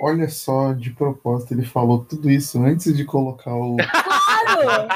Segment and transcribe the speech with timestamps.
[0.00, 3.76] Olha só, de propósito, ele falou tudo isso antes de colocar o.
[3.76, 4.88] Claro!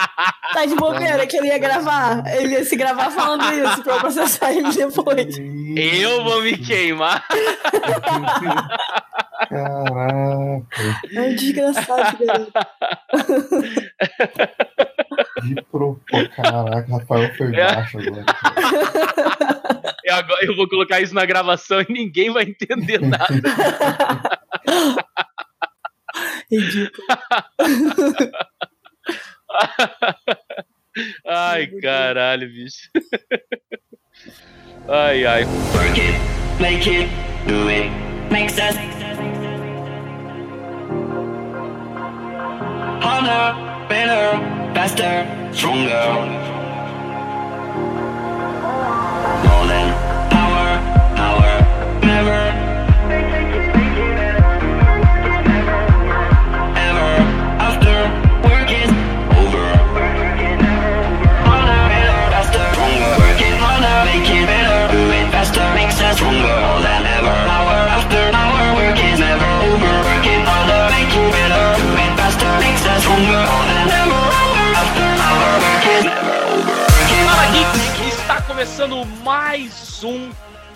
[0.55, 2.23] Tá de bobeira que ele ia gravar.
[2.37, 5.39] Ele ia se gravar falando isso pra eu processar ele depois.
[5.77, 7.27] Eu vou me queimar.
[9.49, 10.63] Caraca.
[11.13, 12.53] É um desgraçado, garoto.
[15.43, 16.37] De propósito.
[16.37, 18.25] Caraca, Rafael foi baixo agora.
[20.05, 23.27] Eu, agora, eu vou colocar isso na gravação e ninguém vai entender nada.
[26.51, 27.17] Ridículo.
[31.27, 32.89] Ai, caralho, bicho.
[34.89, 35.45] Ai, ai.
[35.75, 36.15] Work it,
[36.61, 37.09] make it,
[37.47, 37.89] do it,
[38.31, 38.77] makes us
[43.01, 43.55] harder,
[43.89, 44.39] better,
[44.75, 46.62] faster, stronger.
[78.73, 80.31] Começando mais um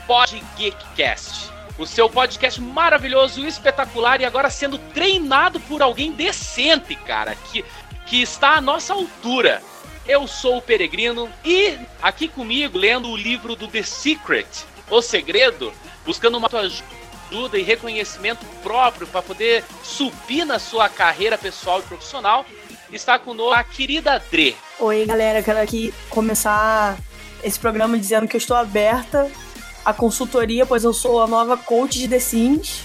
[0.07, 1.51] Pod Geekcast.
[1.79, 7.65] O seu podcast maravilhoso, espetacular e agora sendo treinado por alguém decente, cara, que,
[8.05, 9.63] que está à nossa altura.
[10.07, 14.47] Eu sou o Peregrino e aqui comigo, lendo o livro do The Secret,
[14.91, 15.73] O Segredo,
[16.05, 22.45] buscando uma ajuda e reconhecimento próprio para poder subir na sua carreira pessoal e profissional,
[22.93, 24.55] está conosco a querida Dre.
[24.79, 25.43] Oi, galera.
[25.43, 26.99] Quero aqui começar
[27.47, 29.31] esse programa dizendo que eu estou aberta
[29.85, 32.83] à consultoria, pois eu sou a nova coach de The Sims.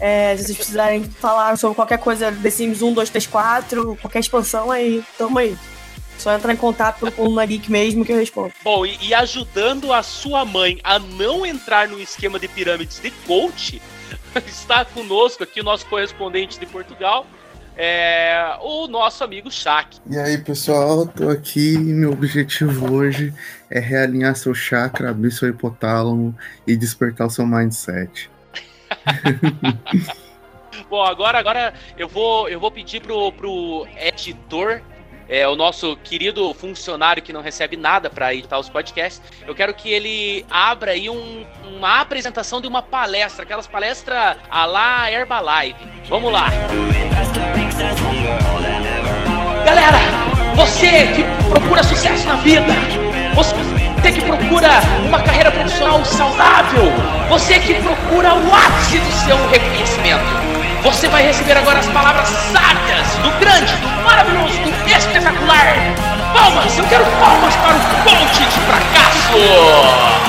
[0.00, 4.18] É, se vocês precisarem falar sobre qualquer coisa The Sims 1, 2, 3, 4, qualquer
[4.18, 5.56] expansão, aí, tamo aí.
[6.18, 8.52] Só entrar em contato pelo Coluna Geek mesmo que eu respondo.
[8.64, 13.12] Bom, e, e ajudando a sua mãe a não entrar no esquema de pirâmides de
[13.24, 13.80] coach,
[14.44, 17.24] está conosco aqui o nosso correspondente de Portugal,
[17.76, 19.98] é, o nosso amigo Shaq.
[20.10, 23.32] E aí, pessoal, tô aqui e meu objetivo hoje
[23.72, 28.30] é realinhar seu chakra, abrir seu hipotálamo e despertar o seu mindset.
[30.90, 34.82] Bom, agora, agora eu vou, eu vou pedir pro, pro editor,
[35.26, 39.72] é, o nosso querido funcionário que não recebe nada para editar os podcasts, eu quero
[39.72, 45.76] que ele abra aí um- uma apresentação de uma palestra, aquelas palestras a la Herbalife.
[46.10, 46.50] Vamos lá.
[49.64, 49.98] Galera,
[50.54, 52.74] você que procura sucesso na vida,
[53.34, 56.92] você que procura uma carreira profissional saudável,
[57.28, 60.24] você que procura o ápice do seu reconhecimento,
[60.82, 65.74] você vai receber agora as palavras sábias do grande, do maravilhoso, do espetacular.
[66.34, 70.22] Palmas, eu quero palmas para o coach de fracasso.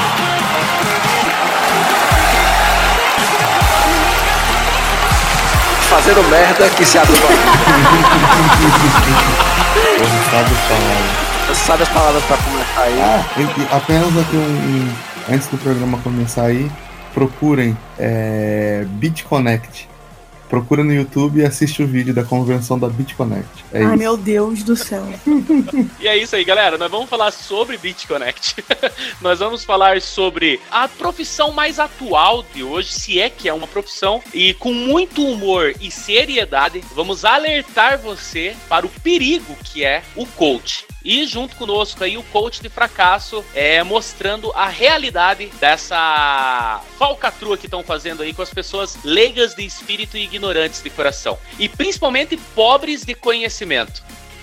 [5.90, 7.28] fazendo merda que se aduba.
[10.00, 11.33] Você sabe falar.
[11.66, 13.02] Sabe as palavras pra começar aí?
[13.02, 16.70] Ah, apenas aqui um, um- Antes do programa começar aí,
[17.14, 19.88] procurem é, BitConnect.
[20.50, 23.48] Procura no YouTube e assiste o vídeo da convenção da BitConnect.
[23.72, 23.98] É Ai, isso.
[23.98, 25.04] meu Deus do céu.
[26.00, 26.78] E é isso aí, galera.
[26.78, 28.64] Nós vamos falar sobre BitConnect.
[29.22, 33.66] Nós vamos falar sobre a profissão mais atual de hoje, se é que é uma
[33.68, 40.04] profissão, e com muito humor e seriedade, vamos alertar você para o perigo que é
[40.16, 40.86] o coach.
[41.04, 47.66] E junto conosco aí o coach de fracasso é mostrando a realidade dessa falcatrua que
[47.66, 51.38] estão fazendo aí com as pessoas leigas de espírito e ignorantes de coração.
[51.60, 54.02] E principalmente pobres de conhecimento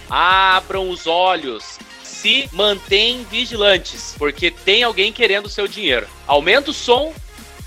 [0.08, 6.06] abram os olhos, se mantêm vigilantes, porque tem alguém querendo o seu dinheiro.
[6.26, 7.14] Aumenta o som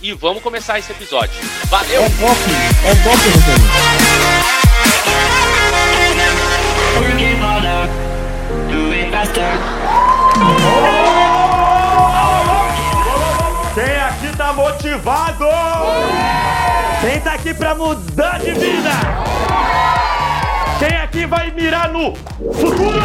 [0.02, 1.34] e vamos começar esse episódio.
[1.70, 2.04] Valeu!
[2.04, 2.38] É pop,
[2.86, 3.64] é pop, Rogério.
[9.24, 9.58] Faster.
[13.74, 15.46] Quem aqui tá motivado?
[17.02, 18.92] Quem tá aqui pra mudar de vida?
[20.80, 23.02] Quem aqui vai mirar no futuro?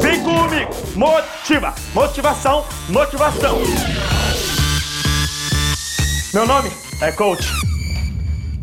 [0.00, 0.70] Vem comigo!
[0.94, 1.74] Motiva!
[1.92, 3.58] Motivação, motivação!
[6.32, 6.70] Meu nome
[7.00, 7.48] é Coach.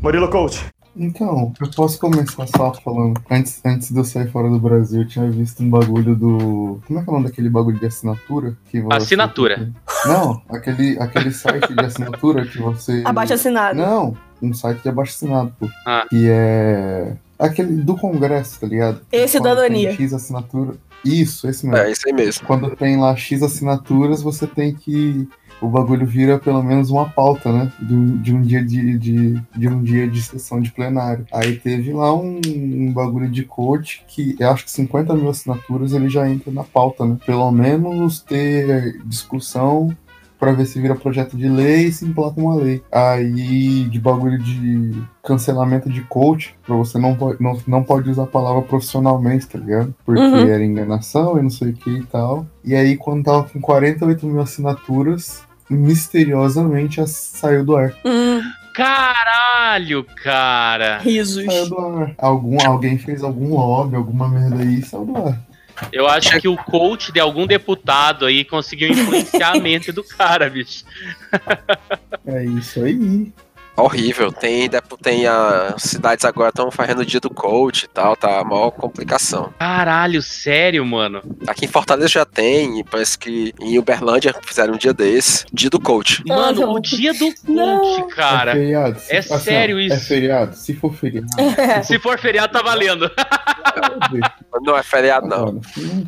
[0.02, 0.66] Murilo Coach.
[0.96, 3.22] Então, eu posso começar só falando.
[3.30, 6.80] Antes, antes de eu sair fora do Brasil, eu tinha visto um bagulho do.
[6.86, 8.58] Como é que é o nome daquele bagulho de assinatura?
[8.70, 9.72] Que você- Assinatura.
[10.06, 13.02] Não, aquele, aquele site de assinatura que você.
[13.08, 13.78] Abaixo assinado.
[13.78, 15.68] Não, um site de abaixo assinado, pô.
[15.86, 16.06] Ah.
[16.10, 17.14] Que é.
[17.40, 19.02] Aquele do Congresso, tá ligado?
[19.12, 19.94] Esse Quando Cidadania.
[19.94, 20.76] X assinatura.
[21.04, 21.78] Isso, esse mesmo.
[21.84, 22.46] É, aí mesmo.
[22.46, 25.28] Quando tem lá X assinaturas, você tem que.
[25.62, 27.72] O bagulho vira pelo menos uma pauta, né?
[27.80, 31.26] De um, de um dia de, de, de um dia de sessão de plenário.
[31.32, 35.94] Aí teve lá um, um bagulho de coach que eu acho que 50 mil assinaturas
[35.94, 37.18] ele já entra na pauta, né?
[37.26, 39.96] Pelo menos ter discussão
[40.40, 42.82] pra ver se vira projeto de lei e se implanta uma lei.
[42.92, 48.24] Aí de bagulho de cancelamento de coach, pra você não pode, não, não pode usar
[48.24, 49.94] a palavra profissionalmente, tá ligado?
[50.04, 50.48] Porque Uhum.
[50.48, 52.48] era enganação e não sei o que e tal.
[52.66, 57.94] E aí quando tava com 48 mil assinaturas, misteriosamente saiu do ar.
[58.06, 58.42] Hum,
[58.74, 61.00] Caralho, cara.
[61.00, 61.46] risos.
[61.46, 62.16] Saiu do ar.
[62.18, 65.40] Algum, alguém fez algum lobby, alguma merda aí e saiu do ar.
[65.92, 70.50] Eu acho que o coach de algum deputado aí conseguiu influenciar a mente do cara,
[70.50, 70.84] bicho.
[72.26, 73.32] É isso aí.
[73.82, 74.32] Horrível.
[74.32, 74.70] Tem,
[75.02, 78.72] tem a cidades agora estão fazendo o dia do coach e tal, tá a maior
[78.72, 79.54] complicação.
[79.60, 81.22] Caralho, sério, mano.
[81.48, 85.70] Aqui em Fortaleza já tem, e parece que em Uberlândia fizeram um dia desse, dia
[85.70, 86.24] do coach.
[86.28, 86.74] Mano, não.
[86.74, 88.08] o dia do coach, Não.
[88.10, 88.52] cara.
[88.52, 89.00] é feriado.
[89.00, 89.96] Se- é sério ó, isso.
[89.96, 90.56] É feriado.
[90.56, 91.28] Se for feriado.
[91.38, 91.82] É.
[91.84, 93.10] Se for feriado, tá valendo.
[94.62, 95.54] Não é feriado, não.
[95.54, 95.62] Não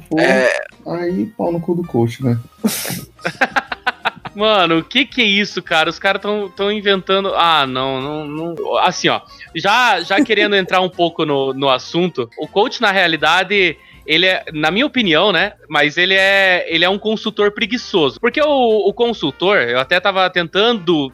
[0.10, 0.50] for, É,
[0.88, 2.38] aí pau no cu do coach, né?
[4.36, 5.90] Mano, o que que é isso, cara?
[5.90, 7.34] Os caras tão, tão inventando.
[7.36, 8.78] Ah, não, não, não.
[8.78, 9.22] Assim, ó.
[9.56, 13.78] Já, já querendo entrar um pouco no, no assunto, o coach, na realidade.
[14.06, 15.54] Ele é, na minha opinião, né?
[15.70, 18.20] Mas ele é, ele é um consultor preguiçoso.
[18.20, 21.14] Porque o, o consultor, eu até tava tentando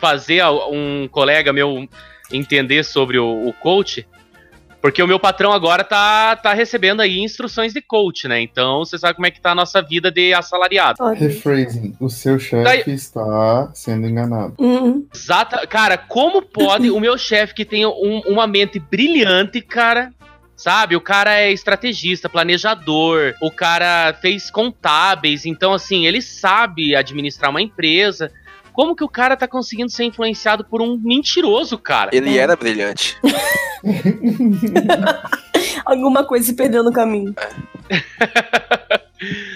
[0.00, 0.42] fazer
[0.72, 1.86] um colega meu
[2.32, 4.06] entender sobre o, o coach.
[4.80, 8.40] Porque o meu patrão agora tá, tá recebendo aí instruções de coach, né?
[8.40, 11.04] Então você sabe como é que tá a nossa vida de assalariado.
[11.12, 11.94] Rephrasing.
[12.00, 14.54] O seu chefe Daí- está sendo enganado.
[14.58, 15.66] Hum, Exata.
[15.66, 20.12] Cara, como pode o meu chefe que tem um- uma mente brilhante, cara.
[20.56, 27.50] Sabe, o cara é estrategista, planejador, o cara fez contábeis, então assim, ele sabe administrar
[27.50, 28.30] uma empresa.
[28.72, 32.10] Como que o cara tá conseguindo ser influenciado por um mentiroso, cara?
[32.12, 33.16] ele era brilhante.
[35.84, 37.34] alguma coisa se perdeu no caminho.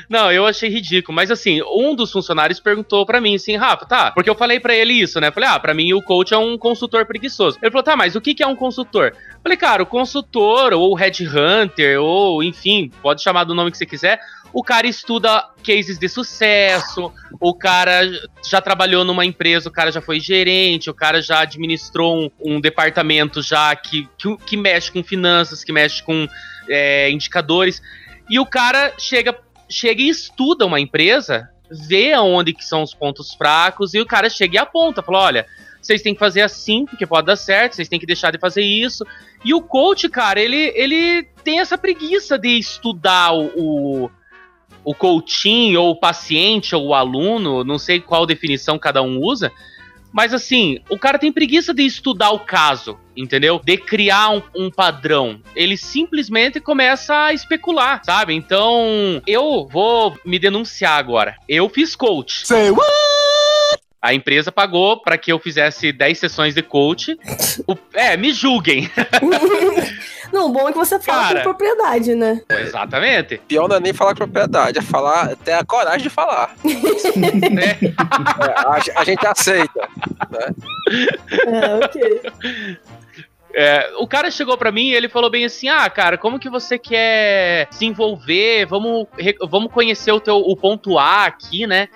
[0.08, 1.14] Não, eu achei ridículo.
[1.14, 4.11] Mas assim, um dos funcionários perguntou pra mim assim, Rafa, tá?
[4.11, 5.31] Porque eu falei pra ele isso, né?
[5.31, 7.58] Falei, ah, pra mim o coach é um consultor preguiçoso.
[7.62, 9.14] Ele falou, tá, mas o que que é um consultor?
[9.43, 14.20] Falei, cara, o consultor, ou headhunter, ou enfim, pode chamar do nome que você quiser.
[14.52, 18.02] O cara estuda cases de sucesso, o cara
[18.49, 22.61] já trabalhou numa empresa, o cara já foi gerente, o cara já administrou um, um
[22.61, 26.28] departamento já que, que, que mexe com finanças, que mexe com
[26.69, 27.82] é, indicadores.
[28.31, 29.37] E o cara chega,
[29.75, 34.31] chega e estuda uma empresa, vê aonde que são os pontos fracos, e o cara
[34.31, 35.47] chega e aponta, fala, olha,
[35.81, 38.62] vocês têm que fazer assim, porque pode dar certo, vocês têm que deixar de fazer
[38.62, 39.05] isso.
[39.44, 44.11] E o coach, cara, ele, ele tem essa preguiça de estudar o, o,
[44.82, 49.53] o coaching, ou o paciente, ou o aluno, não sei qual definição cada um usa,
[50.14, 53.61] mas assim, o cara tem preguiça de estudar o caso, entendeu?
[53.64, 55.40] De criar um, um padrão.
[55.56, 58.32] Ele simplesmente começa a especular, sabe?
[58.32, 61.37] Então, eu vou me denunciar agora.
[61.49, 62.46] Eu fiz coach.
[64.00, 67.19] A empresa pagou para que eu fizesse 10 sessões de coach.
[67.66, 68.90] O- é, me julguem.
[70.35, 71.37] Não, o bom é que você fala Cara.
[71.37, 72.43] com propriedade, né?
[72.50, 73.41] Exatamente.
[73.47, 76.57] Pior não é nem falar com propriedade, é falar, ter a coragem de falar.
[76.64, 77.79] né?
[77.81, 79.88] É, a, a gente aceita.
[81.47, 82.33] É, ok.
[83.55, 86.50] É, o cara chegou pra mim e ele falou bem assim: Ah, cara, como que
[86.50, 88.67] você quer se envolver?
[88.67, 89.07] Vamos,
[89.49, 91.88] vamos conhecer o teu o ponto A aqui, né?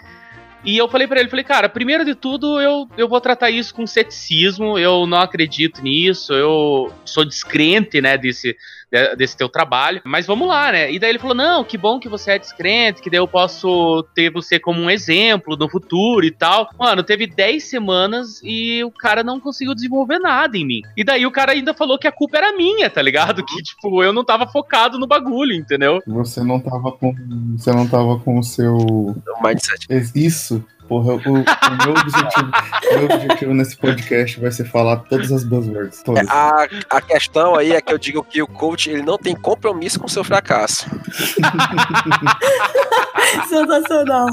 [0.64, 3.72] E eu falei pra ele, falei, cara, primeiro de tudo, eu, eu vou tratar isso
[3.74, 8.56] com ceticismo, eu não acredito nisso, eu sou descrente, né, desse, de-
[9.16, 10.90] desse teu trabalho, mas vamos lá, né?
[10.90, 14.02] E daí ele falou, não, que bom que você é descrente, que daí eu posso
[14.14, 16.71] ter você como um exemplo no futuro e tal.
[16.78, 20.83] Mano, teve 10 semanas e o cara não conseguiu desenvolver nada em mim.
[20.97, 23.45] E daí o cara ainda falou que a culpa era minha, tá ligado?
[23.45, 26.00] Que, tipo, eu não tava focado no bagulho, entendeu?
[26.07, 27.14] Você não tava com.
[27.57, 28.75] Você não tava com o seu.
[28.76, 29.87] O mindset.
[30.14, 30.64] Isso.
[30.88, 31.45] Porra, o, o meu,
[32.00, 32.50] objetivo,
[32.92, 36.02] meu objetivo nesse podcast vai ser falar todas as buzzwords.
[36.02, 36.26] Todas.
[36.28, 40.00] A, a questão aí é que eu digo que o coach ele não tem compromisso
[40.00, 40.88] com o seu fracasso.
[43.49, 44.28] Sensacional.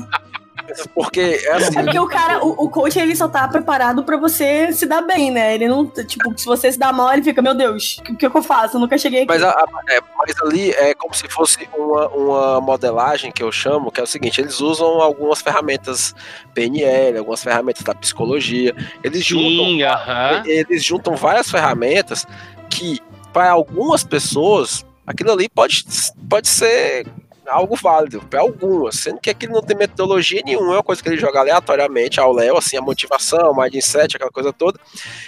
[0.94, 4.18] Porque é assim, É porque o cara, o, o coach, ele só tá preparado pra
[4.18, 5.54] você se dar bem, né?
[5.56, 8.38] Ele não, tipo, se você se dá mal, ele fica, meu Deus, o que, que
[8.38, 8.76] eu faço?
[8.78, 9.28] Eu nunca cheguei aqui.
[9.28, 13.52] Mas, a- a- é, mas ali é como se fosse uma, uma modelagem que eu
[13.52, 16.14] chamo, que é o seguinte, eles usam algumas ferramentas
[16.54, 22.26] PNL, algumas ferramentas da psicologia, eles juntam Sim, eles juntam várias ferramentas
[22.70, 23.00] que,
[23.32, 25.86] para algumas pessoas, aquilo ali pode,
[26.30, 27.06] pode ser
[27.48, 31.10] algo válido, para algumas, sendo que aquilo não tem metodologia nenhuma, é uma coisa que
[31.10, 34.80] ele joga aleatoriamente ao Léo, assim, a motivação, o mindset, aquela coisa toda.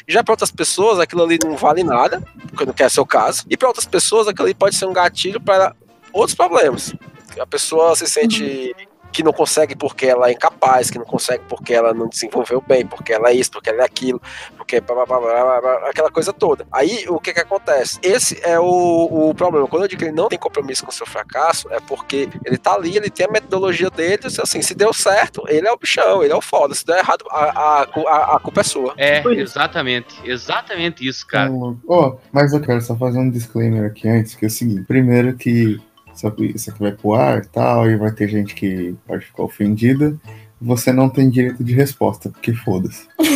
[0.07, 3.45] Já para outras pessoas, aquilo ali não vale nada, porque não quer ser o caso,
[3.49, 5.75] e para outras pessoas, aquilo ali pode ser um gatilho para
[6.11, 6.93] outros problemas.
[7.39, 8.75] A pessoa se sente
[9.11, 12.85] que não consegue porque ela é incapaz, que não consegue porque ela não desenvolveu bem,
[12.85, 14.21] porque ela é isso, porque ela é aquilo,
[14.55, 16.67] porque blá, blá, blá, blá, blá, blá, aquela coisa toda.
[16.71, 17.99] Aí o que que acontece?
[18.01, 19.67] Esse é o, o problema.
[19.67, 22.57] Quando eu digo que ele não tem compromisso com o seu fracasso, é porque ele
[22.57, 25.77] tá ali, ele tem a metodologia dele, e, assim, se deu certo, ele é o
[25.77, 26.73] bichão, ele é o foda.
[26.73, 28.93] Se der errado, a, a, a, a culpa é sua.
[28.97, 29.29] É, isso.
[29.29, 30.15] exatamente.
[30.23, 31.51] Exatamente isso, cara.
[31.87, 34.83] Ó, mas eu quero só fazer um disclaimer aqui antes, que é o seguinte.
[34.83, 35.79] Primeiro que
[36.17, 39.25] isso aqui, isso aqui vai pro ar e tal, e vai ter gente que pode
[39.25, 40.15] ficar ofendida.
[40.59, 43.07] Você não tem direito de resposta, porque foda-se.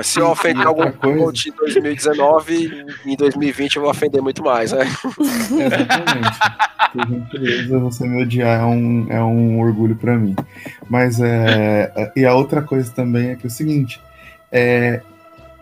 [0.00, 4.72] Se eu ofender algum coisa- coach em 2019, em 2020 eu vou ofender muito mais,
[4.72, 4.86] né?
[4.86, 6.38] Exatamente.
[6.92, 10.34] Por gentileza, você me odiar é um, é um orgulho pra mim.
[10.88, 11.92] Mas é.
[11.94, 14.00] é- E a outra coisa também é que é o seguinte:
[14.50, 15.02] é,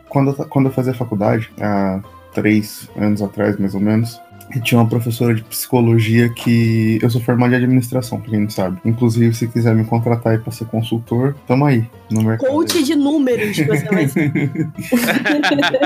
[0.08, 2.00] quando, eu, quando eu fazia faculdade, há
[2.32, 4.20] três anos atrás, mais ou menos,
[4.54, 6.98] eu tinha uma professora de psicologia que.
[7.02, 8.80] Eu sou formado em administração, pra quem não sabe.
[8.84, 12.50] Inclusive, se quiser me contratar aí pra ser consultor, tamo aí, no mercado.
[12.50, 14.32] Coach de números que você vai ser.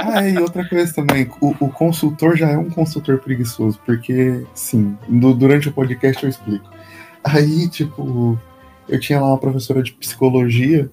[0.03, 4.97] Ah, e outra coisa também, o, o consultor já é um consultor preguiçoso, porque, sim,
[5.09, 6.69] du- durante o podcast eu explico.
[7.23, 8.39] Aí, tipo,
[8.89, 10.91] eu tinha lá uma professora de psicologia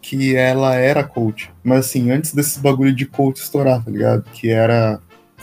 [0.00, 4.24] que ela era coach, mas assim, antes desses bagulho de coach estourar, tá ligado?
[4.32, 5.00] Que era.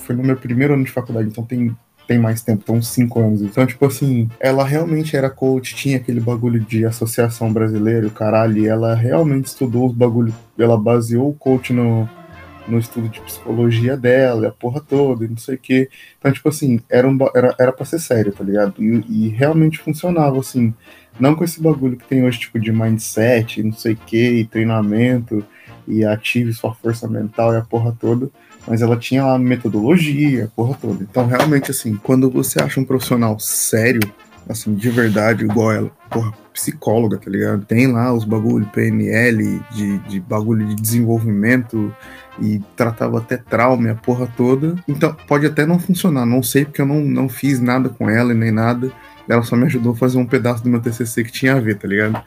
[0.09, 1.77] Foi no meu primeiro ano de faculdade, então tem.
[2.07, 3.43] Tem mais tempo, tem uns 5 anos.
[3.43, 8.57] Então, tipo assim, ela realmente era coach, tinha aquele bagulho de associação brasileira, o caralho,
[8.57, 12.09] e ela realmente estudou os bagulhos, ela baseou o coach no,
[12.67, 15.87] no estudo de psicologia dela, a porra toda, e não sei o quê.
[16.17, 18.83] Então, tipo assim, era, um, era, era pra ser sério, tá ligado?
[18.83, 20.73] E, e realmente funcionava, assim.
[21.19, 24.45] Não com esse bagulho que tem hoje, tipo, de mindset, não sei o quê, e
[24.45, 25.45] treinamento,
[25.87, 28.31] e ative sua força mental e a porra toda.
[28.67, 31.03] Mas ela tinha lá metodologia, a porra toda.
[31.03, 34.01] Então, realmente, assim, quando você acha um profissional sério,
[34.47, 37.65] assim, de verdade, igual ela, porra, psicóloga, tá ligado?
[37.65, 41.93] Tem lá os bagulho PNL, de, de bagulho de desenvolvimento,
[42.41, 44.75] e tratava até trauma a porra toda.
[44.87, 48.33] Então, pode até não funcionar, não sei porque eu não, não fiz nada com ela
[48.33, 48.91] e nem nada.
[49.27, 51.77] Ela só me ajudou a fazer um pedaço do meu TCC que tinha a ver,
[51.77, 52.21] tá ligado?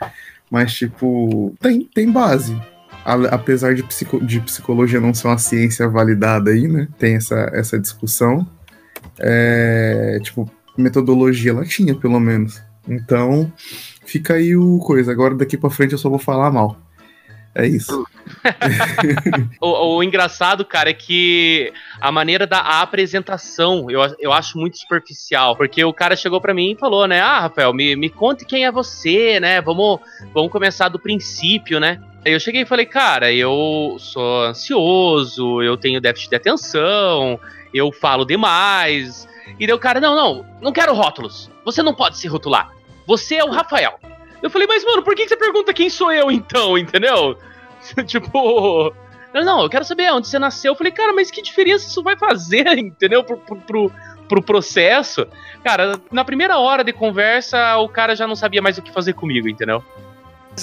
[0.50, 2.56] Mas, tipo, tem, tem base.
[3.04, 6.88] A- Apesar de, psico- de psicologia não ser uma ciência validada aí, né?
[6.98, 8.46] Tem essa, essa discussão.
[9.18, 12.62] É, tipo, metodologia ela tinha, pelo menos.
[12.88, 13.52] Então,
[14.04, 15.12] fica aí o coisa.
[15.12, 16.76] Agora daqui pra frente eu só vou falar mal.
[17.54, 18.04] É isso.
[19.60, 25.56] O, o engraçado, cara, é que a maneira da apresentação eu, eu acho muito superficial.
[25.56, 27.20] Porque o cara chegou pra mim e falou, né?
[27.20, 29.60] Ah, Rafael, me, me conte quem é você, né?
[29.60, 30.00] Vamos,
[30.32, 32.00] vamos começar do princípio, né?
[32.24, 37.38] Eu cheguei e falei, cara, eu sou ansioso, eu tenho déficit de atenção,
[37.74, 39.28] eu falo demais.
[39.58, 41.50] E o cara, não, não, não quero rótulos.
[41.64, 42.70] Você não pode se rotular.
[43.06, 43.98] Você é o Rafael.
[44.40, 47.36] Eu falei, mas mano, por que você pergunta quem sou eu então, entendeu?
[48.06, 48.92] tipo.
[49.32, 50.72] Não, não, eu quero saber onde você nasceu.
[50.72, 53.24] Eu falei, cara, mas que diferença isso vai fazer, entendeu?
[53.24, 53.92] Pro, pro, pro,
[54.28, 55.26] pro processo.
[55.64, 59.14] Cara, na primeira hora de conversa, o cara já não sabia mais o que fazer
[59.14, 59.82] comigo, entendeu?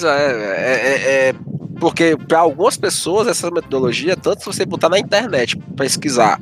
[0.02, 1.34] É, é, é- é-
[1.78, 6.38] porque para algumas pessoas essa metodologia, tanto se você botar na internet, pesquisar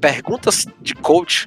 [0.00, 1.46] perguntas de coach,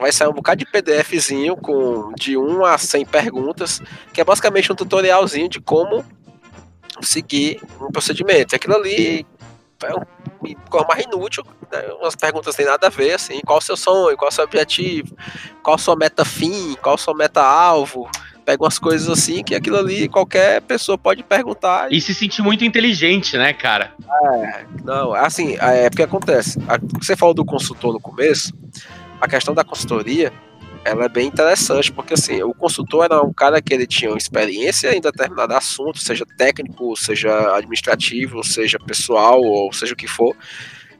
[0.00, 4.72] vai sair um bocado de PDFzinho com de 1 a 100 perguntas, que é basicamente
[4.72, 6.04] um tutorialzinho de como
[7.02, 8.54] seguir um procedimento.
[8.54, 9.26] Aquilo ali
[9.82, 10.02] é um
[10.68, 11.82] coisa mais inútil, né?
[12.00, 15.16] umas perguntas sem nada a ver, assim, qual o seu sonho, qual o seu objetivo,
[15.62, 18.08] qual a sua meta fim, qual a sua meta alvo,
[18.44, 21.92] pega umas coisas assim que aquilo ali qualquer pessoa pode perguntar.
[21.92, 23.92] E se sentir muito inteligente, né, cara?
[24.84, 26.58] Não, assim, é porque acontece.
[26.68, 28.52] A- Você falou do consultor no começo,
[29.20, 30.32] a questão da consultoria,
[30.84, 34.94] ela é bem interessante, porque assim, o consultor era um cara que ele tinha experiência
[34.96, 40.34] em determinado assunto, seja técnico, seja administrativo, seja pessoal, ou seja o que for.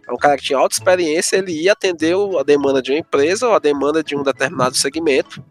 [0.09, 3.49] É um cara que tinha alta experiência, ele ia atender a demanda de uma empresa
[3.49, 5.43] ou a demanda de um determinado segmento.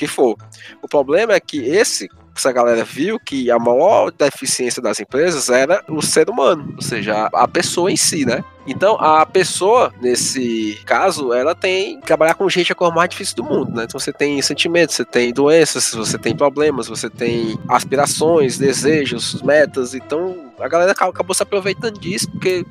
[0.00, 0.34] Que for.
[0.80, 5.84] O problema é que esse essa galera viu que a maior deficiência das empresas era
[5.86, 8.42] o ser humano, ou seja, a pessoa em si, né?
[8.66, 13.10] Então, a pessoa, nesse caso, ela tem que trabalhar com gente é a coisa mais
[13.10, 13.84] difícil do mundo, né?
[13.84, 19.94] Então, você tem sentimentos, você tem doenças, você tem problemas, você tem aspirações, desejos, metas.
[19.94, 22.66] Então, a galera acabou se aproveitando disso, porque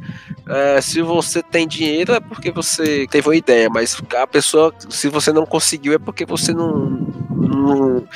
[0.48, 5.10] é, se você tem dinheiro é porque você teve uma ideia, mas a pessoa, se
[5.10, 6.90] você não conseguiu, é porque você não.
[7.30, 8.08] não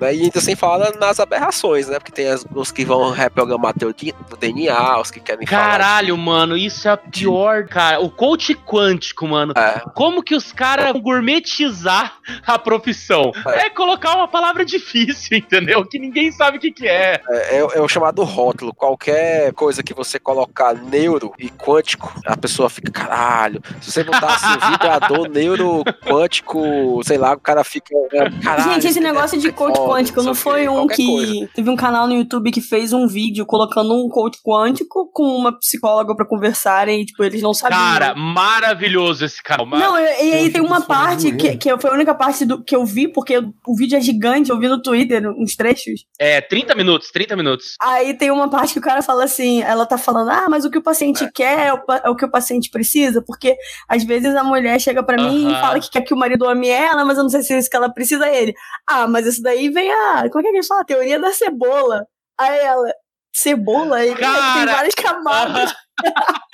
[0.00, 0.14] né?
[0.14, 1.98] E ainda sem falar nas aberrações, né?
[1.98, 3.94] Porque tem as, os que vão reprogramar teu
[4.38, 8.00] DNA, os que querem Caralho, falar mano, isso é a pior, cara.
[8.00, 9.52] O coach quântico, mano.
[9.56, 9.82] É.
[9.94, 13.32] Como que os caras vão gourmetizar a profissão?
[13.46, 13.66] É.
[13.66, 13.70] é.
[13.70, 15.84] colocar uma palavra difícil, entendeu?
[15.84, 17.20] Que ninguém sabe o que, que é.
[17.28, 18.74] É, é, é o chamado rótulo.
[18.74, 23.62] Qualquer coisa que você colocar neuro e quântico, a pessoa fica, caralho.
[23.80, 27.94] Se você botar assim, vibrador neuro quântico, sei lá, o cara fica.
[28.12, 31.06] É, caralho, Gente, esse negócio de coach quântico não foi um que.
[31.06, 31.48] Coisa.
[31.54, 35.56] Teve um canal no YouTube que fez um vídeo colocando um coach quântico com uma
[35.58, 37.78] psicóloga para conversarem e, tipo, eles não sabiam.
[37.78, 39.66] Cara, maravilhoso esse canal.
[39.66, 42.84] Não, e, aí tem uma parte que, que foi a única parte do, que eu
[42.84, 46.04] vi, porque o vídeo é gigante, eu vi no Twitter uns trechos.
[46.18, 47.74] É, 30 minutos, 30 minutos.
[47.80, 50.70] Aí tem uma parte que o cara fala assim, ela tá falando, ah, mas o
[50.70, 51.30] que o paciente é.
[51.32, 53.56] quer é o, é o, que o paciente precisa, porque
[53.88, 55.30] às vezes a mulher chega para uh -huh.
[55.30, 57.52] mim e fala que quer que o marido ame ela, mas eu não sei se
[57.52, 58.54] é isso que ela precisa ele.
[58.86, 60.28] Ah, mas isso daí vem a.
[60.30, 60.80] Como é que a gente fala?
[60.80, 62.06] A teoria da cebola.
[62.40, 62.92] Aí ela.
[63.32, 63.98] Cebola?
[63.98, 65.74] Aí Cara, tem várias camadas.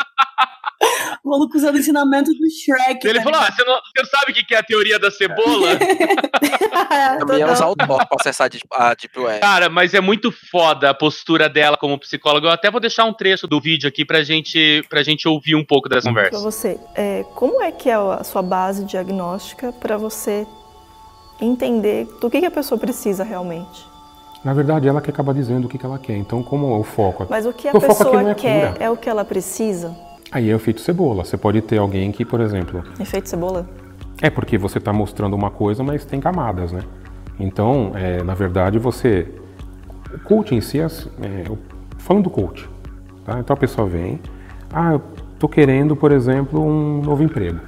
[1.25, 3.07] O maluco usando o ensinamento do Shrek.
[3.07, 5.13] Ele tá falou: ah, você, não, você não sabe o que é a teoria da
[5.13, 5.69] cebola?
[7.21, 9.41] Também é usar o Tor pra acessar a Deep Web.
[9.41, 12.49] Cara, mas é muito foda a postura dela como psicóloga.
[12.49, 15.65] Eu até vou deixar um trecho do vídeo aqui pra gente, pra gente ouvir um
[15.65, 16.31] pouco dessa conversa.
[16.31, 20.45] Pra você, é, como é que é a sua base diagnóstica para você
[21.45, 23.87] entender do que, que a pessoa precisa realmente.
[24.45, 26.17] Na verdade, ela que acaba dizendo o que, que ela quer.
[26.17, 27.27] Então, como é o foco?
[27.31, 29.95] Mas o que a o pessoa é quer é o que ela precisa?
[30.33, 31.25] Aí é o efeito cebola.
[31.25, 32.83] Você pode ter alguém que, por exemplo.
[32.99, 33.69] Efeito cebola?
[34.21, 36.83] É porque você está mostrando uma coisa, mas tem camadas, né?
[37.39, 39.29] Então, é, na verdade, você.
[40.13, 41.45] O coach em si, é, é
[41.99, 42.69] falando do coach,
[43.25, 43.39] tá?
[43.39, 44.21] Então a pessoa vem,
[44.71, 45.03] ah, eu
[45.39, 47.61] tô querendo, por exemplo, um novo emprego.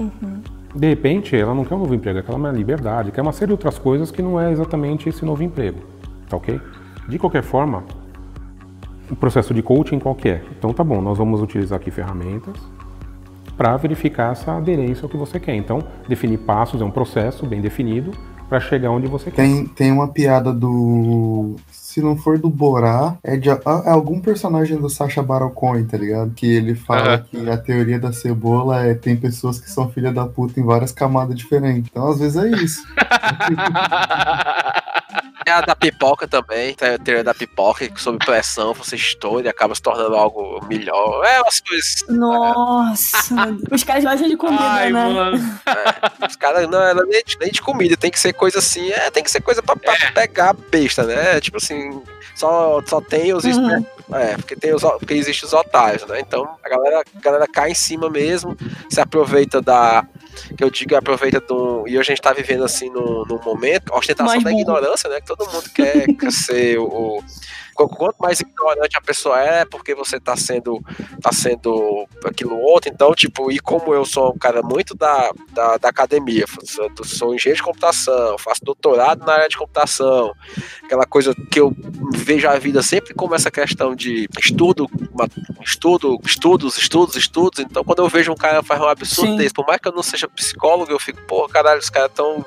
[0.00, 0.42] Uhum.
[0.74, 3.46] De repente, ela não quer um novo emprego, ela quer uma liberdade, quer uma série
[3.46, 5.80] de outras coisas que não é exatamente esse novo emprego,
[6.28, 6.60] tá ok?
[7.08, 7.84] De qualquer forma,
[9.10, 10.44] o processo de coaching qualquer.
[10.58, 12.54] Então tá bom, nós vamos utilizar aqui ferramentas
[13.56, 15.56] para verificar essa aderência ao que você quer.
[15.56, 18.12] Então, definir passos é um processo bem definido
[18.48, 19.74] para chegar onde você tem, quer.
[19.74, 21.56] Tem uma piada do
[21.98, 25.98] se não for do Borá, é de é algum personagem do Sacha Baron Cohen, tá
[25.98, 26.30] ligado?
[26.30, 27.44] Que ele fala uhum.
[27.44, 30.92] que a teoria da cebola é tem pessoas que são filha da puta em várias
[30.92, 31.90] camadas diferentes.
[31.90, 32.82] Então, às vezes é isso.
[35.48, 39.46] É a da pipoca também, tem a teoria da pipoca, que sob pressão você estoura
[39.46, 41.24] e acaba se tornando algo melhor.
[41.24, 42.04] É umas coisas.
[42.06, 45.08] Nossa, os caras gostam de comida, Ai, né?
[45.08, 45.60] Mano.
[45.66, 49.10] É, os caras, não, ela nem, nem de comida, tem que ser coisa assim, é,
[49.10, 50.10] tem que ser coisa pra, pra é.
[50.10, 51.40] pegar besta, né?
[51.40, 51.87] Tipo assim,
[52.34, 53.84] só, só tem os uhum.
[54.12, 56.20] É, porque, tem os, porque existem os otários, né?
[56.20, 58.56] Então a galera, a galera cai em cima mesmo,
[58.88, 60.06] se aproveita da.
[60.56, 61.84] Que eu digo, aproveita do.
[61.86, 64.58] E hoje a gente tá vivendo assim num, num momento, ostentação Mais da bom.
[64.58, 65.20] ignorância, né?
[65.20, 67.22] Que todo mundo quer ser o,
[67.86, 70.82] quanto mais ignorante a pessoa é, porque você tá sendo,
[71.20, 75.76] tá sendo aquilo outro, então, tipo, e como eu sou um cara muito da, da,
[75.76, 80.32] da academia, sou, sou engenheiro de computação, faço doutorado na área de computação,
[80.82, 81.74] aquela coisa que eu
[82.12, 84.88] vejo a vida sempre como essa questão de estudo,
[85.60, 89.36] estudo, estudos, estudos, estudos, então quando eu vejo um cara faz um absurdo Sim.
[89.36, 92.44] desse, por mais que eu não seja psicólogo, eu fico, pô, caralho, os caras tão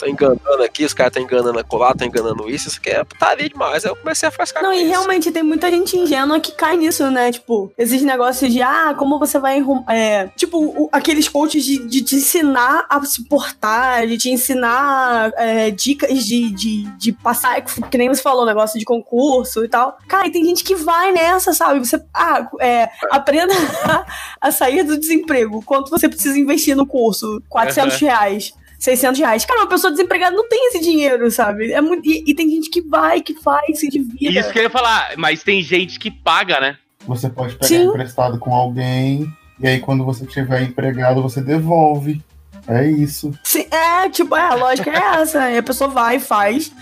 [0.00, 3.48] estão enganando aqui, os caras estão enganando acolá, estão enganando isso, isso aqui é putaria
[3.48, 3.84] demais.
[3.84, 4.90] Aí eu comecei a frescar Não, e isso.
[4.90, 7.32] realmente tem muita gente ingênua que cai nisso, né?
[7.32, 9.62] Tipo, esses negócios de, ah, como você vai.
[9.88, 15.32] É, tipo, o, aqueles coaches de, de te ensinar a se portar, de te ensinar
[15.36, 19.98] é, dicas de, de, de passar, que nem você falou, negócio de concurso e tal.
[20.06, 21.80] Cara, e tem gente que vai nessa, sabe?
[21.80, 23.54] Você, ah, é, aprenda
[24.40, 25.62] a sair do desemprego.
[25.64, 27.42] Quanto você precisa investir no curso?
[27.48, 28.06] 400 uhum.
[28.06, 28.54] reais.
[28.80, 29.44] 600 reais.
[29.44, 31.70] Cara, uma pessoa desempregada não tem esse dinheiro, sabe?
[31.70, 34.40] É muito, e, e tem gente que vai, que faz, se divida.
[34.40, 36.76] Isso que eu ia falar, mas tem gente que paga, né?
[37.06, 37.84] Você pode pegar Sim.
[37.84, 42.22] emprestado com alguém, e aí quando você tiver empregado, você devolve.
[42.66, 43.32] É isso.
[43.44, 45.42] Sim, é, tipo, é, a lógica é essa.
[45.42, 46.72] Aí a pessoa vai, faz,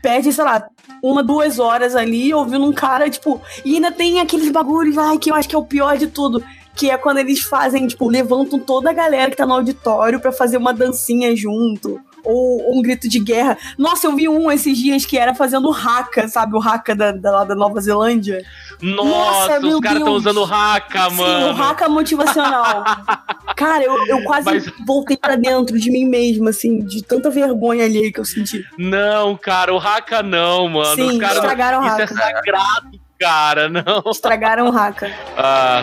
[0.00, 0.68] perde, sei lá,
[1.02, 5.30] uma, duas horas ali ouvindo um cara, tipo, e ainda tem aqueles bagulhos, ai, que
[5.30, 6.42] eu acho que é o pior de tudo
[6.78, 10.30] que é quando eles fazem, tipo, levantam toda a galera que tá no auditório para
[10.32, 11.98] fazer uma dancinha junto.
[12.24, 13.56] ou, ou um grito de guerra.
[13.78, 16.54] Nossa, eu vi um esses dias que era fazendo haka, sabe?
[16.56, 18.44] O haka da, da, lá da Nova Zelândia.
[18.82, 21.46] Nossa, Nossa, os caras estão usando haka, Sim, mano.
[21.58, 22.84] o haka motivacional.
[23.56, 27.84] Cara, eu, eu quase Mas- voltei pra dentro de mim mesma, assim, de tanta vergonha
[27.84, 28.64] ali que eu senti.
[28.78, 30.94] Não, cara, o haka não, mano.
[30.96, 32.14] Sim, os caras não- estragaram o Isso é haka.
[32.14, 34.10] sagrado, cara, não.
[34.10, 35.10] Estragaram o haka.
[35.36, 35.82] Ah,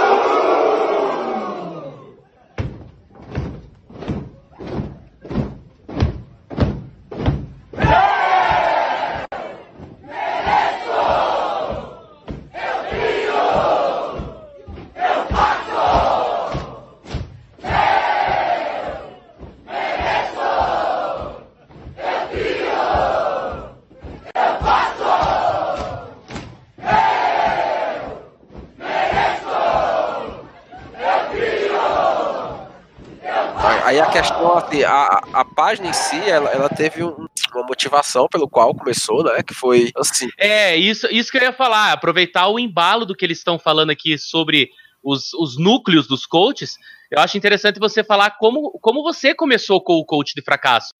[33.91, 38.27] Aí a questão, assim, a, a página em si, ela, ela teve um- uma motivação
[38.29, 39.41] pelo qual começou, né?
[39.43, 40.29] Que foi assim.
[40.37, 43.89] É, isso, isso que eu ia falar, aproveitar o embalo do que eles estão falando
[43.89, 44.69] aqui sobre
[45.03, 46.75] os, os núcleos dos coaches.
[47.09, 50.91] Eu acho interessante você falar como, como você começou com o coach de fracasso.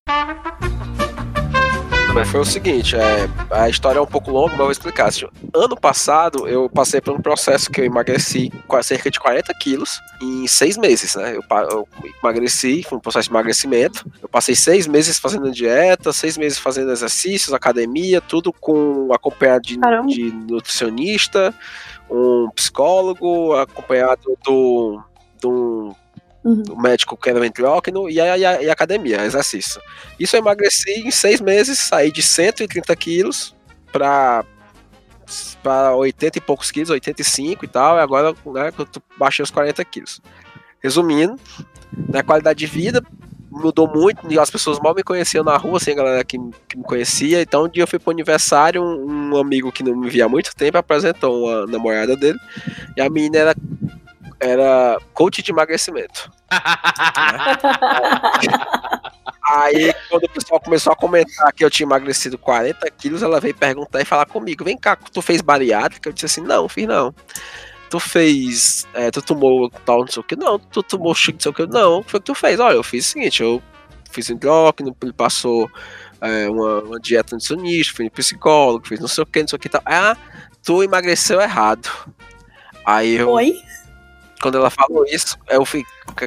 [2.25, 5.07] Foi o seguinte, é, a história é um pouco longa, mas eu vou explicar.
[5.07, 8.51] Assim, ano passado, eu passei por um processo que eu emagreci
[8.83, 11.37] cerca de 40 quilos em seis meses, né?
[11.37, 11.87] Eu, eu
[12.21, 14.05] emagreci, foi um processo de emagrecimento.
[14.21, 19.77] Eu passei seis meses fazendo dieta, seis meses fazendo exercícios, academia, tudo com acompanhado de,
[20.07, 21.53] de nutricionista,
[22.09, 25.01] um psicólogo, acompanhado do,
[25.39, 25.95] do
[26.43, 26.63] Uhum.
[26.71, 27.39] o médico que era
[28.09, 29.79] e a, e, a, a academia, exercício.
[30.19, 33.55] Isso eu emagreci em seis meses, saí de 130 quilos
[33.91, 34.43] para
[35.63, 39.83] para 80 e poucos quilos, 85 e tal, e agora né, eu baixei os 40
[39.85, 40.19] quilos.
[40.81, 41.39] Resumindo,
[42.09, 43.01] na qualidade de vida
[43.51, 46.83] mudou muito, as pessoas mal me conheciam na rua, assim, a galera que, que me
[46.83, 50.25] conhecia, então um dia eu fui pro aniversário, um, um amigo que não me via
[50.25, 52.39] há muito tempo apresentou uma namorada dele,
[52.95, 53.55] e a menina era,
[54.41, 56.31] era coach de emagrecimento.
[59.51, 63.55] Aí, quando o pessoal começou a comentar que eu tinha emagrecido 40 quilos, ela veio
[63.55, 66.09] perguntar e falar comigo: vem cá, tu fez bariátrica?
[66.09, 67.13] Eu disse assim: não, fiz não.
[67.89, 68.87] Tu fez.
[68.93, 70.35] é, tu tomou tal, não sei o que?
[70.35, 70.57] Não.
[70.57, 71.67] Tu tomou chique, não sei o que?
[71.67, 72.03] Não.
[72.03, 72.59] Foi o que tu fez.
[72.59, 73.61] Olha, eu fiz o seguinte: eu
[74.09, 75.69] fiz endócrino, ele passou
[76.21, 79.59] é, uma, uma dieta nutricionista, fui psicólogo, fiz não sei o que, não sei o
[79.59, 79.81] que tal.
[79.85, 80.15] Ah,
[80.63, 81.89] tu emagreceu errado.
[82.85, 83.53] Aí eu Oi?
[84.41, 85.83] Quando ela falou isso, eu fui,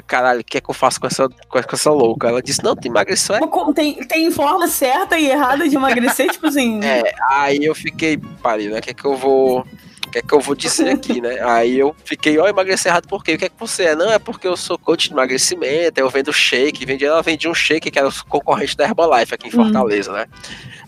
[0.07, 2.29] caralho, o que é que eu faço com essa, com essa louca?
[2.29, 3.37] Ela disse, não, tu emagreceu.
[3.37, 6.81] é tem, tem forma certa e errada de emagrecer, tipo assim.
[6.85, 8.79] É, aí eu fiquei, pare, né?
[8.79, 9.61] O que é que eu vou.
[10.07, 11.41] O que é que eu vou dizer aqui, né?
[11.43, 13.35] Aí eu fiquei, ó, emagreci errado por quê?
[13.35, 13.97] O que é que você é?
[13.97, 17.55] Não, é porque eu sou coach de emagrecimento, eu vendo shake, vendi, ela vendia um
[17.55, 19.65] shake que era o concorrente da Herbalife aqui em Hum.
[19.65, 20.27] Fortaleza, né?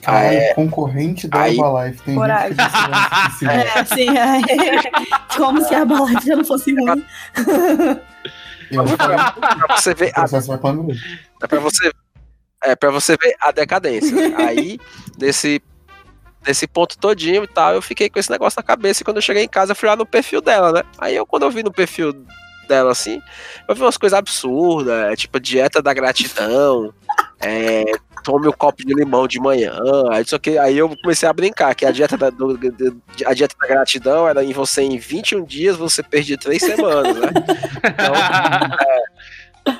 [0.07, 0.55] Caralho, É.
[0.55, 2.03] concorrente da Aí- Herbalife.
[2.03, 2.57] Tem Coragem.
[2.57, 4.37] gente É, sim, é.
[5.37, 7.05] Como se a Herbalife já não fosse ruim.
[8.71, 10.25] e aí, Pra você ver o a.
[11.43, 11.91] É pra você,
[12.65, 14.17] é pra você ver a decadência.
[14.39, 14.79] Aí,
[15.19, 15.61] nesse,
[16.47, 19.03] nesse ponto todinho e tal, eu fiquei com esse negócio na cabeça.
[19.03, 20.83] E quando eu cheguei em casa, eu fui lá no perfil dela, né?
[20.99, 22.13] Aí eu, quando eu vi no perfil
[22.69, 23.21] dela assim,
[23.69, 26.93] eu vi umas coisas absurdas, é, tipo dieta da gratidão,
[27.41, 27.85] é,
[28.27, 29.73] tome um copo de limão de manhã.
[30.11, 32.59] Aí, só que, aí eu comecei a brincar, que a dieta da, do-
[33.25, 37.29] a dieta da gratidão era em você em 21 dias, você perde 3 semanas, né?
[37.85, 38.15] Então,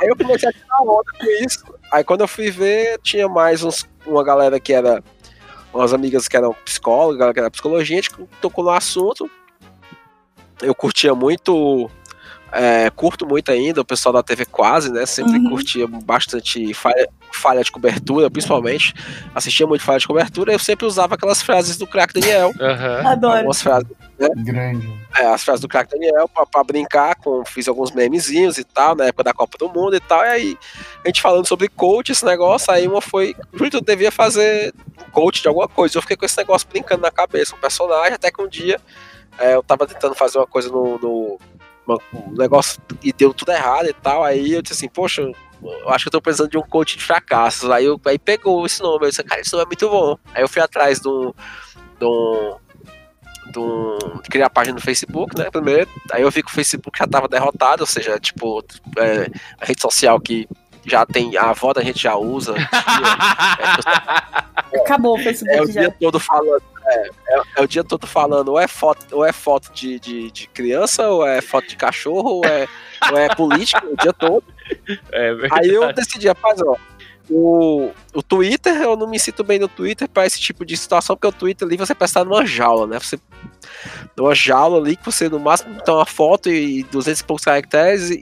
[0.00, 1.64] Aí eu comecei a tirar onda com isso.
[1.90, 5.02] Aí quando eu fui ver, tinha mais uns, uma galera que era.
[5.72, 8.10] Umas amigas que eram psicólogas, que era psicologia, a gente
[8.42, 9.30] tocou no assunto.
[10.60, 11.90] Eu curtia muito.
[12.52, 15.06] É, curto muito ainda, o pessoal da TV quase, né?
[15.06, 15.50] Sempre Uhum.
[15.50, 18.92] curtia bastante falha, falha de cobertura, principalmente.
[19.34, 22.52] Assistia muito falha de cobertura, eu sempre usava aquelas frases do Crack Daniel.
[22.60, 23.08] Aham.
[23.08, 23.36] Adoro.
[23.38, 23.88] Algumas frases
[24.36, 24.88] Grande.
[25.18, 28.94] é, as frases do craque Daniel pra, pra brincar, com, fiz alguns memezinhos e tal,
[28.94, 30.58] na época da Copa do Mundo e tal, e aí
[31.04, 34.72] a gente falando sobre coach, esse negócio, aí uma foi, Júlio, tu devia fazer
[35.08, 38.12] um coach de alguma coisa, eu fiquei com esse negócio brincando na cabeça, um personagem,
[38.14, 38.78] até que um dia
[39.40, 41.38] é, eu tava tentando fazer uma coisa no, no
[41.86, 45.22] uma- um negócio e deu tudo errado e tal, aí eu disse assim, poxa,
[45.62, 48.64] eu acho que eu tô precisando de um coach de fracassos, aí, eu, aí pegou
[48.66, 51.08] esse nome, eu disse, cara, isso nome é muito bom, aí eu fui atrás de
[51.08, 51.32] um-
[54.22, 55.50] de criar a página no Facebook, né?
[55.50, 58.64] Primeiro, aí eu vi que o Facebook já tava derrotado, ou seja, tipo,
[58.98, 59.26] é,
[59.60, 60.48] a rede social que
[60.86, 62.64] já tem, a avó da gente já usa, tia,
[64.82, 65.90] Acabou o é, o Facebook dia já.
[66.00, 67.10] todo falando, É,
[67.56, 71.08] é o dia todo falando, ou é foto, ou é foto de, de, de criança,
[71.08, 72.66] ou é foto de cachorro, ou é,
[73.10, 74.44] ou é política o dia todo.
[75.12, 76.76] É Aí eu decidi, rapaz, ó.
[77.30, 81.16] O, o Twitter, eu não me sinto bem no Twitter pra esse tipo de situação,
[81.16, 82.98] porque o Twitter ali você estar numa jaula, né?
[82.98, 83.18] Você.
[84.16, 88.10] Numa jaula ali que você no máximo tem uma foto e 200 e poucos caracteres.
[88.10, 88.16] E,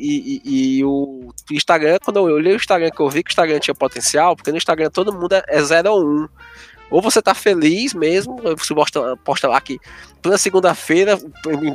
[0.44, 3.58] e- e o Instagram, quando eu olhei o Instagram, que eu vi que o Instagram
[3.58, 6.28] tinha potencial, porque no Instagram todo mundo é- é 0 ou 1.
[6.90, 9.78] Ou você tá feliz mesmo, você posta, posta lá que
[10.20, 11.18] plena segunda-feira,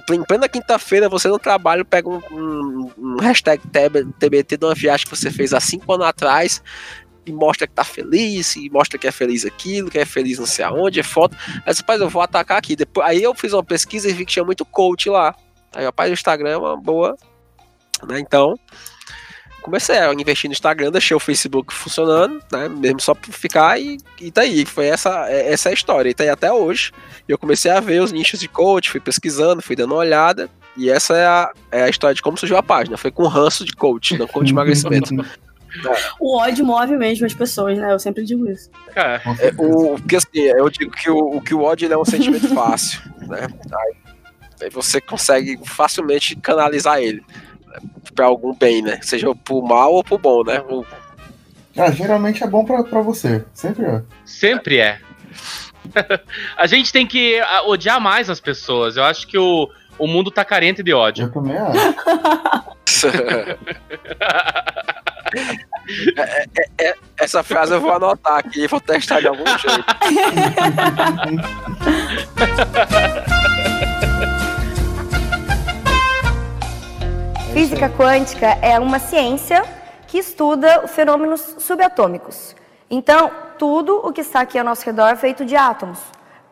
[0.09, 4.75] em plena quinta-feira, você no trabalho pega um, um, um hashtag TB TBT de uma
[4.75, 6.61] viagem que você fez há cinco anos atrás
[7.25, 10.45] e mostra que tá feliz, e mostra que é feliz aquilo, que é feliz não
[10.45, 11.35] sei aonde, é foto.
[11.65, 12.75] Aí você, rapaz, eu vou atacar aqui.
[12.75, 15.35] Depois, aí eu fiz uma pesquisa e vi que tinha muito coach lá.
[15.73, 17.15] Aí, rapaz, o Instagram é uma boa.
[18.07, 18.19] Né?
[18.19, 18.55] Então,
[19.65, 22.69] comecei a investir no Instagram, deixei o Facebook funcionando, né?
[22.69, 24.63] Mesmo só pra ficar e, e tá aí.
[24.63, 26.09] Foi essa, é- essa é a história.
[26.09, 26.91] E tá aí até hoje.
[27.27, 30.47] E eu comecei a ver os nichos de coach, fui pesquisando, fui dando uma olhada.
[30.77, 32.95] E essa é a, é a história de como surgiu a página.
[32.95, 35.13] Foi com ranço de coach, não coach de emagrecimento.
[36.21, 37.91] O ódio move mesmo as pessoas, né?
[37.91, 38.69] Eu sempre digo isso.
[38.95, 39.61] É, certeza.
[39.61, 43.01] o, porque assim, eu digo que o, que o ódio ele é um sentimento fácil,
[43.27, 43.45] né?
[43.77, 43.95] Aí,
[44.61, 47.21] aí você consegue facilmente canalizar ele
[48.13, 48.99] para algum bem, né?
[49.01, 50.61] Seja pro mal ou pro bom, né?
[50.69, 50.85] O-
[51.77, 53.43] Ah, geralmente é bom pra, pra você.
[53.53, 54.01] Sempre é.
[54.25, 54.99] sempre é.
[56.57, 58.97] a gente tem que ah, odiar mais as pessoas.
[58.97, 61.25] Eu acho que o, o mundo tá carente de ódio.
[61.25, 61.75] Eu também acho.
[66.17, 69.85] É, é, é, essa frase eu vou anotar aqui e vou testar de algum jeito.
[77.55, 79.63] Física quântica é uma ciência
[80.07, 82.53] que estuda os fenômenos subatômicos.
[82.89, 85.99] Então, tudo o que está aqui ao nosso redor é feito de átomos.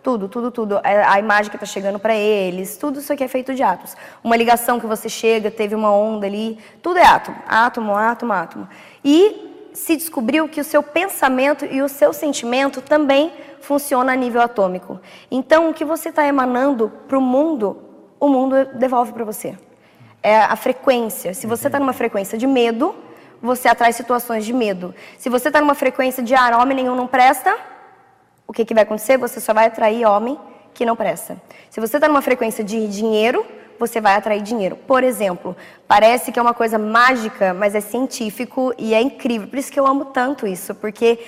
[0.02, 0.78] Tudo, tudo, tudo.
[0.78, 3.98] A a imagem que está chegando para eles, tudo isso aqui é feito de átomos.
[4.24, 7.38] Uma ligação que você chega, teve uma onda ali, tudo é átomo.
[7.50, 8.70] Átomo, átomo, átomo.
[9.04, 14.42] E se descobriu que o seu pensamento e o seu sentimento também funciona a nível
[14.42, 15.02] atômico.
[15.30, 17.78] Então, o que você está emanando para o mundo,
[18.22, 19.58] o mundo devolve para você
[20.24, 21.34] é a frequência.
[21.34, 22.96] Se você está numa frequência de medo,
[23.42, 24.96] você atrai situações de medo.
[25.18, 27.56] Se você está numa frequência de ah, homem nenhum não presta,
[28.48, 29.18] o que, que vai acontecer?
[29.18, 30.38] Você só vai atrair homem
[30.74, 31.38] que não presta.
[31.70, 33.46] Se você está numa frequência de dinheiro,
[33.78, 34.76] você vai atrair dinheiro.
[34.76, 35.56] Por exemplo,
[35.88, 39.48] parece que é uma coisa mágica, mas é científico e é incrível.
[39.48, 41.20] Por isso que eu amo tanto isso, porque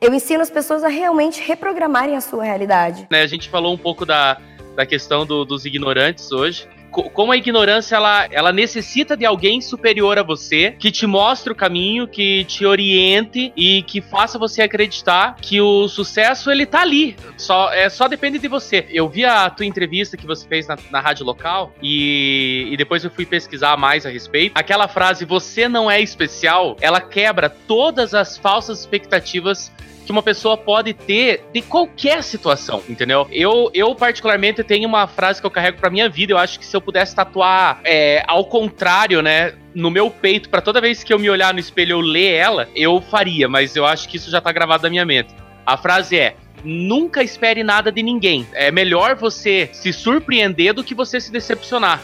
[0.00, 3.06] eu ensino as pessoas a realmente reprogramarem a sua realidade.
[3.10, 4.38] né, a gente falou um pouco da,
[4.76, 6.68] da questão do- dos ignorantes hoje.
[6.94, 11.52] Co- Como a ignorância ela, ela necessita de alguém superior a você, que te mostre
[11.52, 16.82] o caminho, que te oriente e que faça você acreditar que o sucesso ele tá
[16.82, 17.16] ali.
[17.36, 18.86] Só, é, só depende de você.
[18.90, 23.02] Eu vi a tua entrevista que você fez na, na rádio local e, e depois
[23.02, 24.52] eu fui pesquisar mais a respeito.
[24.54, 29.72] Aquela frase, você não é especial, ela quebra todas as falsas expectativas
[30.04, 33.26] que uma pessoa pode ter de qualquer situação, entendeu?
[33.30, 36.32] Eu, eu particularmente, tenho uma frase que eu carrego pra minha vida.
[36.32, 39.54] Eu acho que se eu pudesse tatuar é, ao contrário, né?
[39.74, 42.68] No meu peito, pra toda vez que eu me olhar no espelho eu ler ela,
[42.76, 45.34] eu faria, mas eu acho que isso já tá gravado na minha mente.
[45.66, 48.46] A frase é: Nunca espere nada de ninguém.
[48.54, 52.02] É melhor você se surpreender do que você se decepcionar.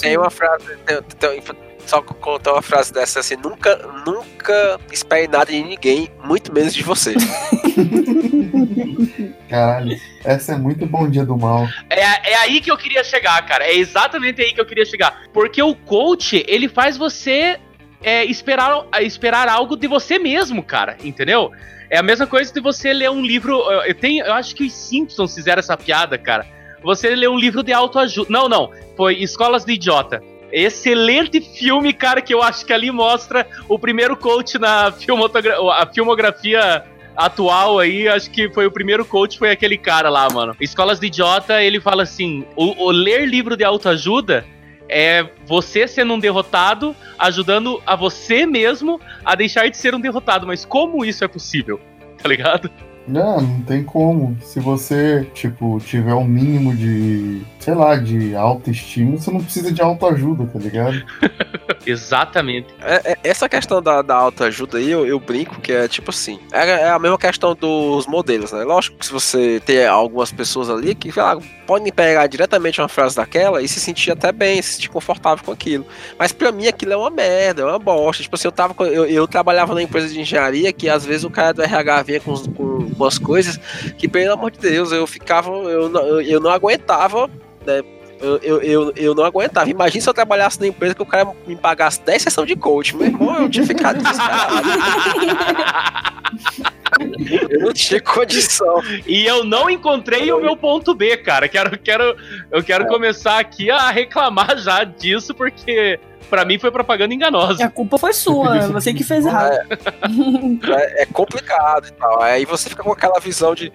[0.00, 1.42] Tem uma frase, tem, tem,
[1.86, 6.82] só contar uma frase dessa assim, nunca, nunca espere nada de ninguém, muito menos de
[6.82, 7.14] você.
[9.48, 11.66] Caralho, essa é muito bom dia do mal.
[11.88, 13.64] É, é aí que eu queria chegar, cara.
[13.64, 15.22] É exatamente aí que eu queria chegar.
[15.32, 17.58] Porque o coach, ele faz você
[18.02, 20.96] é, esperar, esperar algo de você mesmo, cara.
[21.02, 21.52] Entendeu?
[21.88, 23.58] É a mesma coisa de você ler um livro.
[23.84, 26.46] Eu, tenho, eu acho que os Simpsons fizeram essa piada, cara.
[26.82, 28.28] Você lê um livro de autoajuda.
[28.30, 28.72] Não, não.
[28.96, 30.22] Foi Escolas de Idiota.
[30.58, 36.82] Excelente filme, cara, que eu acho que ali mostra o primeiro coach na a filmografia
[37.14, 40.56] atual aí, acho que foi o primeiro coach, foi aquele cara lá, mano.
[40.58, 44.46] Escolas de Idiota, ele fala assim: o, o ler livro de autoajuda
[44.88, 50.46] é você sendo um derrotado, ajudando a você mesmo a deixar de ser um derrotado.
[50.46, 51.78] Mas como isso é possível?
[52.16, 52.70] Tá ligado?
[53.06, 54.36] Não, não tem como.
[54.42, 59.80] Se você, tipo, tiver um mínimo de, sei lá, de autoestima, você não precisa de
[59.80, 61.02] autoajuda, tá ligado?
[61.86, 62.66] Exatamente.
[62.80, 66.38] É- é- essa questão da, da autoajuda aí, eu, eu brinco que é tipo assim,
[66.52, 68.64] é, é a mesma questão dos modelos, né?
[68.64, 72.88] Lógico que se você ter algumas pessoas ali que sei lá, podem pegar diretamente uma
[72.88, 75.86] frase daquela e se sentir até bem, se sentir confortável com aquilo.
[76.18, 78.22] Mas pra mim aquilo é uma merda, é uma bosta.
[78.22, 81.24] Tipo assim, eu, tava, com- eu, eu trabalhava na empresa de engenharia que às vezes
[81.24, 83.58] o cara do RH vinha com, com, algumas coisas
[83.98, 87.28] que, pelo amor de Deus, eu ficava, eu, não- eu, eu não aguentava,
[87.64, 87.82] né?
[88.18, 89.68] Eu, eu, eu, eu não aguentava.
[89.68, 92.96] Imagina se eu trabalhasse na empresa que o cara me pagasse 10 sessões de coach.
[92.96, 94.54] Meu irmão, eu tinha ficado desesperado.
[97.50, 98.82] eu não tinha condição.
[99.06, 101.46] E eu não encontrei o meu ponto B, cara.
[101.46, 102.16] Quero, quero,
[102.50, 107.64] eu quero começar aqui a reclamar já disso, porque pra mim foi propaganda enganosa.
[107.64, 109.56] A culpa foi sua, você que fez errado.
[110.78, 112.22] é, é complicado e tal.
[112.22, 113.72] Aí você fica com aquela visão de,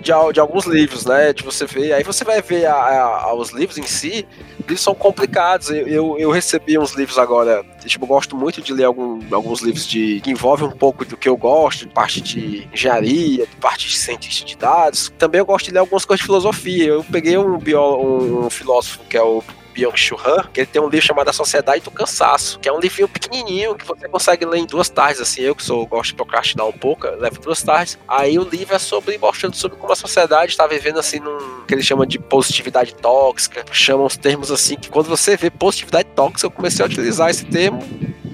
[0.00, 1.32] de, de alguns livros, né?
[1.32, 1.92] De você ver.
[1.92, 4.26] Aí você vai ver a- a- os livros em si,
[4.66, 5.70] eles são complicados.
[5.70, 7.64] Eu, eu, eu recebi uns livros agora.
[7.84, 11.16] Tipo, eu gosto muito de ler algum- alguns livros de, que envolvem um pouco do
[11.16, 15.12] que eu gosto, de parte de engenharia, de parte de cientista de dados.
[15.16, 16.86] Também eu gosto de ler algumas coisas de filosofia.
[16.86, 19.42] Eu peguei um, bio, um, um filósofo que é o
[19.76, 22.80] Byung-Chul Han, que ele tem um livro chamado A Sociedade do Cansaço, que é um
[22.80, 26.14] livrinho pequenininho que você consegue ler em duas tardes, assim, eu que sou, gosto de
[26.14, 27.98] procrastinar um pouco, levo duas tardes.
[28.08, 31.74] Aí o livro é sobre, mostrando sobre como a sociedade está vivendo, assim, num, que
[31.74, 36.46] ele chama de positividade tóxica, chamam os termos, assim, que quando você vê positividade tóxica,
[36.46, 37.82] eu comecei a utilizar esse termo,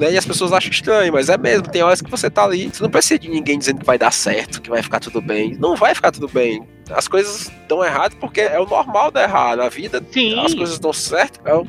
[0.03, 2.69] né, e as pessoas acham estranho, mas é mesmo, tem horas que você tá ali,
[2.73, 5.57] você não precisa de ninguém dizendo que vai dar certo, que vai ficar tudo bem,
[5.59, 6.67] não vai ficar tudo bem.
[6.91, 9.61] As coisas dão errado porque é o normal dar errado.
[9.61, 10.39] A vida, Sim.
[10.45, 11.41] as coisas dão certo.
[11.45, 11.65] É o-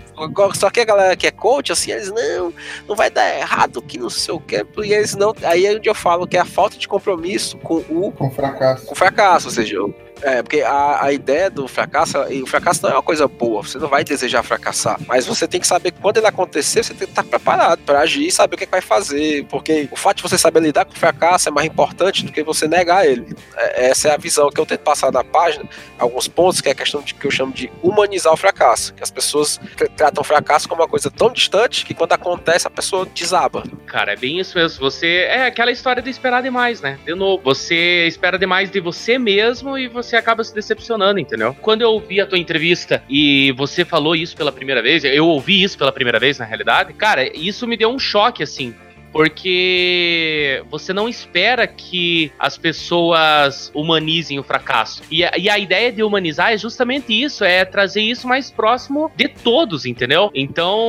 [0.56, 2.52] Só que a galera que é coach, assim, eles não,
[2.89, 4.65] não vai dar errado, que não sei o que.
[4.84, 5.34] E eles não.
[5.43, 8.86] Aí é onde eu falo que é a falta de compromisso com o Com fracasso.
[8.88, 12.82] com fracasso, ou seja, eu- é, porque a, a ideia do fracasso, e o fracasso
[12.84, 15.92] não é uma coisa boa, você não vai desejar fracassar, mas você tem que saber
[15.92, 18.68] quando ele acontecer, você tem que estar preparado para agir e saber o que, é
[18.68, 21.68] que vai fazer, porque o fato de você saber lidar com o fracasso é mais
[21.68, 23.36] importante do que você negar ele.
[23.56, 25.66] É, essa é a visão que eu tento passar na página,
[26.00, 29.04] alguns pontos, que é a questão de que eu chamo de humanizar o fracasso, que
[29.04, 32.70] as pessoas tra- tratam o fracasso como uma coisa tão distante que quando acontece a
[32.72, 33.64] pessoa desaba.
[33.86, 34.80] Cara, é bem isso mesmo.
[34.80, 35.26] Você.
[35.30, 36.98] É aquela história de esperar demais, né?
[37.06, 41.56] De novo, você espera demais de você mesmo e você acaba se decepcionando, entendeu?
[41.62, 45.63] Quando eu ouvi a tua entrevista e você falou isso pela primeira vez, eu ouvi
[45.63, 48.73] isso pela primeira vez, na realidade, cara, isso me deu um choque, assim.
[49.13, 55.04] Porque você não espera que as pessoas humanizem o fracasso.
[55.12, 59.12] E a, e a ideia de humanizar é justamente isso: é trazer isso mais próximo
[59.15, 60.32] de todos, entendeu?
[60.34, 60.82] Então,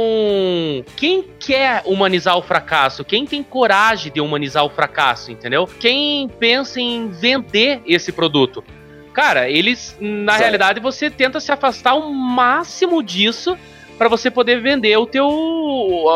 [0.97, 3.05] quem quer humanizar o fracasso?
[3.05, 5.69] Quem tem coragem de humanizar o fracasso, entendeu?
[5.79, 8.65] Quem pensa em vender esse produto?
[9.15, 13.57] Cara, eles, na realidade, você tenta se afastar o máximo disso
[13.97, 15.25] pra você poder vender o teu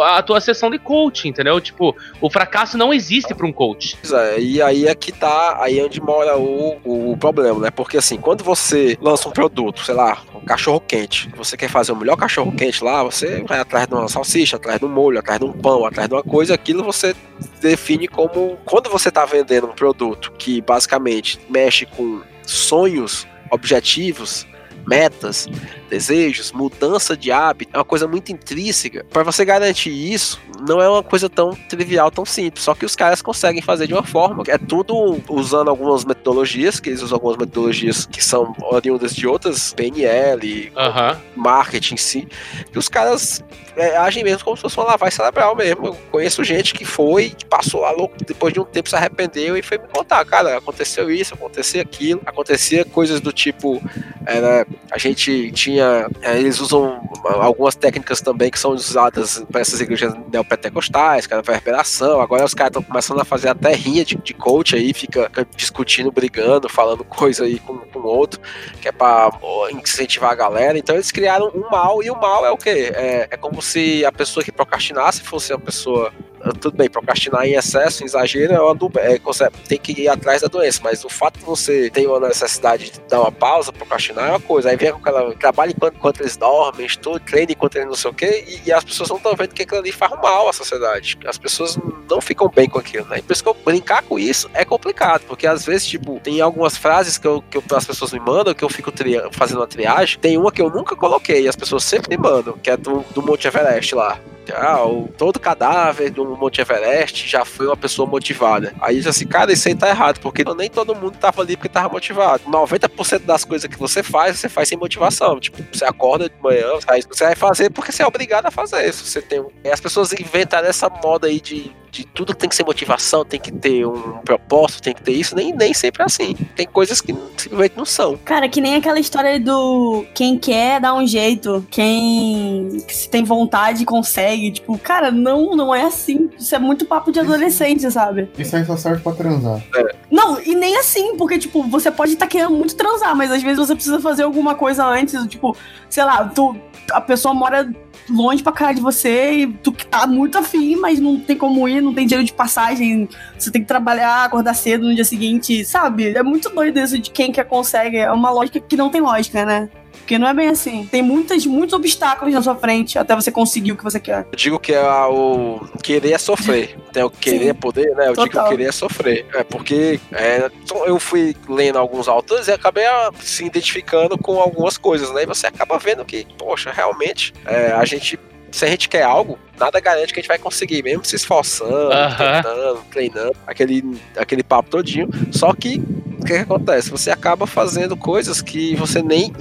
[0.05, 1.61] a tua sessão de coach, entendeu?
[1.61, 3.97] Tipo, o fracasso não existe pra um coach.
[4.13, 7.71] É, e aí é que tá, aí é onde mora o, o problema, né?
[7.71, 11.93] Porque assim, quando você lança um produto, sei lá, um cachorro quente, você quer fazer
[11.93, 15.19] o melhor cachorro quente lá, você vai atrás de uma salsicha, atrás de um molho,
[15.19, 17.15] atrás de um pão, atrás de uma coisa, aquilo você
[17.61, 18.59] define como.
[18.65, 24.47] Quando você tá vendendo um produto que basicamente mexe com sonhos, objetivos,
[24.87, 25.47] metas,
[25.89, 29.05] desejos, mudança de hábito, é uma coisa muito intrínseca.
[29.11, 32.65] Para você garantir isso, não é uma coisa tão trivial, tão simples.
[32.65, 34.43] Só que os caras conseguem fazer de uma forma.
[34.49, 39.73] É tudo usando algumas metodologias, que eles usam algumas metodologias que são oriundas de outras,
[39.75, 41.21] PNL, Aham.
[41.37, 42.29] marketing em si,
[42.71, 43.43] que os caras
[43.77, 45.87] é, agem mesmo como se fosse uma lavagem cerebral mesmo.
[45.87, 49.57] Eu conheço gente que foi, que passou lá louco, depois de um tempo se arrependeu
[49.57, 53.81] e foi me contar, cara, aconteceu isso, aconteceu aquilo, acontecia coisas do tipo,
[54.27, 56.07] era, a gente tinha, é,
[56.39, 62.21] eles usam algumas técnicas também que são usadas para essas igrejas neopentecostais, cara, para respiração,
[62.21, 66.11] agora os caras estão começando a fazer até rinha de, de coach aí, fica discutindo,
[66.11, 68.41] brigando, falando coisa aí com com outro,
[68.81, 69.31] que é para
[69.73, 70.79] incentivar a galera.
[70.79, 72.93] Então eles criaram um mal, e o mal é o quê?
[72.95, 76.13] É, é como se a pessoa que procrastinasse fosse uma pessoa.
[76.53, 79.19] Tudo bem, procrastinar em excesso, em exagero, é uma é,
[79.67, 83.01] tem que ir atrás da doença, mas o fato de você ter uma necessidade de
[83.09, 84.71] dar uma pausa, procrastinar é uma coisa.
[84.71, 85.35] Aí vem com aquela.
[85.35, 88.73] Trabalha enquanto, enquanto eles dormem, estuda, treina enquanto eles não sei o quê, e, e
[88.73, 91.19] as pessoas não estão vendo que aquilo ali faz mal à sociedade.
[91.27, 91.79] As pessoas
[92.11, 93.19] não ficam bem com aquilo, né?
[93.19, 96.41] E por isso que eu brincar com isso é complicado, porque às vezes, tipo, tem
[96.41, 98.93] algumas frases que, eu, que eu- as pessoas me mandam, que eu fico
[99.33, 100.19] fazendo uma triagem.
[100.19, 103.05] Tem uma que eu nunca coloquei, e as pessoas sempre me mandam, que é do,
[103.15, 104.19] do Monte Everest lá.
[104.53, 108.75] Ah, o, todo cadáver do Monte Everest já foi uma pessoa motivada.
[108.81, 111.69] Aí diz assim, cara, isso aí tá errado, porque nem todo mundo tava ali porque
[111.69, 112.45] tava motivado.
[112.45, 115.39] 90% das coisas que você faz, você faz sem motivação.
[115.39, 118.93] Tipo, você acorda de manhã, você vai- fazer porque você é obrigado a fazer.
[118.93, 122.65] Se você tem as pessoas inventaram essa moda aí de, de tudo tem que ser
[122.65, 126.35] motivação, tem que ter um propósito, tem que ter isso, nem, nem sempre é assim.
[126.57, 128.17] Tem coisas que simplesmente não são.
[128.19, 133.85] Cara, que nem aquela história do quem quer dá um jeito, quem se tem vontade
[133.85, 134.38] consegue.
[134.53, 136.31] Tipo, cara, não, não é assim.
[136.39, 138.31] Isso é muito papo de adolescente, sabe?
[138.39, 139.63] Isso aí só serve pra transar.
[140.11, 143.59] Não, e nem assim, porque, tipo, você pode estar querendo muito transar, mas às vezes
[143.59, 145.57] você precisa fazer alguma coisa antes, tipo,
[145.89, 146.57] sei lá, tu,
[146.93, 147.71] a pessoa mora
[148.09, 151.69] longe pra cara de você e tu que tá muito afim, mas não tem como
[151.69, 153.09] ir, não tem dinheiro de passagem,
[153.39, 156.17] você tem que trabalhar, acordar cedo no dia seguinte, sabe?
[156.17, 159.45] É muito doido isso de quem que consegue, é uma lógica que não tem lógica,
[159.45, 159.69] né?
[159.99, 160.87] Porque não é bem assim.
[160.91, 164.27] Tem muitas, muitos obstáculos na sua frente até você conseguir o que você quer.
[164.33, 166.77] Eu digo que é o querer é sofrer.
[166.93, 167.49] Tem o querer Sim.
[167.51, 168.09] é poder, né?
[168.09, 168.47] Eu digo que Total.
[168.47, 169.27] o querer é sofrer.
[169.35, 174.41] É porque é, então eu fui lendo alguns autores e acabei ah, se identificando com
[174.41, 175.23] algumas coisas, né?
[175.23, 178.19] E você acaba vendo que, poxa, realmente, é, a gente.
[178.51, 181.91] Se a gente quer algo, nada garante que a gente vai conseguir, mesmo se esforçando,
[182.17, 185.07] tentando, treinando, aquele, aquele papo todinho.
[185.31, 185.83] Só que
[186.19, 186.91] o que, que acontece?
[186.91, 189.33] Você acaba fazendo coisas que você nem,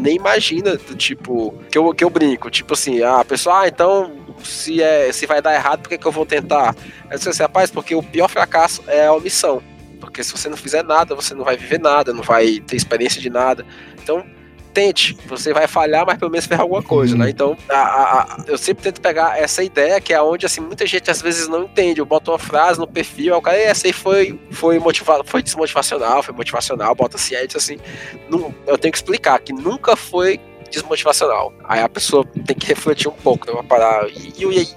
[0.00, 4.12] nem imagina, tipo, que eu, que eu brinco, tipo assim, ah, a pessoa, ah, então
[4.42, 6.74] se, é, se vai dar errado, por que, que eu vou tentar?
[7.10, 9.62] Aí você assim, rapaz, porque o pior fracasso é a omissão.
[10.00, 13.20] Porque se você não fizer nada, você não vai viver nada, não vai ter experiência
[13.20, 13.64] de nada.
[14.02, 14.24] Então,
[14.72, 15.16] tente.
[15.26, 17.20] Você vai falhar, mas pelo menos fez alguma coisa, Uhum.
[17.20, 17.30] né?
[17.30, 20.86] Então, a- a- a- eu sempre tento pegar essa ideia, que é onde, assim, muita
[20.86, 22.00] gente às vezes não entende.
[22.00, 25.22] Eu boto uma frase no perfil, aí o cara, "Ei, essa aí foi, foi motivado,
[25.26, 27.78] foi desmotivacional, foi motivacional, bota assim, aí assim.
[28.28, 31.52] Não, eu tenho que explicar que nunca foi desmotivacional.
[31.64, 33.62] Aí a pessoa tem que refletir um pouco, né?
[33.68, 34.08] Parar.
[34.08, 34.68] E, e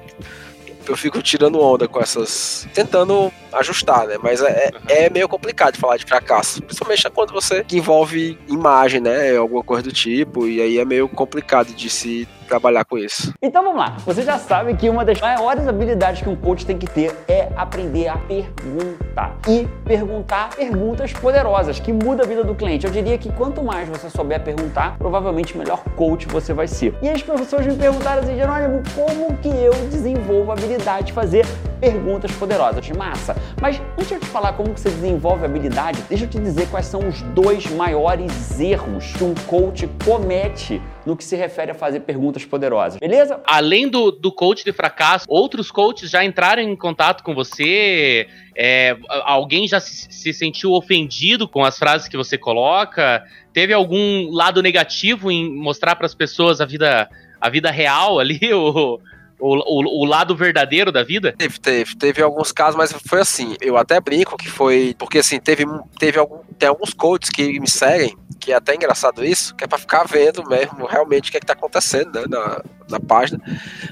[0.87, 2.67] eu fico tirando onda com essas.
[2.73, 4.17] tentando ajustar, né?
[4.21, 6.61] Mas é, é meio complicado de falar de fracasso.
[6.61, 9.35] Principalmente quando você envolve imagem, né?
[9.35, 10.47] Alguma coisa do tipo.
[10.47, 13.33] E aí é meio complicado de se trabalhar com isso.
[13.41, 13.97] Então vamos lá.
[14.05, 17.49] Você já sabe que uma das maiores habilidades que um coach tem que ter é
[17.55, 19.37] aprender a perguntar.
[19.47, 22.85] E perguntar perguntas poderosas que muda a vida do cliente.
[22.85, 26.95] Eu diria que quanto mais você souber perguntar, provavelmente melhor coach você vai ser.
[27.01, 31.45] E as pessoas me perguntaram assim, Jerônimo, como que eu desenvolvo a habilidade de fazer
[31.79, 32.89] perguntas poderosas?
[32.91, 33.35] Massa.
[33.61, 36.39] Mas antes de eu te falar como que você desenvolve a habilidade, deixa eu te
[36.39, 41.71] dizer quais são os dois maiores erros que um coach comete no que se refere
[41.71, 42.99] a fazer perguntas poderosas.
[42.99, 43.39] Beleza?
[43.45, 48.27] Além do, do coach de fracasso, outros coaches já entraram em contato com você?
[48.57, 53.23] É, alguém já se, se sentiu ofendido com as frases que você coloca?
[53.53, 57.09] Teve algum lado negativo em mostrar para as pessoas a vida,
[57.39, 58.39] a vida real ali,
[59.39, 61.33] o, o, o lado verdadeiro da vida?
[61.37, 63.55] Teve, teve, teve alguns casos, mas foi assim.
[63.61, 64.95] Eu até brinco que foi.
[64.97, 65.65] Porque assim, teve,
[65.99, 69.67] teve algum, tem alguns coaches que me seguem, que é até engraçado isso, que é
[69.67, 73.41] pra ficar vendo mesmo realmente o que é que tá acontecendo né, na, na página.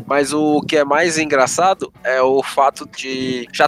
[0.05, 3.67] Mas o que é mais engraçado é o fato de já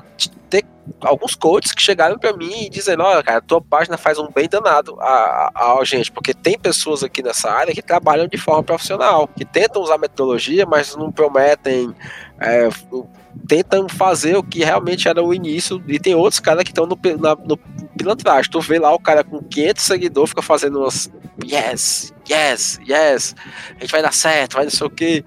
[0.49, 0.63] ter
[1.01, 4.47] alguns coaches que chegaram pra mim e dizendo, olha, cara, tua página faz um bem
[4.47, 8.63] danado a, a, a gente, porque tem pessoas aqui nessa área que trabalham de forma
[8.63, 11.93] profissional, que tentam usar metodologia, mas não prometem
[12.39, 12.69] é,
[13.47, 16.97] tentam fazer o que realmente era o início, e tem outros caras que estão no,
[17.45, 17.57] no
[17.97, 18.49] pilantragem.
[18.51, 21.11] Tu vê lá o cara com 500 seguidores, fica fazendo umas
[21.43, 23.35] yes, yes, yes,
[23.77, 25.23] a gente vai dar certo, vai não sei o quê.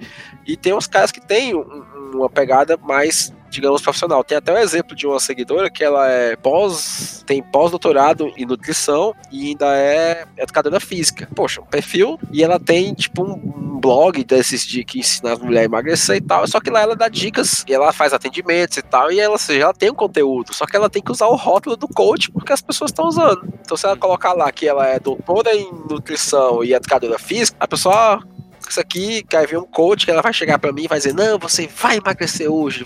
[0.46, 4.22] E tem uns caras que têm um- uma pegada mais, digamos, profissional.
[4.24, 9.14] Tem até um exemplo de uma seguidora que ela é pós, tem pós-doutorado em nutrição
[9.30, 11.28] e ainda é educadora física.
[11.34, 15.38] Poxa, um perfil, e ela tem, tipo, um, um blog desses de que ensina as
[15.38, 18.76] mulheres a emagrecer e tal, só que lá ela dá dicas, e ela faz atendimentos
[18.76, 21.12] e tal, e ela, ou seja, ela tem um conteúdo, só que ela tem que
[21.12, 23.42] usar o rótulo do coach porque as pessoas estão usando.
[23.60, 27.68] Então se ela colocar lá que ela é doutora em nutrição e educadora física, a
[27.68, 28.22] pessoa,
[28.68, 30.88] ah, isso aqui, que aí vem um coach que ela vai chegar pra mim e
[30.88, 32.84] vai dizer, não, você vai emagrecer hoje,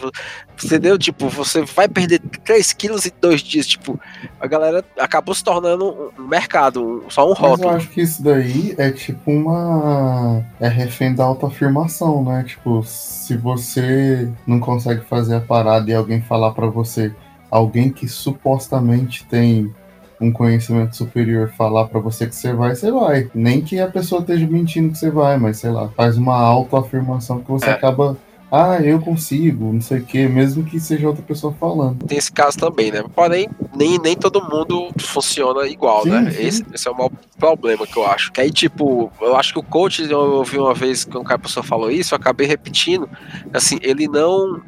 [0.64, 0.96] entendeu?
[0.98, 3.98] Tipo, você vai perder 3 quilos em dois dias, tipo,
[4.40, 7.68] a galera acabou se tornando um- mercado, só um Mas eu rótulo.
[7.70, 10.44] acho que isso daí é tipo uma.
[10.60, 12.44] É refém da autoafirmação, né?
[12.46, 17.12] Tipo, se você não consegue fazer a parada e alguém falar pra você,
[17.50, 19.74] alguém que supostamente tem
[20.22, 23.28] um conhecimento superior falar pra você que você vai, você vai.
[23.34, 27.40] Nem que a pessoa esteja mentindo que você vai, mas sei lá, faz uma autoafirmação
[27.40, 27.72] que você É.
[27.72, 28.16] acaba.
[28.54, 32.04] Ah, eu consigo, não sei o que, mesmo que seja outra pessoa falando.
[32.04, 33.02] Tem esse caso também, né?
[33.16, 36.30] Porém, nem, nem todo mundo funciona igual, Sim, né?
[36.30, 36.42] sim.
[36.42, 38.30] Esse, esse é o maior problema que eu acho.
[38.30, 41.38] Que aí, tipo, eu acho que o coach, eu ouvi uma vez que um cara
[41.38, 43.08] pessoa falou isso, eu acabei repetindo,
[43.54, 44.60] assim, ele não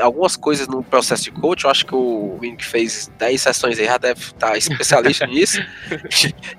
[0.00, 3.78] algumas coisas no processo de coach, eu acho que o Wing que fez 10 sessões
[3.78, 5.58] aí já deve estar especialista nisso.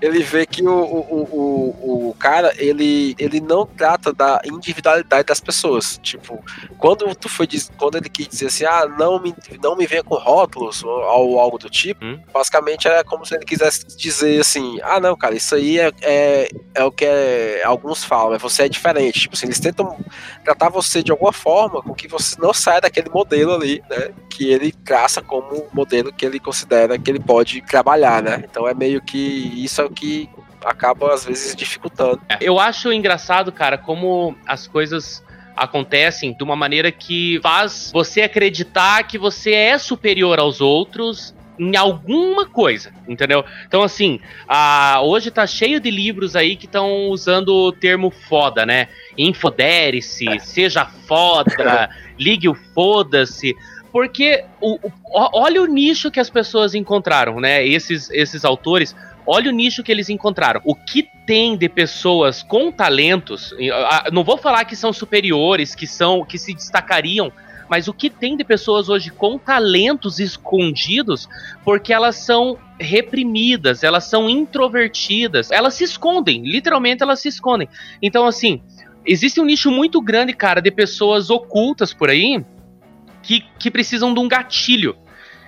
[0.02, 5.39] ele vê que o, o, o, o cara, ele, ele não trata da individualidade das
[5.39, 6.00] pessoas.
[6.02, 6.44] Tipo,
[6.78, 10.16] quando tu foi quando ele quis dizer assim, ah, não me, não me venha com
[10.16, 12.20] rótulos ou, ou algo do tipo, Hum.
[12.34, 16.50] basicamente é como se ele quisesse dizer assim, ah não, cara, isso aí é, é,
[16.74, 19.22] é o que é- alguns falam, é você é diferente.
[19.22, 19.98] Tipo assim, eles tentam
[20.44, 24.10] tratar você de alguma forma com que você não saia daquele modelo ali, né?
[24.30, 28.44] Que ele traça como modelo que ele considera que ele pode trabalhar, né?
[28.50, 30.30] Então é meio que isso é o que
[30.64, 32.22] acaba às vezes dificultando.
[32.40, 35.24] Eu acho engraçado, cara, como as coisas
[35.56, 41.76] acontecem de uma maneira que faz você acreditar que você é superior aos outros em
[41.76, 43.43] alguma coisa, entendeu?
[43.68, 48.66] Então, assim, a, hoje tá cheio de livros aí que estão usando o termo foda,
[48.66, 48.88] né?
[49.18, 53.56] Infodere-se, seja foda, ligue o foda-se.
[53.91, 57.66] Porque o, o- olha o nicho que as pessoas encontraram, né?
[57.66, 58.95] Esses, esses autores
[59.26, 60.62] Olha o nicho que eles encontraram.
[60.66, 63.56] O que tem de pessoas com talentos,
[64.12, 67.32] não vou falar que são superiores, que são que se destacariam,
[67.70, 71.28] mas o que tem de pessoas hoje com talentos escondidos,
[71.64, 77.68] porque elas são reprimidas, elas são introvertidas, elas se escondem, literalmente elas se escondem.
[78.01, 78.61] Então assim,
[79.05, 82.43] existe um nicho muito grande, cara, de pessoas ocultas por aí
[83.22, 84.95] que, que precisam de um gatilho.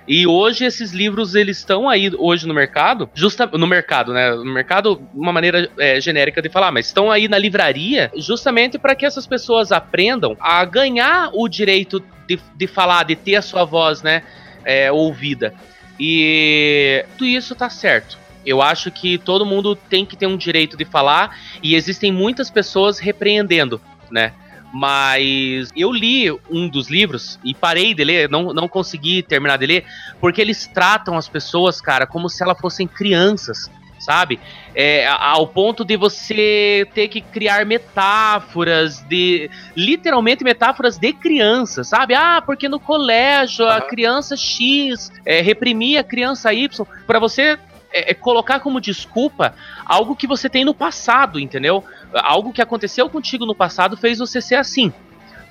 [0.08, 4.30] E hoje esses livros eles estão aí hoje no mercado, justa no mercado, né?
[4.30, 8.94] No mercado, uma maneira é, genérica de falar, mas estão aí na livraria justamente para
[8.94, 13.64] que essas pessoas aprendam a ganhar o direito de, de falar, de ter a sua
[13.64, 14.22] voz, né,
[14.64, 15.52] é, ouvida.
[15.98, 18.18] E tudo isso tá certo.
[18.44, 22.48] Eu acho que todo mundo tem que ter um direito de falar e existem muitas
[22.48, 24.32] pessoas repreendendo, né?
[24.72, 29.66] Mas eu li um dos livros e parei de ler, não, não consegui terminar de
[29.66, 29.84] ler,
[30.20, 34.38] porque eles tratam as pessoas, cara, como se elas fossem crianças, sabe?
[34.74, 42.14] É, ao ponto de você ter que criar metáforas, de literalmente metáforas de criança, sabe?
[42.14, 47.58] Ah, porque no colégio a criança X é, reprimia a criança Y, pra você
[47.92, 51.84] é, é, colocar como desculpa algo que você tem no passado, entendeu?
[52.12, 54.92] Algo que aconteceu contigo no passado fez você ser assim.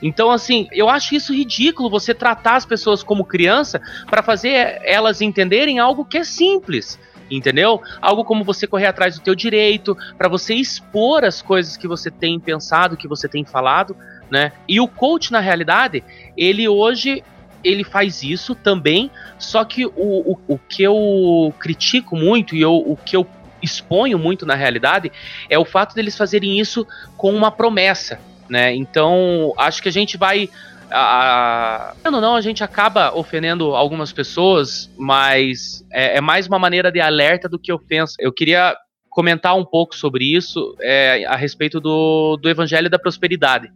[0.02, 5.22] Então, assim, eu acho isso ridículo você tratar as pessoas como criança para fazer elas
[5.22, 7.00] entenderem algo que é simples.
[7.32, 7.82] Entendeu?
[8.00, 12.12] Algo como você correr atrás do teu direito, para você expor as coisas que você
[12.12, 13.98] tem pensado, que você tem falado,
[14.30, 14.52] né?
[14.68, 16.04] E o coach, na realidade,
[16.38, 17.24] ele hoje
[17.66, 19.10] ele faz isso também,
[19.40, 23.28] só que o, o, o que eu critico muito e eu, o que eu
[23.62, 25.12] exponho muito na realidade
[25.50, 26.88] é o fato deles fazerem isso
[27.18, 28.74] com uma promessa, né?
[28.74, 30.50] Então, acho que a gente vai.
[30.92, 36.92] A, não, não, a gente acaba ofendendo algumas pessoas, mas é, é mais uma maneira
[36.92, 38.16] de alerta do que ofensa.
[38.20, 38.76] Eu queria
[39.10, 43.72] comentar um pouco sobre isso é, a respeito do, do Evangelho da Prosperidade.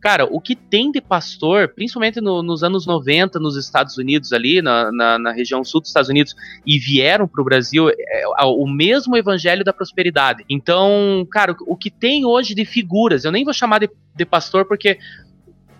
[0.00, 4.62] Cara, o que tem de pastor, principalmente no- nos anos 90 nos Estados Unidos, ali
[4.62, 6.34] na, na, na região sul dos Estados Unidos,
[6.64, 10.44] e vieram para o Brasil, é o mesmo evangelho da prosperidade.
[10.48, 14.64] Então, cara, o que tem hoje de figuras, eu nem vou chamar de, de pastor
[14.64, 14.98] porque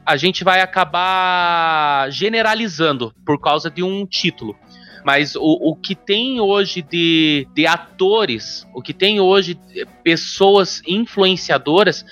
[0.04, 4.56] a gente vai acabar generalizando por causa de um título.
[5.04, 5.40] Mas o,
[5.70, 12.04] o que tem hoje de, de atores, o que tem hoje de pessoas influenciadoras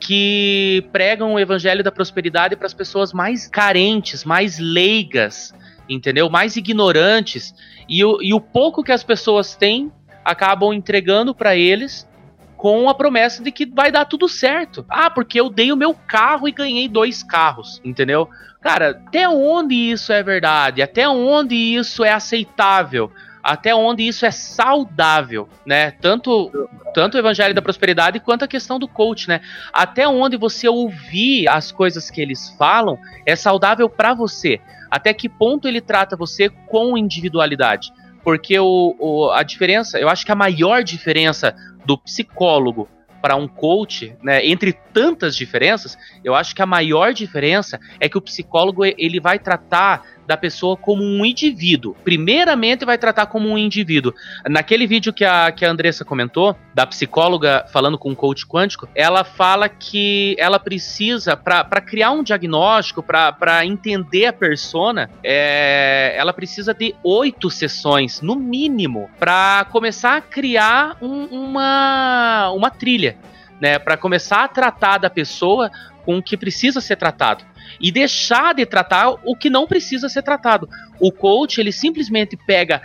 [0.00, 5.54] que pregam o evangelho da prosperidade para as pessoas mais carentes, mais leigas,
[5.88, 6.30] entendeu?
[6.30, 7.54] Mais ignorantes.
[7.88, 9.92] E o, e o pouco que as pessoas têm
[10.24, 12.08] acabam entregando para eles
[12.56, 14.84] com a promessa de que vai dar tudo certo.
[14.88, 18.28] Ah, porque eu dei o meu carro e ganhei dois carros, entendeu?
[18.60, 20.82] Cara, até onde isso é verdade?
[20.82, 23.10] Até onde isso é aceitável?
[23.50, 25.90] Até onde isso é saudável, né?
[25.90, 26.52] Tanto,
[26.94, 29.40] tanto o evangelho da prosperidade quanto a questão do coach, né?
[29.72, 32.96] Até onde você ouvir as coisas que eles falam
[33.26, 34.60] é saudável para você.
[34.88, 37.92] Até que ponto ele trata você com individualidade?
[38.22, 41.52] Porque o, o- a diferença, eu acho que a maior diferença
[41.84, 42.88] do psicólogo
[43.20, 48.16] para um coach, né, entre tantas diferenças, eu acho que a maior diferença é que
[48.16, 51.96] o psicólogo ele vai tratar da pessoa como um indivíduo.
[52.04, 54.14] Primeiramente vai tratar como um indivíduo.
[54.48, 58.88] Naquele vídeo que a, que a Andressa comentou, da psicóloga falando com o coach quântico,
[58.94, 66.32] ela fala que ela precisa, para criar um diagnóstico, para entender a persona, é, ela
[66.32, 73.16] precisa de oito sessões, no mínimo, para começar a criar um- uma, uma trilha,
[73.60, 73.80] né?
[73.80, 75.72] Para começar a tratar da pessoa
[76.04, 77.49] com o que precisa ser tratado.
[77.78, 80.68] E deixar de tratar o que não precisa ser tratado.
[80.98, 82.80] O coach, ele simplesmente pega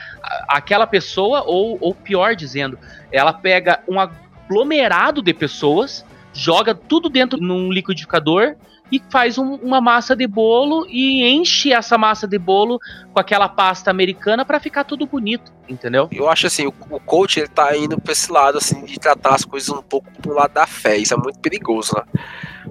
[0.47, 2.77] aquela pessoa, ou, ou pior dizendo,
[3.11, 8.55] ela pega um aglomerado de pessoas, joga tudo dentro num liquidificador
[8.91, 12.79] e faz um- uma massa de bolo e enche essa massa de bolo
[13.11, 16.07] com aquela pasta americana pra ficar tudo bonito, entendeu?
[16.11, 19.33] Eu acho assim, o, o coach ele tá indo pra esse lado assim de tratar
[19.35, 20.97] as coisas um pouco pro lado da fé.
[20.97, 22.03] Isso é muito perigoso, né?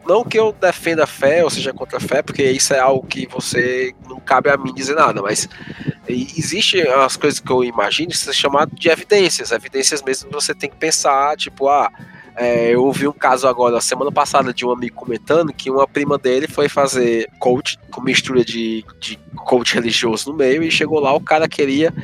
[0.06, 3.06] Não que eu defenda a fé ou seja contra a fé, porque isso é algo
[3.06, 5.48] que você não cabe a mim dizer nada, mas
[6.08, 9.50] e- existe as coisas que eu imagino que são chamadas de evidências.
[9.50, 11.90] Evidências mesmo que você tem que pensar, tipo, ah,
[12.36, 16.18] é, eu ouvi um caso agora, semana passada, de um amigo comentando que uma prima
[16.18, 21.12] dele foi fazer coach, com mistura de, de coach religioso no meio, e chegou lá,
[21.14, 21.94] o cara queria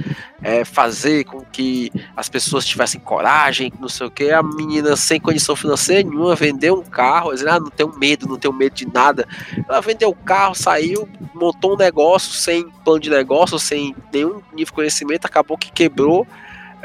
[0.41, 4.31] é, fazer com que as pessoas tivessem coragem, não sei o que.
[4.31, 8.39] A menina sem condição financeira nenhuma vendeu um carro, dizendo, ah, não tenho medo, não
[8.39, 9.27] tenho medo de nada.
[9.69, 14.67] Ela vendeu o carro, saiu, montou um negócio sem plano de negócio, sem nenhum nível
[14.67, 16.25] de conhecimento, acabou que quebrou,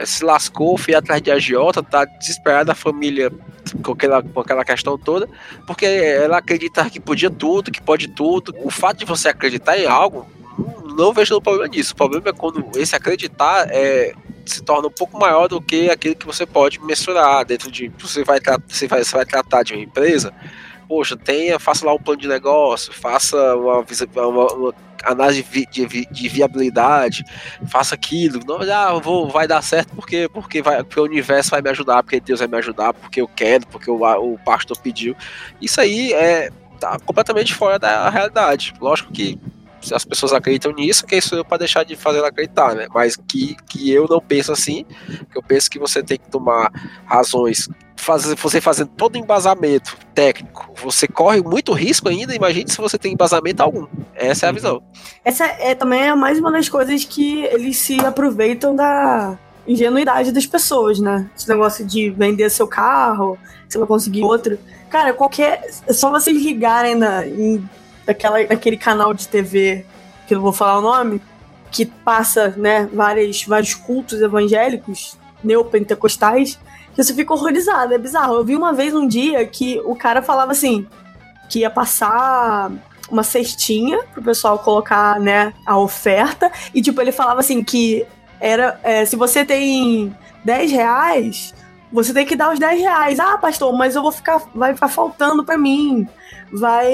[0.04, 3.32] se lascou, foi atrás de agiota, tá desesperada a família
[3.82, 5.28] com aquela, com aquela questão toda,
[5.66, 8.54] porque ela acredita que podia tudo, que pode tudo.
[8.64, 10.28] O fato de você acreditar em algo,
[10.98, 11.94] não- vejo problema nisso.
[11.94, 14.14] O problema é quando esse acreditar é,
[14.46, 17.92] se torna um pouco maior do que aquilo que você pode mensurar dentro de.
[18.00, 20.34] Você vai, você vai, você vai tratar de uma empresa.
[20.88, 23.84] Poxa, tenha, faça lá um plano de negócio, faça uma,
[24.28, 24.74] uma- uma
[25.04, 27.24] análise de, de de viabilidade,
[27.70, 28.40] faça aquilo.
[28.46, 32.02] Não, ah, vou, vai dar certo porque, porque, vai, porque o universo vai me ajudar,
[32.04, 35.16] porque Deus vai me ajudar, porque eu quero, porque o, o pastor pediu.
[35.62, 38.74] Isso aí é tá completamente fora da realidade.
[38.80, 39.40] Lógico que
[39.94, 42.88] as pessoas acreditam nisso, quem sou eu para deixar de fazer ela acreditar, né?
[42.94, 44.84] Mas que, que eu não penso assim,
[45.32, 46.72] que eu penso que você tem que tomar
[47.06, 47.70] razões,
[48.06, 52.98] fazer, você fazendo todo o embasamento técnico, você corre muito risco ainda, imagine se você
[52.98, 53.88] tem embasamento algum.
[54.14, 54.84] Essa é a visão.
[55.24, 59.38] Essa é também é mais uma das coisas que eles se aproveitam da
[59.68, 61.28] ingenuidade das pessoas, né?
[61.36, 64.60] Esse negócio de vender seu carro, você vai conseguir outro.
[64.90, 65.64] Cara, qualquer.
[65.88, 67.68] É só vocês ligarem na, em,
[68.06, 69.84] naquela, naquele canal de TV,
[70.28, 71.20] que eu não vou falar o nome,
[71.72, 76.60] que passa, né, várias, vários cultos evangélicos, neopentecostais,
[76.96, 78.36] que você fica horrorizado, é bizarro.
[78.36, 80.88] Eu vi uma vez um dia que o cara falava assim,
[81.50, 82.72] que ia passar
[83.10, 86.52] uma cestinha pro pessoal colocar, né, a oferta.
[86.74, 88.06] E, tipo, ele falava assim que
[88.40, 88.80] era.
[88.84, 91.54] é, se você tem 10 reais,
[91.92, 93.20] você tem que dar os 10 reais.
[93.20, 94.42] Ah, pastor, mas eu vou ficar.
[94.54, 96.08] Vai ficar faltando pra mim.
[96.52, 96.94] Vai.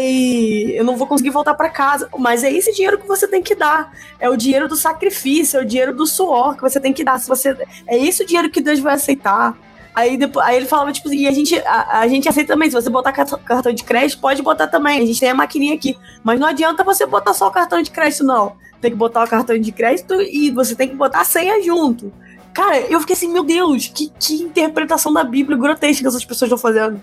[0.74, 2.10] Eu não vou conseguir voltar pra casa.
[2.18, 3.92] Mas é esse dinheiro que você tem que dar.
[4.20, 7.20] É o dinheiro do sacrifício, é o dinheiro do suor que você tem que dar.
[7.20, 7.56] Se você.
[7.88, 9.58] É esse o dinheiro que Deus vai aceitar.
[9.94, 12.70] Aí, depois, aí ele falava, tipo, e a gente, a, a gente aceita também.
[12.70, 15.02] Se você botar cartão- cartão de crédito, pode botar também.
[15.02, 15.98] A gente tem a maquininha aqui.
[16.24, 18.54] Mas não adianta você botar só o cartão de crédito, não.
[18.80, 22.12] Tem que botar o cartão de crédito e você tem que botar a senha junto.
[22.54, 26.50] Cara, eu fiquei assim, meu Deus, que, que interpretação da Bíblia grotesca que essas pessoas
[26.52, 27.02] estão fazendo.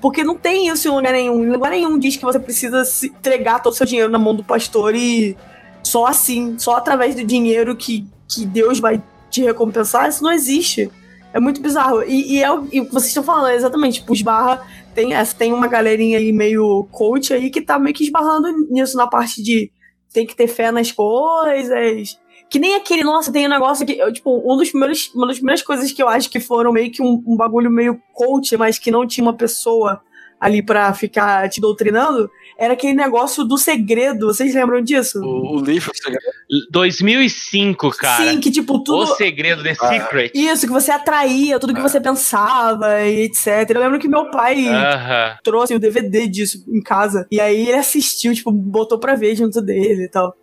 [0.00, 1.44] Porque não tem isso em lugar nenhum.
[1.44, 4.34] Em lugar nenhum diz que você precisa se entregar todo o seu dinheiro na mão
[4.34, 5.36] do pastor e
[5.82, 10.08] só assim, só através do dinheiro que, que Deus vai te recompensar.
[10.08, 10.90] Isso não existe.
[11.38, 12.02] É muito bizarro.
[12.02, 14.00] E, e é e vocês estão falando, é exatamente.
[14.00, 14.66] Tipo, esbarra.
[14.94, 18.96] Tem, essa- tem uma galerinha aí meio coach aí que tá meio que esbarrando nisso
[18.96, 19.70] na parte de
[20.12, 22.18] tem que ter fé nas coisas.
[22.50, 25.36] Que nem aquele, nossa, tem um negócio que, eu, tipo, um dos primeiros, uma das
[25.36, 28.78] primeiras coisas que eu acho que foram meio que um, um bagulho meio coach, mas
[28.78, 30.00] que não tinha uma pessoa
[30.40, 34.26] ali pra ficar te doutrinando, era aquele negócio do segredo.
[34.26, 35.20] Vocês lembram disso?
[35.20, 36.10] O, o livro, você
[36.70, 38.30] 2005, cara.
[38.30, 39.02] Sim, que tipo, tudo.
[39.02, 40.30] O segredo, The Secret.
[40.34, 43.70] Isso, que você atraía, tudo que você pensava e etc.
[43.70, 44.66] Eu lembro que meu pai
[45.42, 47.26] trouxe o DVD disso em casa.
[47.30, 50.34] E aí ele assistiu, tipo, botou pra ver junto dele e tal.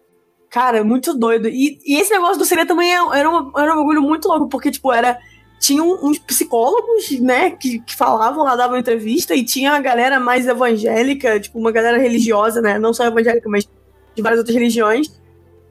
[0.50, 1.48] Cara, muito doido.
[1.50, 4.48] E, e esse negócio do segredo também é- era, uma, era um bagulho muito louco,
[4.48, 5.18] porque, tipo, era.
[5.66, 10.20] Tinha um- uns psicólogos, né, que, que falavam lá, davam entrevista, e tinha a galera
[10.20, 12.78] mais evangélica, tipo, uma galera religiosa, né?
[12.78, 13.68] Não só evangélica, mas
[14.16, 15.08] de várias outras religiões.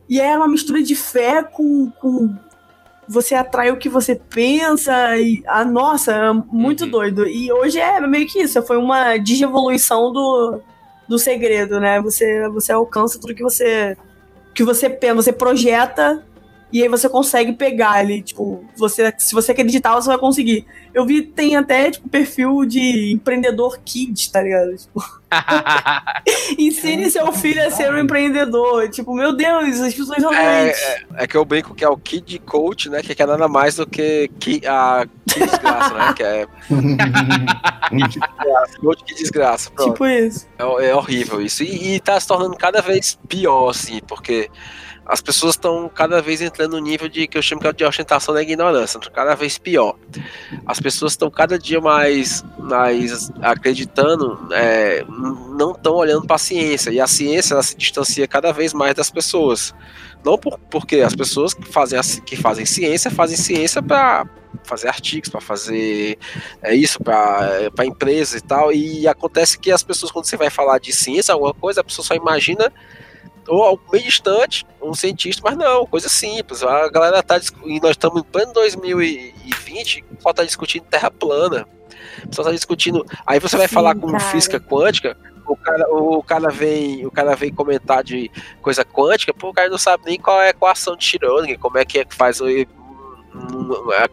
[0.09, 2.35] E era uma mistura de fé com, com
[3.09, 7.27] você atrai o que você pensa e ah, nossa, é muito doido.
[7.29, 10.61] E hoje é meio que isso, foi uma digievolução do,
[11.09, 12.01] do segredo, né?
[12.01, 13.97] Você você alcança tudo que você
[14.55, 16.25] que você pensa, você projeta
[16.75, 20.67] E aí você consegue pegar ali, tipo, você, se você acreditar, você vai conseguir.
[20.93, 24.77] Eu vi, tem até, tipo, perfil de empreendedor kids, tá ligado?
[24.77, 25.01] Tipo,
[26.59, 28.91] ensine seu filho a ser um empreendedor.
[28.91, 30.81] Tipo, meu Deus, as pessoas É, realmente.
[30.81, 33.03] é, é que eu brinco que é o Kid Coach, né?
[33.03, 36.13] Que é nada mais do que, que a que desgraça, né?
[36.13, 36.47] Que é
[38.81, 39.71] coach que desgraça.
[39.71, 39.93] Pronto.
[39.93, 40.49] Tipo isso.
[40.59, 41.63] É, é horrível isso.
[41.63, 44.51] E, e tá se tornando cada vez pior, assim, porque
[45.07, 48.43] as pessoas estão cada vez entrando no nível de que eu chamo de ostentação da
[48.43, 49.97] ignorância, cada vez pior.
[50.67, 55.05] As pessoas estão cada dia mais, mais acreditando, é,
[55.57, 59.11] não estão olhando para a ciência, e a ciência se distancia cada vez mais das
[59.11, 59.75] pessoas.
[60.25, 64.27] Não por, porque as pessoas que fazem, que fazem ciência fazem ciência para
[64.65, 66.19] fazer artigos, para fazer
[66.63, 68.73] é isso, para empresas e tal.
[68.73, 72.07] E acontece que as pessoas, quando você vai falar de ciência, alguma coisa, a pessoa
[72.07, 72.73] só imagina
[73.49, 76.63] ou algo meio distante, um cientista, mas não, coisa simples.
[76.63, 81.11] A galera tá dis- e nós estamos em pleno 2020, o pessoal tá discutindo terra
[81.11, 81.67] plana.
[82.29, 83.05] Pessoal tá discutindo.
[83.27, 84.21] Aí você vai Sim, falar com cara.
[84.25, 85.17] física quântica,
[85.47, 88.31] o cara, o cara vem, o cara vem comentar de
[88.63, 91.77] coisa quântica, pô, o cara não sabe nem qual é a equação de Schrödinger, como
[91.79, 92.47] é que é que faz o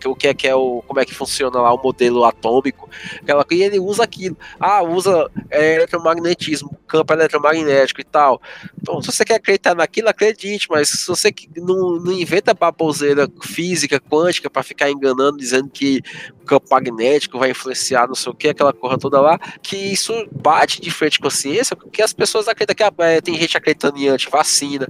[0.06, 2.90] o que é que é o como é que funciona lá o modelo atômico?
[3.22, 4.38] Aquela e ele usa aquilo.
[4.60, 8.42] Ah usa é, eletromagnetismo campo eletromagnético e tal.
[8.82, 14.00] Então se você quer acreditar naquilo acredite mas se você não, não inventa baboseira física
[14.00, 16.02] quântica para ficar enganando dizendo que
[16.42, 20.14] o campo magnético vai influenciar não sei o que aquela porra toda lá que isso
[20.32, 23.58] bate de frente com a ciência porque as pessoas acreditam que ah, é, tem gente
[23.58, 24.88] acreditando em antivacina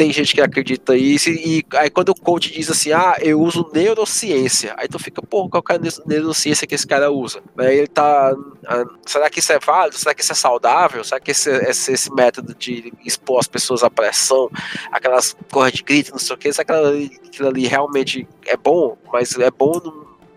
[0.00, 3.38] tem gente que acredita isso, e, e aí quando o coach diz assim, ah, eu
[3.38, 7.42] uso neurociência, aí tu fica, porra, qual que é neurociência que esse cara usa?
[7.58, 8.34] Aí ele tá,
[8.66, 9.98] ah, será que isso é válido?
[9.98, 11.02] Será que isso é saudável?
[11.02, 14.50] Será que esse, esse, esse método de expor as pessoas à pressão,
[14.92, 18.96] aquelas corras de grito, não sei o que, será que aquilo ali, realmente é bom?
[19.12, 19.80] Mas é bom,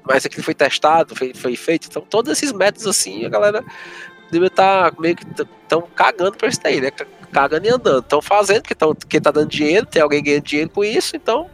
[0.04, 1.88] mas aquilo foi testado, foi, foi feito?
[1.90, 3.64] Então todos esses métodos assim, a galera
[4.32, 6.92] deve estar meio que estão cagando pra isso daí, né?
[7.32, 8.00] Cagando e andando.
[8.00, 11.50] Estão fazendo, porque tão, quem tá dando dinheiro, tem alguém ganhando dinheiro com isso, então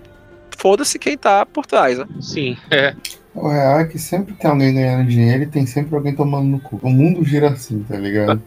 [0.59, 2.05] foda-se quem tá por trás, né?
[2.21, 2.93] Sim, é.
[3.33, 6.59] O real é que sempre tem alguém ganhando dinheiro e tem sempre alguém tomando no
[6.59, 6.79] cu.
[6.81, 8.41] O mundo gira assim, tá ligado?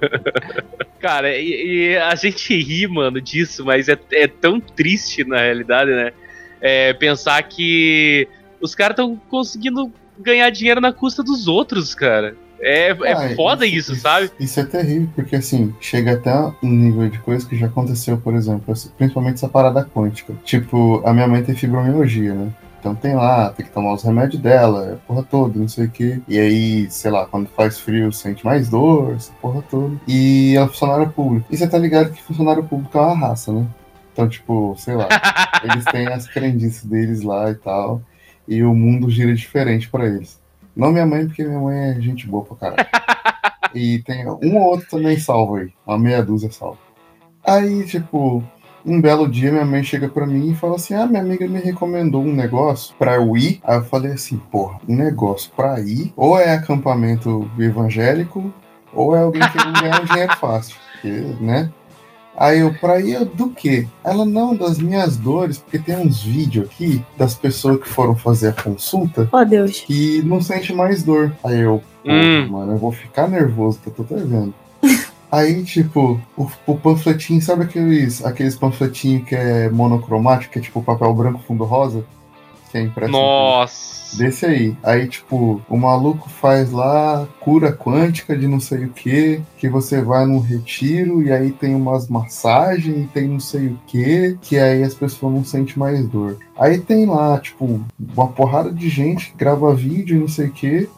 [1.00, 5.90] Cara, e, e a gente ri, mano, disso, mas é, é tão triste na realidade,
[5.90, 6.12] né?
[6.60, 8.28] É, pensar que
[8.60, 12.36] os caras estão conseguindo ganhar dinheiro na custa dos outros, cara.
[12.60, 14.30] É, é Ah, foda isso, sabe?
[14.38, 18.34] Isso é terrível, porque assim, chega até um nível de coisa que já aconteceu, por
[18.34, 20.34] exemplo, principalmente essa parada quântica.
[20.44, 22.52] Tipo, a minha mãe tem fibromialgia, né?
[22.80, 25.90] Então tem lá, tem que tomar os remédios dela, a porra toda, não sei o
[25.90, 26.20] quê.
[26.26, 29.96] E aí, sei lá, quando faz frio, sente mais dor, essa porra toda.
[30.08, 31.46] E ela é funcionária pública.
[31.50, 33.66] E você tá ligado que funcionário público é uma raça, né?
[34.12, 35.08] Então, tipo, sei lá,
[35.62, 38.00] eles têm as crendices deles lá e tal.
[38.48, 40.39] E o mundo gira diferente pra eles.
[40.74, 42.88] Não minha mãe, porque minha mãe é gente boa pra caralho.
[43.72, 45.72] E tem um ou outro também salvo aí.
[45.86, 46.78] Uma meia dúzia salvo.
[47.44, 48.42] Aí, tipo,
[48.84, 51.60] um belo dia minha mãe chega pra mim e fala assim: Ah, minha amiga me
[51.60, 53.60] recomendou um negócio pra eu ir.
[53.62, 56.12] Aí eu falei assim: Porra, um negócio pra ir?
[56.16, 58.52] Ou é acampamento evangélico,
[58.92, 60.76] ou é alguém querendo ganhar um dinheiro fácil.
[60.92, 61.08] Porque,
[61.40, 61.70] né?
[62.40, 63.86] Aí eu, pra ir do quê?
[64.02, 68.48] Ela, não, das minhas dores, porque tem uns vídeos aqui das pessoas que foram fazer
[68.48, 69.80] a consulta Oh, Deus.
[69.80, 71.32] que não sente mais dor.
[71.44, 72.48] Aí eu, pô, Hum.
[72.48, 74.54] mano, eu vou ficar nervoso, que eu tô até vendo.
[75.30, 80.82] Aí, tipo, o, o panfletinho, sabe aqueles, aqueles panfletinhos que é monocromático, que é tipo
[80.82, 82.04] papel branco fundo rosa?
[82.70, 83.12] Que é impresso.
[83.12, 84.16] Nossa.
[84.16, 84.76] Desse aí.
[84.82, 90.00] Aí, tipo, o maluco faz lá cura quântica de não sei o que, que você
[90.00, 94.58] vai num retiro e aí tem umas massagens e tem não sei o que, que
[94.58, 96.38] aí as pessoas não sentem mais dor.
[96.56, 100.52] Aí tem lá, tipo, uma porrada de gente que grava vídeo e não sei o
[100.52, 100.88] que,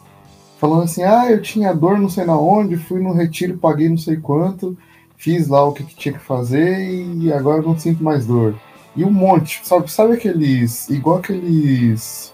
[0.59, 3.97] falando assim, ah, eu tinha dor não sei na onde, fui no retiro, paguei não
[3.97, 4.77] sei quanto,
[5.17, 8.55] fiz lá o que, que tinha que fazer e agora não sinto mais dor.
[8.95, 10.89] E um monte, sabe, sabe aqueles.
[10.89, 12.33] Igual aqueles.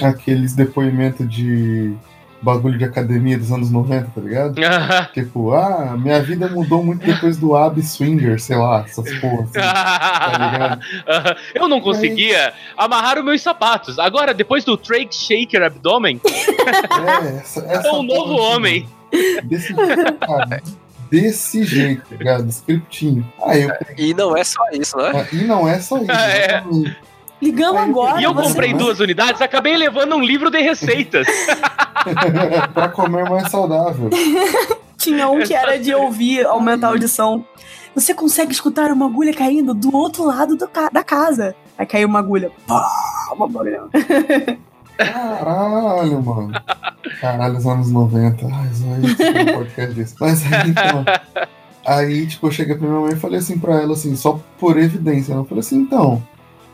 [0.00, 1.96] Aqueles depoimentos de
[2.40, 4.54] bagulho de academia dos anos 90, tá ligado?
[5.12, 9.50] tipo, ah, minha vida mudou muito depois do Ab Swinger, sei lá, essas porras.
[9.56, 11.36] Assim, tá ligado?
[11.54, 13.98] Eu não conseguia amarrar os meus sapatos.
[13.98, 18.88] Agora, depois do Drake Shaker Abdomen, É, essa, essa sou um novo homem.
[19.44, 20.62] Desse jeito, cara.
[21.10, 22.48] Desse jeito, tá ligado?
[22.48, 23.26] Scriptinho.
[23.42, 23.70] Aí eu.
[23.96, 25.26] E não é só isso, né?
[25.32, 26.10] E não é só isso.
[26.10, 26.44] É.
[26.58, 26.96] exatamente.
[27.40, 28.20] Ligamos agora.
[28.20, 31.26] E eu você- comprei duas unidades, acabei levando um livro de receitas.
[32.74, 34.10] pra comer mais saudável.
[34.98, 37.44] Tinha um que era de ouvir, aumentar a audição.
[37.94, 41.54] você consegue escutar uma agulha caindo do outro lado do ca- da casa.
[41.78, 42.50] Aí caiu uma agulha.
[42.66, 42.84] Pá,
[43.32, 43.82] uma agulha.
[44.98, 46.52] Caralho, mano.
[47.20, 48.46] Caralho, os anos 90.
[48.46, 50.16] Ai, é um podcast disso.
[50.20, 51.04] Mas aí, então.
[51.86, 54.76] Aí, tipo, eu cheguei pra minha mãe e falei assim pra ela, assim, só por
[54.76, 55.32] evidência.
[55.32, 56.22] Eu falei assim, então,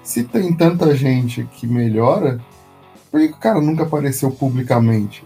[0.02, 2.40] se tem tanta gente que melhora,
[3.10, 5.24] por que que o cara nunca apareceu publicamente?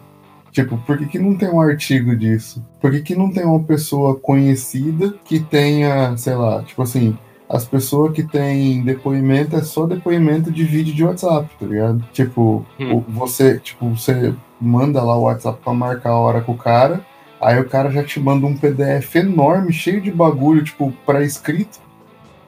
[0.51, 2.65] Tipo, por que, que não tem um artigo disso?
[2.81, 7.17] Por que, que não tem uma pessoa conhecida que tenha, sei lá, tipo assim,
[7.49, 12.05] as pessoas que têm depoimento é só depoimento de vídeo de WhatsApp, tá ligado?
[12.13, 13.03] Tipo, Hum.
[13.09, 17.01] você, tipo, você manda lá o WhatsApp pra marcar a hora com o cara,
[17.41, 21.79] aí o cara já te manda um PDF enorme, cheio de bagulho, tipo, pré-escrito,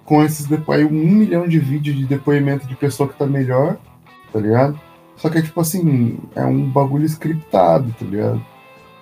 [0.05, 0.73] com esses depo...
[0.73, 3.77] aí um milhão de vídeos de depoimento de pessoa que tá melhor,
[4.33, 4.79] tá ligado?
[5.17, 8.41] Só que, tipo assim, é um bagulho scriptado, tá ligado?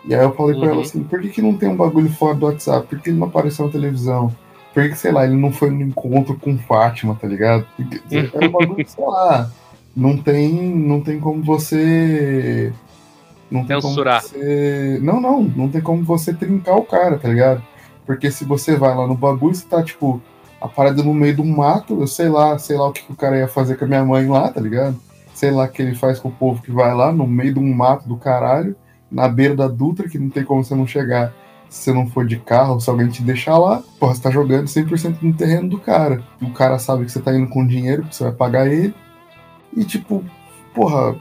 [0.05, 0.73] E aí eu falei pra Uhum.
[0.75, 2.87] ela assim, por que, que não tem um bagulho fora do WhatsApp?
[2.87, 4.33] Por que ele não apareceu na televisão?
[4.79, 7.67] Por que, que, sei lá, ele não foi no encontro com Fátima, tá ligado?
[7.77, 8.01] Porque
[8.33, 9.51] É um bagulho, sei lá,
[9.97, 12.73] não tem, não tem como você...
[13.51, 14.23] Não tem Censurar.
[14.23, 15.01] como você...
[15.03, 17.61] Não, não, não tem como você trincar o cara, tá ligado?
[18.07, 20.23] Porque se você vai lá no bagulho, você tá, tipo,
[20.61, 23.17] a parada no meio do mato, eu sei lá, sei lá o que, que o
[23.17, 24.97] cara ia fazer com a minha mãe lá, tá ligado?
[25.35, 27.59] Sei lá o que ele faz com o povo que vai lá no meio de
[27.59, 28.77] um mato do caralho,
[29.11, 31.35] na beira da Dutra, que não tem como você não chegar
[31.69, 34.67] se você não for de carro, se alguém te deixar lá, porra, você tá jogando
[34.67, 36.23] 100% no terreno do cara.
[36.41, 38.95] E o cara sabe que você tá indo com dinheiro, que você vai pagar ele.
[39.77, 40.25] E tipo,
[40.75, 41.17] porra,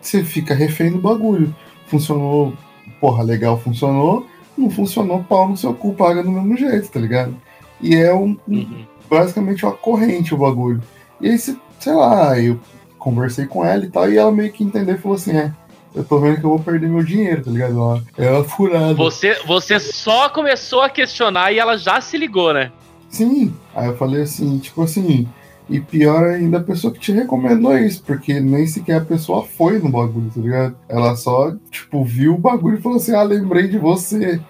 [0.00, 1.54] você fica refém do bagulho.
[1.86, 2.54] Funcionou,
[3.00, 4.26] porra, legal, funcionou.
[4.56, 7.36] Não funcionou, pau no seu cu, paga do mesmo jeito, tá ligado?
[7.80, 8.84] E é um, um- Uhum.
[9.10, 10.80] basicamente uma corrente o bagulho.
[11.20, 12.58] E aí, se- sei lá, eu
[12.98, 15.52] conversei com ela e tal, e ela meio que entendeu e falou assim: é,
[15.94, 18.02] eu tô vendo que eu vou perder meu dinheiro, tá ligado?
[18.18, 18.94] É uma furada.
[18.94, 22.72] Você, você só começou a questionar e ela já se ligou, né?
[23.08, 23.54] Sim.
[23.74, 25.28] Aí eu falei assim, tipo assim,
[25.68, 29.78] e pior ainda a pessoa que te recomendou isso, porque nem sequer a pessoa foi
[29.78, 30.76] no bagulho, tá ligado?
[30.88, 34.40] Ela só, tipo, viu o bagulho e falou assim, ah, lembrei de você,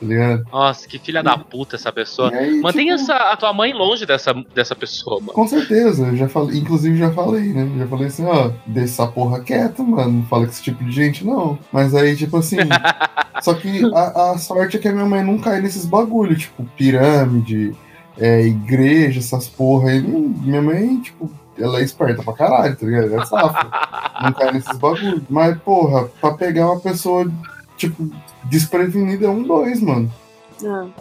[0.00, 0.46] tá ligado?
[0.50, 2.30] Nossa, que filha da puta essa pessoa.
[2.32, 5.32] Aí, Mantenha tipo, essa, a tua mãe longe dessa, dessa pessoa, mano.
[5.32, 7.70] Com certeza, eu já falei, inclusive já falei, né?
[7.78, 10.10] Já falei assim, ó, deixa essa porra quieta, mano.
[10.12, 11.58] Não fala com esse tipo de gente, não.
[11.70, 12.56] Mas aí, tipo assim.
[13.42, 16.64] só que a, a sorte é que a minha mãe não cai nesses bagulho, tipo,
[16.76, 17.74] pirâmide,
[18.18, 20.00] é, igreja, essas porra aí.
[20.00, 23.12] Não- Minha mãe, tipo, ela é esperta pra caralho, tá ligado?
[23.12, 24.22] Ela é safa.
[24.22, 25.22] não cai nesses bagulho.
[25.28, 27.30] Mas, porra, pra pegar uma pessoa,
[27.76, 28.10] tipo,
[28.44, 30.12] desprevenida é um dois, mano.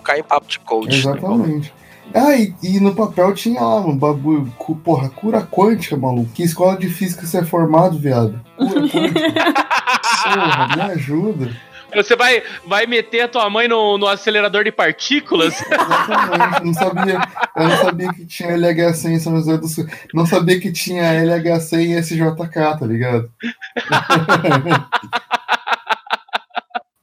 [0.03, 0.95] Cai em papo de coach.
[0.97, 1.73] Exatamente.
[2.13, 6.31] Ah, e, e no papel tinha lá, mano, bagulho, cu- porra, cura quântica, maluco.
[6.33, 8.39] Que escola de física você é formado, viado?
[8.57, 9.53] Cura quântica.
[10.23, 11.55] porra, me ajuda.
[11.95, 15.55] Você vai, vai meter a tua mãe no, no acelerador de partículas?
[15.65, 17.19] Exatamente, não sabia,
[17.55, 19.87] eu não sabia que tinha LHC em São José do Sul.
[20.13, 23.31] Não sabia que tinha LHC em SJK, tá ligado?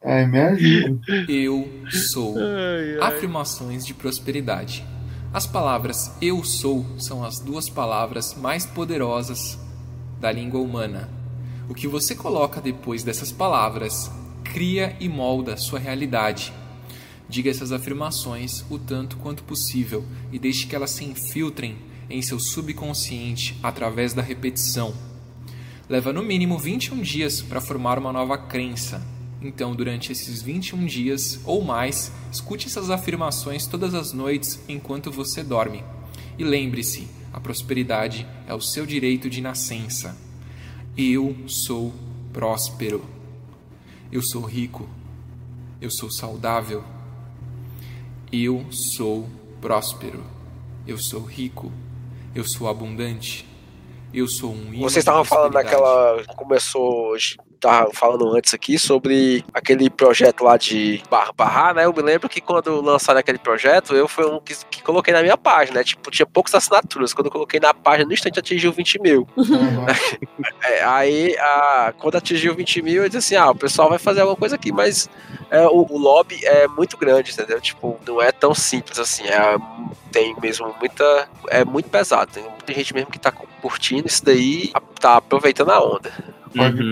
[0.08, 1.00] Ai, me ajuda.
[1.28, 2.36] Eu sou.
[3.02, 4.86] Afirmações de prosperidade.
[5.32, 9.58] As palavras eu sou são as duas palavras mais poderosas
[10.20, 11.10] da língua humana.
[11.68, 14.08] O que você coloca depois dessas palavras
[14.44, 16.52] cria e molda sua realidade.
[17.28, 21.78] Diga essas afirmações o tanto quanto possível e deixe que elas se infiltrem
[22.08, 24.94] em seu subconsciente através da repetição.
[25.88, 29.15] Leva no mínimo 21 dias para formar uma nova crença.
[29.46, 35.44] Então, durante esses 21 dias ou mais, escute essas afirmações todas as noites enquanto você
[35.44, 35.84] dorme.
[36.36, 40.16] E lembre-se: a prosperidade é o seu direito de nascença.
[40.96, 41.94] Eu sou
[42.32, 43.04] próspero.
[44.10, 44.88] Eu sou rico.
[45.80, 46.82] Eu sou saudável.
[48.32, 49.28] Eu sou
[49.60, 50.24] próspero.
[50.86, 51.70] Eu sou rico.
[52.34, 53.46] Eu sou abundante.
[54.12, 56.24] Eu sou um Vocês estavam falando daquela.
[56.34, 57.36] Começou hoje.
[57.66, 61.84] Tava falando antes aqui sobre aquele projeto lá de bar- barrar, né?
[61.84, 65.20] Eu me lembro que quando lançaram aquele projeto, eu fui um que, que coloquei na
[65.20, 65.84] minha página, né?
[65.84, 67.12] Tipo, tinha poucas assinaturas.
[67.12, 69.28] Quando eu coloquei na página, no instante atingiu 20 mil.
[70.62, 74.20] É, aí, a, quando atingiu 20 mil, eu disse assim: ah, o pessoal vai fazer
[74.20, 75.08] alguma coisa aqui, mas
[75.50, 77.60] é, o, o lobby é muito grande, entendeu?
[77.60, 79.24] Tipo, não é tão simples assim.
[79.24, 79.56] É,
[80.12, 81.28] tem mesmo muita.
[81.48, 82.30] É muito pesado.
[82.32, 86.12] Tem muita gente mesmo que tá curtindo isso daí, tá aproveitando a onda.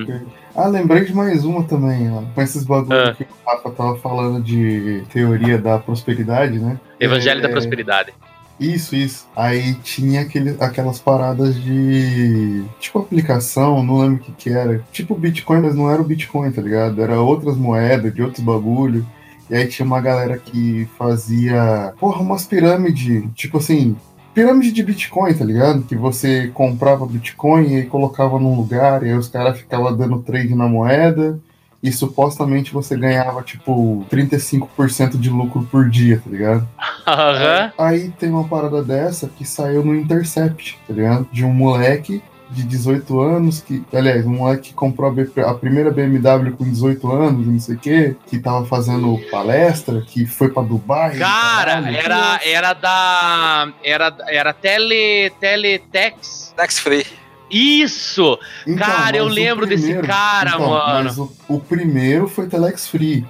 [0.06, 0.26] Crer.
[0.56, 2.22] Ah, lembrei de mais uma também, ó.
[2.34, 6.78] Com esses bagulhos que o Rafa tava falando de teoria da prosperidade, né?
[7.00, 8.12] Evangelho da É, prosperidade.
[8.60, 9.26] Isso, isso.
[9.34, 12.62] Aí tinha aquele, aquelas paradas de.
[12.78, 14.80] Tipo aplicação, não lembro o que que era.
[14.92, 17.02] Tipo Bitcoin, mas não era o Bitcoin, tá ligado?
[17.02, 19.04] Era outras moedas, de outros bagulho.
[19.50, 23.96] E aí tinha uma galera que fazia, porra, umas pirâmides, tipo assim,
[24.34, 25.82] pirâmide de Bitcoin, tá ligado?
[25.82, 30.20] Que você comprava Bitcoin e aí colocava num lugar, e aí os caras ficavam dando
[30.20, 31.38] trade na moeda,
[31.82, 36.66] e supostamente você ganhava, tipo, 35% de lucro por dia, tá ligado?
[37.06, 37.72] Aham.
[37.78, 41.28] Aí tem uma parada dessa que saiu no Intercept, tá ligado?
[41.30, 42.22] De um moleque
[42.54, 47.10] de 18 anos, que, aliás, um moleque que comprou a, a primeira BMW com 18
[47.10, 51.18] anos, não sei o quê, que tava fazendo palestra, que foi pra Dubai.
[51.18, 51.96] Cara, caralho.
[51.96, 53.72] era, era da.
[53.82, 56.52] Era, era tele, Teletex.
[56.56, 57.04] Tax free.
[57.50, 58.38] Isso!
[58.66, 61.04] Então, cara, eu lembro desse primeiro- cara, então, mano.
[61.04, 63.24] Mas o, o primeiro foi Telex Free.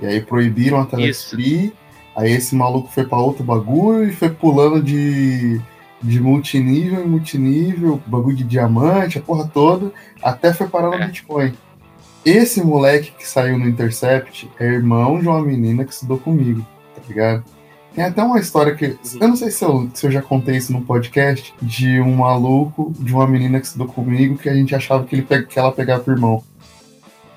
[0.00, 1.30] E aí proibiram a Telex Isso.
[1.30, 1.72] Free.
[2.14, 5.60] Aí esse maluco foi pra outro bagulho e foi pulando de,
[6.06, 9.92] de multinível em multinível, bagulho de diamante, a porra toda,
[10.22, 11.06] até foi parar no É.
[11.06, 11.52] Bitcoin.
[12.24, 17.02] Esse moleque que saiu no Intercept é irmão de uma menina que estudou comigo, tá
[17.08, 17.44] ligado?
[17.94, 18.96] Tem até uma história que.
[19.20, 22.92] Eu não sei se eu, se eu já contei isso no podcast, de um maluco,
[22.98, 26.02] de uma menina que estudou comigo, que a gente achava que, ele que ela pegava
[26.06, 26.42] o irmão.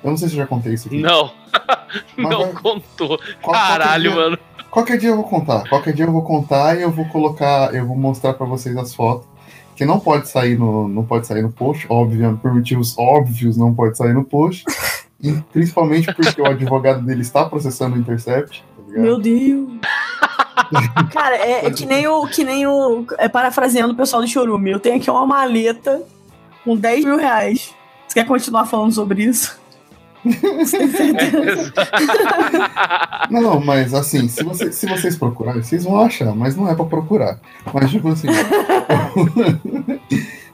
[0.03, 0.99] Eu não sei se eu já contei isso aqui.
[1.01, 1.31] Não.
[2.17, 3.19] Mas não vai- contou.
[3.41, 4.39] Qual- Caralho, qualquer dia- mano.
[4.71, 5.67] Qualquer dia eu vou contar.
[5.67, 8.93] Qualquer dia eu vou contar e eu vou colocar, eu vou mostrar pra vocês as
[8.93, 9.27] fotos.
[9.75, 13.73] Que não pode sair no, não pode sair no post, óbvio, por motivos óbvios não
[13.73, 14.65] pode sair no post.
[15.21, 19.01] E principalmente porque o advogado dele está processando o Intercept, tá ligado?
[19.01, 19.69] Meu Deus.
[21.11, 22.27] Cara, é, é que nem o.
[22.27, 23.05] Que nem o.
[23.17, 24.71] É parafraseando o pessoal do Chorume.
[24.71, 26.01] Eu tenho aqui uma maleta
[26.63, 27.73] com 10 mil reais.
[28.07, 29.58] Você quer continuar falando sobre isso?
[30.65, 31.73] Certeza?
[33.29, 36.73] Não, não, mas assim, se, você- se vocês procurarem, vocês vão achar, mas não é
[36.75, 37.39] pra procurar.
[37.71, 38.27] Mas tipo assim.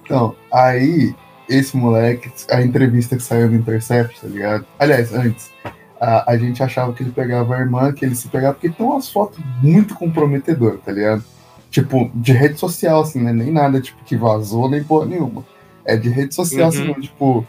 [0.03, 1.15] então, aí,
[1.49, 4.65] esse moleque, a entrevista que saiu no Intercept, tá ligado?
[4.77, 5.51] Aliás, antes,
[5.99, 8.85] a, a gente achava que ele pegava a irmã, que ele se pegava, porque tem
[8.85, 11.23] umas fotos muito comprometedoras, tá ligado?
[11.71, 13.33] Tipo, de rede social, assim, né?
[13.33, 15.43] Nem nada, tipo, que vazou, nem porra nenhuma.
[15.85, 16.87] É de rede social, assim, Uhum.
[16.87, 17.47] mesmo, tipo,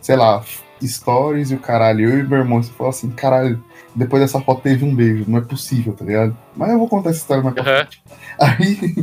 [0.00, 0.42] sei lá,
[0.86, 2.08] stories e o caralho.
[2.10, 3.62] Eu e meu irmão, você falou assim, caralho,
[3.94, 6.36] depois dessa foto teve um beijo, não é possível, tá ligado?
[6.56, 8.02] Mas eu vou contar essa história mais pra frente.
[8.38, 8.94] Aí,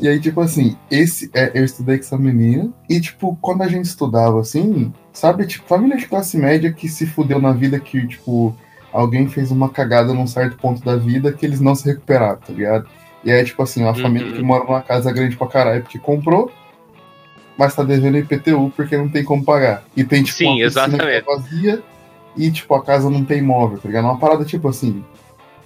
[0.00, 3.68] e aí, tipo assim, esse, é, eu estudei com essa menina, e tipo, quando a
[3.68, 8.04] gente estudava assim, sabe, tipo, família de classe média que se fudeu na vida, que,
[8.06, 8.54] tipo,
[8.92, 12.52] alguém fez uma cagada num certo ponto da vida que eles não se recuperaram, tá
[12.52, 12.88] ligado?
[13.22, 13.96] E aí, tipo assim, uma Uhum.
[13.96, 16.50] família que mora numa casa grande pra caralho porque comprou,
[17.60, 19.84] mas tá devendo IPTU porque não tem como pagar.
[19.94, 21.04] E tem, tipo, Sim, uma que exatamente.
[21.04, 21.82] é vazia
[22.34, 24.04] e, tipo, a casa não tem imóvel, tá ligado?
[24.06, 25.04] Uma parada tipo assim,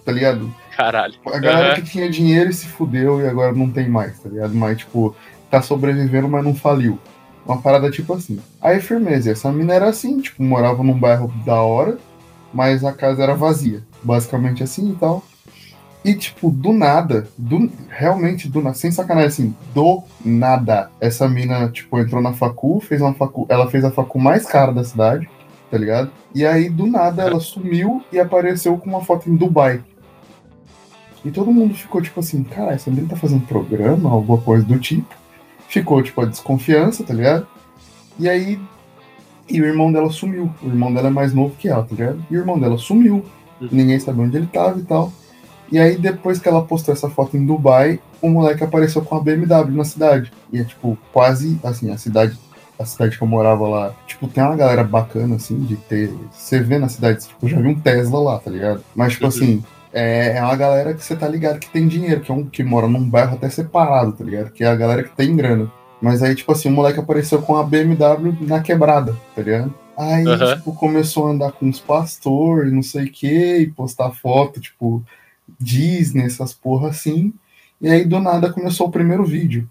[0.05, 0.53] tá ligado?
[0.77, 1.15] Caralho.
[1.25, 1.75] A galera Aham.
[1.77, 4.53] que tinha dinheiro e se fudeu e agora não tem mais, tá ligado?
[4.57, 5.15] Mas, tipo,
[5.49, 6.99] tá sobrevivendo, mas não faliu.
[7.47, 8.41] Uma parada tipo assim.
[8.61, 11.97] Aí, firmeza, essa mina era assim, tipo, morava num bairro da hora,
[12.53, 13.85] mas a casa era vazia.
[14.03, 15.23] Basicamente assim e tal.
[16.05, 21.71] E, tipo, do nada, do, realmente do nada, sem sacanagem, assim, do nada, essa mina,
[21.71, 25.27] tipo, entrou na facu, fez uma facu, ela fez a facu mais cara da cidade,
[25.71, 26.11] tá ligado?
[26.35, 29.83] E aí, do nada, ela sumiu e apareceu com uma foto em Dubai.
[31.25, 34.79] E todo mundo ficou tipo assim, cara, essa menina tá fazendo programa, alguma coisa do
[34.79, 35.15] tipo.
[35.69, 37.47] Ficou, tipo, a desconfiança, tá ligado?
[38.19, 38.61] E aí.
[39.49, 40.51] E o irmão dela sumiu.
[40.63, 42.25] O irmão dela é mais novo que ela, tá ligado?
[42.31, 43.25] E o irmão dela sumiu.
[43.59, 45.11] Ninguém sabia onde ele tava e tal.
[45.75, 49.21] E aí, depois que ela postou essa foto em Dubai, o moleque apareceu com a
[49.21, 50.33] BMW na cidade.
[50.53, 52.39] E é, tipo, quase, assim, a cidade
[52.79, 56.13] a cidade que eu morava lá, tipo, tem uma galera bacana, assim, de ter.
[56.31, 58.85] Você vê na cidade, tipo, já vi um Tesla lá, tá ligado?
[58.95, 62.31] Mas, tipo assim, é, é uma galera que você tá ligado que tem dinheiro, que
[62.31, 64.53] é um que mora num bairro até separado, tá ligado?
[64.53, 65.69] Que é a galera que tem grana.
[66.01, 69.75] Mas aí, tipo assim, o moleque apareceu com a BMW na quebrada, tá ligado?
[69.97, 70.57] Aí, Aham.
[70.57, 75.03] tipo, começou a andar com uns pastores, não sei o que, e postar foto, tipo,
[75.59, 77.33] Disney, essas porra assim.
[77.81, 79.69] E aí, do nada, começou o primeiro vídeo.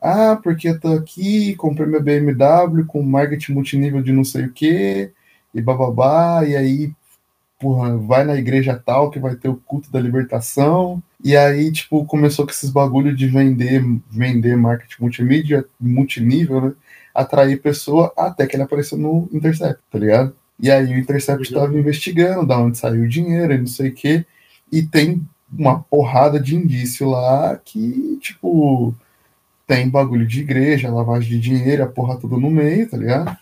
[0.00, 4.52] Ah, porque eu tô aqui, comprei minha BMW com marketing multinível de não sei o
[4.52, 5.10] que,
[5.54, 6.92] e bababá, e aí,
[7.58, 11.02] porra, vai na igreja tal que vai ter o culto da libertação.
[11.24, 16.72] E aí, tipo, começou com esses bagulho de vender, vender marketing multimídia, multinível, né?
[17.14, 20.36] Atrair pessoa até que ele apareceu no Intercept, tá ligado?
[20.60, 23.94] E aí o Intercept tava investigando da onde saiu o dinheiro e não sei o
[23.94, 24.26] que.
[24.70, 28.94] E tem uma porrada de indício lá que, tipo,
[29.66, 33.36] tem bagulho de igreja, lavagem de dinheiro, a porra toda no meio, tá ligado?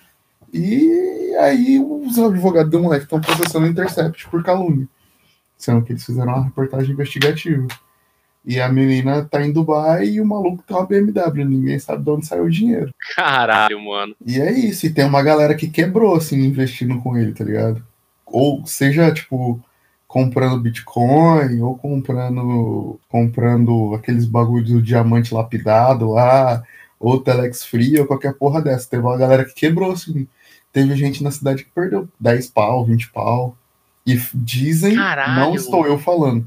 [0.53, 4.87] E aí os advogados do moleque estão processando o Intercept por calúnia.
[5.57, 7.67] Sendo que eles fizeram uma reportagem investigativa.
[8.47, 11.45] E a menina tá em Dubai e o maluco tem uma BMW.
[11.45, 12.93] Ninguém sabe de onde saiu o dinheiro.
[13.17, 14.15] Caralho, mano.
[14.25, 14.87] E é isso.
[14.87, 17.83] E tem uma galera que quebrou, assim, investindo com ele, tá ligado?
[18.27, 19.61] Ou seja, tipo,
[20.15, 26.63] comprando Bitcoin ou comprando comprando aqueles bagulhos do diamante lapidado lá,
[27.01, 28.89] ou Telex Free, ou qualquer porra dessa.
[28.89, 30.29] Teve uma galera que quebrou, assim.
[30.73, 33.57] Teve gente na cidade que perdeu 10 pau, 20 pau.
[34.07, 35.35] E dizem, Caralho.
[35.35, 36.47] não estou eu falando,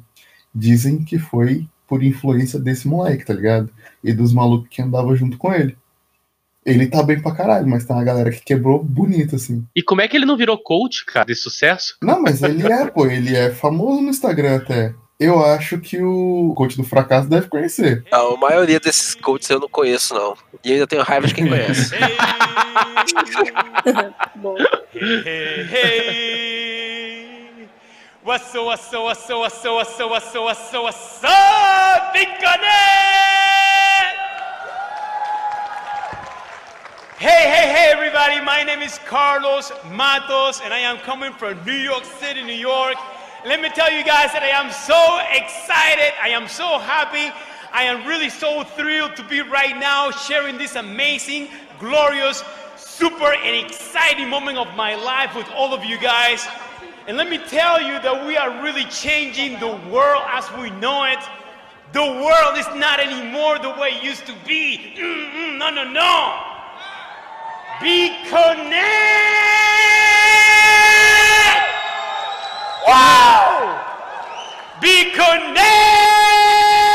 [0.55, 3.70] dizem que foi por influência desse moleque, tá ligado?
[4.01, 5.76] E dos malucos que andavam junto com ele.
[6.68, 9.65] Ele tá bem pra caralho, mas tem uma galera que quebrou bonito, assim.
[9.74, 11.95] E como é que ele não virou coach, cara, de sucesso?
[12.03, 14.93] Não, mas ele é, pô, ele é famoso no Instagram até.
[15.18, 18.03] Eu acho que o coach do fracasso deve conhecer.
[18.11, 20.36] A maioria desses coaches eu não conheço, não.
[20.61, 21.95] E ainda tenho raiva de quem conhece.
[31.24, 32.28] Up,
[37.20, 38.39] Hey, hey, hey, everybody.
[38.45, 42.93] My name is Carlos Matos, and I am coming from New York City, New York.
[43.43, 46.13] Let me tell you guys that I am so excited.
[46.22, 47.34] I am so happy.
[47.74, 51.47] I am really so thrilled to be right now sharing this amazing,
[51.80, 52.43] glorious,
[52.76, 56.47] super, and exciting moment of my life with all of you guys.
[57.07, 61.05] And let me tell you that we are really changing the world as we know
[61.05, 61.24] it.
[61.93, 64.93] The world is not anymore the way it used to be.
[64.95, 66.57] Mm-mm, no, no, no.
[67.80, 68.82] Be connect.
[72.88, 73.80] Wow.
[74.82, 75.67] Be connect.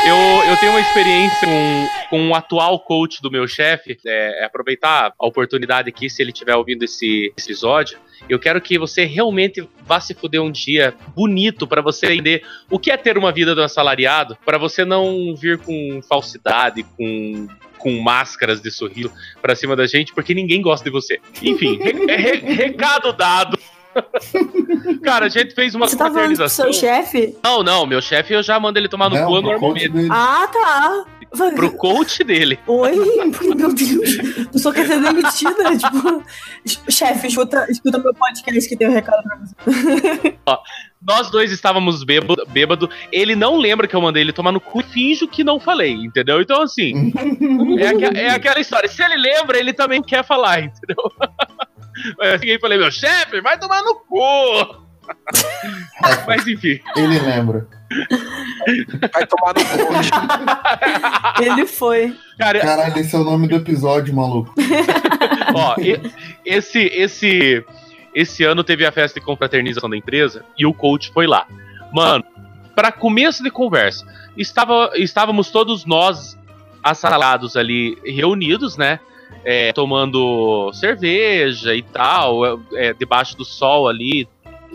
[0.05, 0.17] Eu,
[0.49, 3.97] eu tenho uma experiência com, com um atual coach do meu chefe.
[4.05, 7.97] É, é aproveitar a oportunidade aqui, se ele estiver ouvindo esse episódio.
[8.29, 12.79] Eu quero que você realmente vá se fuder um dia bonito para você entender o
[12.79, 17.47] que é ter uma vida de um assalariado, para você não vir com falsidade, com
[17.77, 19.11] com máscaras de sorriso
[19.41, 21.19] pra cima da gente, porque ninguém gosta de você.
[21.41, 23.59] Enfim, é re- recado dado.
[25.03, 27.35] Cara, a gente fez uma Você tá falando seu chefe?
[27.43, 29.91] Não, não, meu chefe eu já mando ele tomar no Não, cu normalmente.
[30.09, 31.05] Ah, tá.
[31.55, 32.59] Pro coach dele.
[32.67, 32.95] Oi?
[33.55, 34.17] Meu Deus.
[34.53, 35.77] Eu só quero ser demitida.
[35.77, 36.23] tipo,
[36.91, 40.35] chefe, escuta, escuta meu podcast que tem um recado pra você.
[40.45, 40.59] Ó,
[41.01, 42.89] nós dois estávamos bêbado, bêbado.
[43.11, 45.93] Ele não lembra que eu mandei ele tomar no cu e finjo que não falei,
[45.93, 46.39] entendeu?
[46.41, 47.11] Então, assim,
[48.15, 48.87] é, é aquela história.
[48.87, 51.11] Se ele lembra, ele também quer falar, entendeu?
[52.19, 54.82] Eu cheguei e falei, meu chefe, vai tomar no cu!
[56.27, 56.79] Mas enfim.
[56.95, 57.67] Ele lembra.
[59.13, 61.43] Vai tomar no cu.
[61.43, 62.15] Ele foi.
[62.37, 64.53] Cara, Caralho, esse é o nome do episódio, maluco.
[65.53, 65.99] Ó, e-
[66.45, 67.63] esse, esse,
[68.13, 71.45] esse ano teve a festa de confraternização da empresa e o coach foi lá.
[71.93, 72.23] Mano,
[72.75, 76.37] para começo de conversa, estava, estávamos todos nós
[76.83, 78.99] assalados ali reunidos, né?
[79.45, 84.27] É, tomando cerveja e tal, é, é, debaixo do sol ali,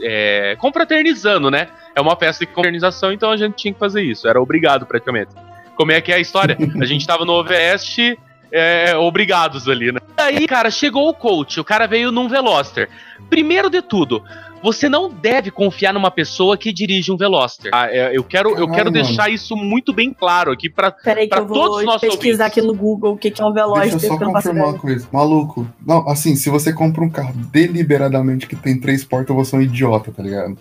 [0.03, 1.68] é, confraternizando, né?
[1.94, 5.30] É uma festa de confraternização, então a gente tinha que fazer isso, era obrigado praticamente.
[5.76, 6.57] Como é que é a história?
[6.80, 7.96] A gente tava no OVS
[8.51, 10.01] é, obrigados ali, né?
[10.16, 12.88] Aí, cara, chegou o coach, o cara veio num Veloster.
[13.28, 14.24] Primeiro de tudo,
[14.62, 17.70] você não deve confiar numa pessoa que dirige um Veloster.
[17.74, 19.04] Ah, é, eu quero, eu Caralho, quero mano.
[19.04, 20.68] deixar isso muito bem claro aqui
[21.40, 22.59] eu todos vou os nossos pesquisar ouvintes.
[22.59, 24.32] aqui no Google o que que é um Deixa Veloster, eu só porque eu não
[24.32, 25.09] faço confirmar uma coisa.
[25.12, 29.59] Maluco, não, assim, se você compra um carro deliberadamente que tem três portas, você é
[29.59, 30.56] um idiota, tá ligado?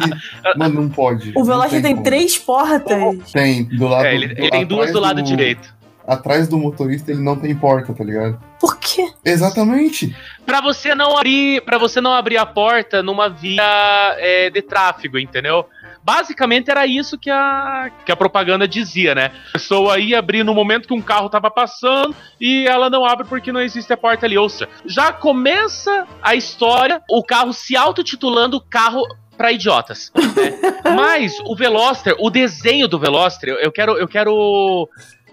[0.00, 0.14] Deli-
[0.56, 1.32] Mano, não pode.
[1.36, 2.04] O Veloster tem como.
[2.04, 3.32] três portas.
[3.32, 4.06] Tem, do lado.
[4.06, 5.76] É, ele, do- ele tem duas do lado direito.
[6.06, 8.40] Atrás do motorista ele não tem porta, tá ligado?
[8.58, 9.06] Por quê?
[9.30, 10.14] Exatamente.
[10.44, 15.18] Pra você não abrir, para você não abrir a porta numa via é, de tráfego,
[15.18, 15.66] entendeu?
[16.02, 19.30] Basicamente era isso que a, que a propaganda dizia, né?
[19.50, 23.26] A pessoa ia abrir no momento que um carro tava passando e ela não abre
[23.26, 24.38] porque não existe a porta ali.
[24.38, 29.02] Ou seja, já começa a história, o carro se autotitulando carro
[29.36, 30.10] pra idiotas.
[30.14, 30.72] né?
[30.96, 34.88] Mas o Veloster, o desenho do Veloster, eu quero, eu quero,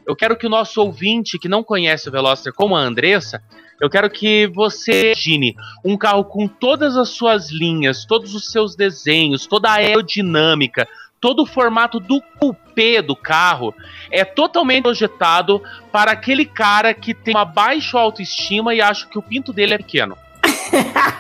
[0.06, 3.42] eu quero que o nosso ouvinte que não conhece o Veloster, como a Andressa,
[3.80, 8.76] eu quero que você imagine um carro com todas as suas linhas, todos os seus
[8.76, 10.88] desenhos, toda a aerodinâmica,
[11.20, 13.74] todo o formato do cupê do carro
[14.12, 15.62] é totalmente projetado
[15.92, 19.78] para aquele cara que tem uma baixa autoestima e acha que o pinto dele é
[19.78, 20.18] pequeno.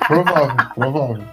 [0.07, 1.23] Provável, provável.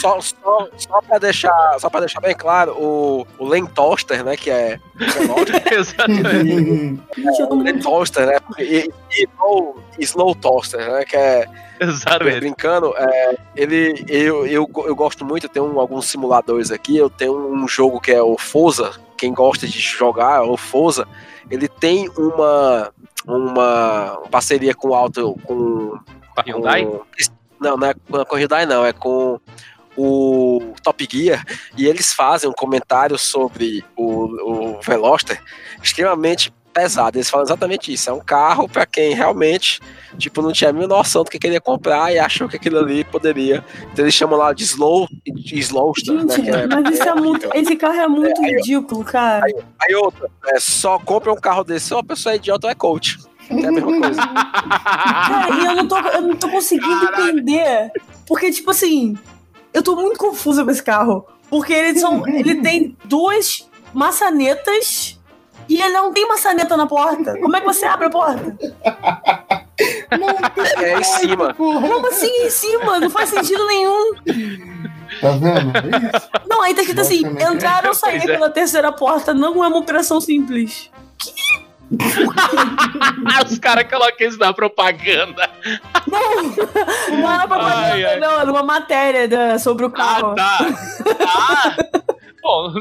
[0.00, 4.36] só, só, só, pra deixar, só pra deixar bem claro, o, o Len Toaster, né,
[4.36, 4.78] que é
[5.72, 7.00] Exatamente.
[7.50, 11.46] o Len Toaster, né, e, e Slow, Slow Toaster, né, que é
[11.80, 12.40] Exatamente.
[12.40, 17.34] brincando, é, ele, eu, eu, eu gosto muito, eu tenho alguns simuladores aqui, eu tenho
[17.34, 21.06] um jogo que é o Forza, quem gosta de jogar, o Forza,
[21.50, 22.92] ele tem uma,
[23.26, 25.98] uma parceria com o Auto, com
[26.34, 26.84] Com a Hyundai?
[26.84, 27.02] com-
[27.60, 29.40] não, não é com a Hyundai não, é com
[29.96, 31.44] o Top Gear
[31.76, 35.40] e eles fazem um comentário sobre o, o Veloster
[35.82, 37.16] extremamente pesado.
[37.16, 38.10] Eles falam exatamente isso.
[38.10, 39.80] É um carro para quem realmente
[40.18, 43.04] tipo, não tinha a mínima noção do que queria comprar e achou que aquilo ali
[43.04, 43.64] poderia.
[43.92, 46.44] Então eles chamam lá de slow, de slowster, Gente, né?
[46.44, 47.48] que é- mas isso é muito.
[47.54, 49.44] Esse carro é muito aí- ridículo, cara.
[49.80, 52.74] Aí outra, é, só compra um carro desse ou a pessoa é idiota ou é
[52.74, 53.18] coach.
[53.50, 54.22] É a mesma coisa.
[54.22, 57.90] Cara, e eu não tô, eu não tô conseguindo entender.
[58.26, 59.16] Porque, tipo assim,
[59.72, 61.26] eu tô muito confusa com esse carro.
[61.50, 62.26] Porque eles são.
[62.26, 65.18] Ele tem duas maçanetas
[65.68, 67.38] e ele não tem maçaneta na porta.
[67.38, 68.56] Como é que você abre a porta?
[70.78, 71.54] É em cima.
[71.54, 73.00] Como assim em cima?
[73.00, 74.14] Não faz sentido nenhum.
[75.20, 75.72] Tá vendo?
[75.76, 76.28] É isso.
[76.48, 77.54] Não, aí tá escrito assim: Basicamente.
[77.56, 78.32] entrar ou sair Pois é.
[78.34, 80.90] pela terceira porta não é uma operação simples.
[83.50, 85.50] Os caras colocam isso na propaganda.
[86.06, 86.42] Não,
[87.18, 88.20] não era propaganda, Ai, ai.
[88.20, 90.34] não, era uma matéria da- sobre o carro.
[90.34, 90.58] Tá.
[91.28, 91.76] Ah!
[92.42, 92.74] Bom,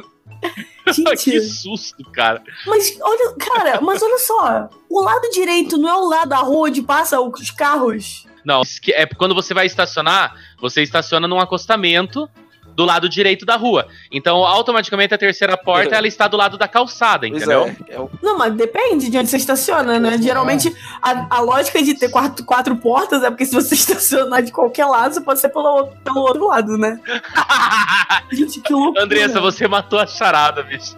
[0.91, 2.43] Gente, que susto, cara.
[2.67, 4.69] mas olha, cara, mas olha só.
[4.89, 8.27] O lado direito não é o lado da rua onde passam os carros?
[8.43, 12.29] Não, é quando você vai estacionar, você estaciona num acostamento
[12.75, 13.87] do lado direito da rua.
[14.11, 17.65] Então, automaticamente a terceira porta ela está do lado da calçada, entendeu?
[17.87, 20.17] é, é o- Não, mas depende de onde você estaciona, né?
[20.21, 24.51] Geralmente, a, a lógica de ter quatro, quatro portas é porque se você estacionar de
[24.51, 26.99] qualquer lado, você pode ser pelo, outro- pelo outro lado, né?
[28.31, 29.03] Gente, que loucura.
[29.03, 30.95] Andressa, você matou a charada, bicho.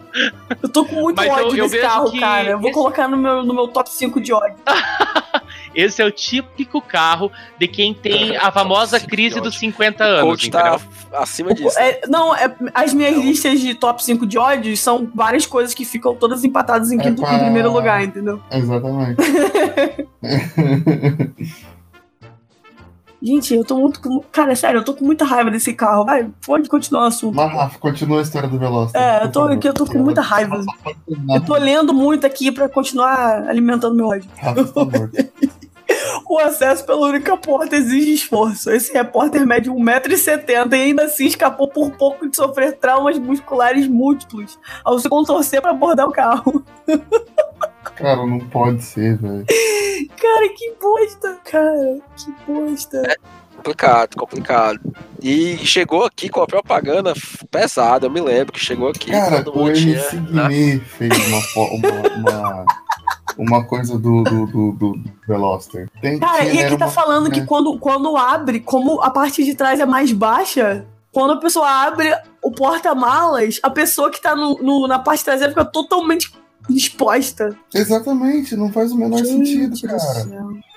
[0.63, 2.49] Eu tô com muito Mas eu- ódio eu desse vejo carro, que cara.
[2.51, 4.55] Eu vou esse- colocar no meu, no meu top 5 de ódio.
[5.75, 10.49] Esse é o típico carro de quem tem a famosa crise dos 50 anos, coach
[10.49, 10.81] tá entendeu?
[11.13, 11.77] acima disso.
[11.77, 15.85] É, não, é, as minhas listas de top 5 de ódio são várias coisas que
[15.85, 18.41] ficam todas empatadas em, É quinto, pra- em primeiro lugar, entendeu?
[18.51, 19.17] Exatamente.
[23.21, 23.99] Gente, eu tô muito.
[24.01, 26.05] com- Cara, é sério, eu tô com muita raiva desse carro.
[26.05, 27.35] Vai, pode continuar o assunto.
[27.35, 29.01] Mas, Rafa, continua a história do Veloster.
[29.01, 30.63] É, eu tô, eu tô com muita raiva.
[31.33, 34.29] Eu tô lendo muito aqui pra continuar alimentando meu ódio.
[34.37, 35.11] Rafa, por favor.
[36.27, 38.71] O acesso pela única porta exige esforço.
[38.71, 44.57] Esse repórter mede 1,70m e ainda assim escapou por pouco de sofrer traumas musculares múltiplos
[44.83, 46.63] ao se contorcer pra abordar o carro.
[47.95, 49.45] Cara, não pode ser, velho.
[50.17, 51.99] Cara, que bosta, cara.
[52.17, 53.17] Que bosta.
[53.55, 54.79] Complicado, complicado.
[55.21, 57.13] E chegou aqui com a propaganda
[57.49, 59.11] pesada, eu me lembro que chegou aqui.
[59.11, 59.97] Cara, todo o mundo tinha.
[59.97, 62.65] MC Guimê fez uma, uma, uma,
[63.37, 65.89] uma coisa do, do, do, do Veloster.
[66.01, 67.45] Tem, Cara, e aqui tá uma- falando que é.
[67.45, 72.09] quando, quando abre, como a parte de trás é mais baixa, quando a pessoa abre
[72.43, 76.31] o porta-malas, a pessoa que tá no, no- na parte traseira fica totalmente
[76.69, 77.55] exposta.
[77.73, 80.27] Exatamente, não faz o menor Gente sentido, do cara.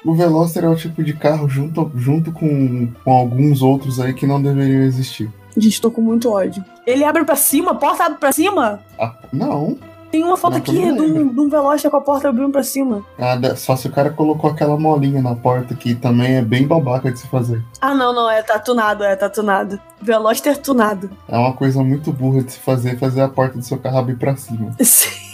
[0.05, 4.27] O Veloster é o tipo de carro junto, junto com, com alguns outros aí que
[4.27, 5.31] não deveriam existir.
[5.57, 6.65] Gente, tô com muito ódio.
[6.87, 8.81] Ele abre pra cima, a porta abre pra cima?
[8.99, 9.77] Ah, não.
[10.11, 12.63] Tem uma foto Não, aqui de um, de um Veloster com a porta abrindo pra
[12.63, 13.05] cima.
[13.19, 17.11] Nada, só se o cara colocou aquela molinha na porta que também é bem babaca
[17.13, 17.63] de se fazer.
[17.81, 19.79] Ah, não, não, é tá tunado, é tá tunado.
[20.01, 21.11] Veloster tunado.
[21.29, 24.17] É uma coisa muito burra de se fazer, fazer a porta do seu carro abrir
[24.17, 24.75] pra cima.
[24.81, 25.29] Sim.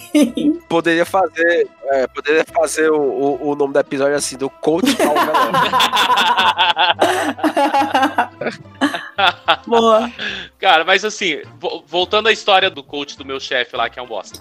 [0.69, 5.13] Poderia fazer, é, poderia fazer o, o, o nome do episódio assim, do coach ao.
[9.67, 10.11] Boa.
[10.59, 14.03] Cara, mas assim, vo- voltando à história do coach do meu chefe lá, que é
[14.03, 14.41] um bosta.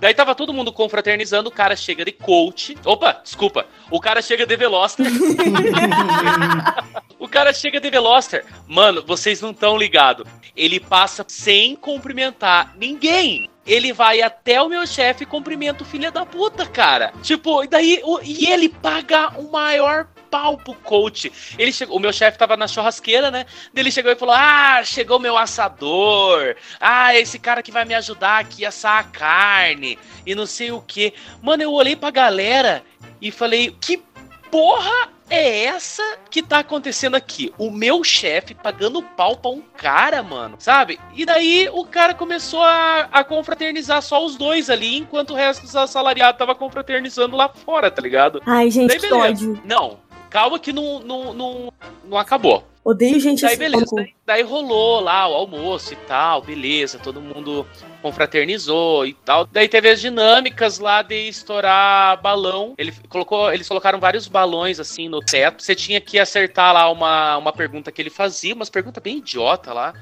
[0.00, 2.76] Daí tava todo mundo confraternizando, o cara chega de coach.
[2.84, 3.66] Opa, desculpa.
[3.90, 5.06] O cara chega de Veloster.
[7.18, 8.44] o cara chega de Veloster.
[8.66, 10.26] Mano, vocês não estão ligados.
[10.56, 13.48] Ele passa sem cumprimentar ninguém.
[13.66, 17.12] Ele vai até o meu chefe e cumprimenta o filho da puta, cara.
[17.22, 18.00] Tipo, e daí.
[18.02, 21.32] o- e ele paga o maior pau pro coach.
[21.58, 23.46] Ele chegou, o meu chefe tava na churrasqueira, né?
[23.74, 26.56] Ele chegou e falou: Ah, chegou meu assador.
[26.80, 29.98] Ah, esse cara que vai me ajudar aqui a assar a carne.
[30.24, 31.12] E não sei o que.
[31.42, 32.82] Mano, eu olhei pra galera
[33.20, 34.02] e falei: Que
[34.50, 37.52] porra é essa que tá acontecendo aqui?
[37.58, 40.98] O meu chefe pagando pau pra um cara, mano, sabe?
[41.14, 45.62] E daí o cara começou a, a confraternizar só os dois ali, enquanto o resto
[45.62, 48.42] dos assalariados tava confraternizando lá fora, tá ligado?
[48.46, 49.60] Ai, gente, Daí que ódio.
[49.64, 49.98] Não,
[50.28, 51.72] calma que não, não, não,
[52.04, 52.64] não acabou.
[52.88, 53.58] Odeio gente Daí assim.
[53.58, 57.66] beleza, daí, daí rolou lá o almoço e tal, beleza, todo mundo
[58.00, 59.44] confraternizou e tal.
[59.44, 62.74] Daí teve as dinâmicas lá de estourar balão.
[62.78, 65.62] Ele colocou, eles colocaram vários balões assim no teto.
[65.62, 69.74] Você tinha que acertar lá uma, uma pergunta que ele fazia, umas perguntas bem idiota
[69.74, 69.92] lá.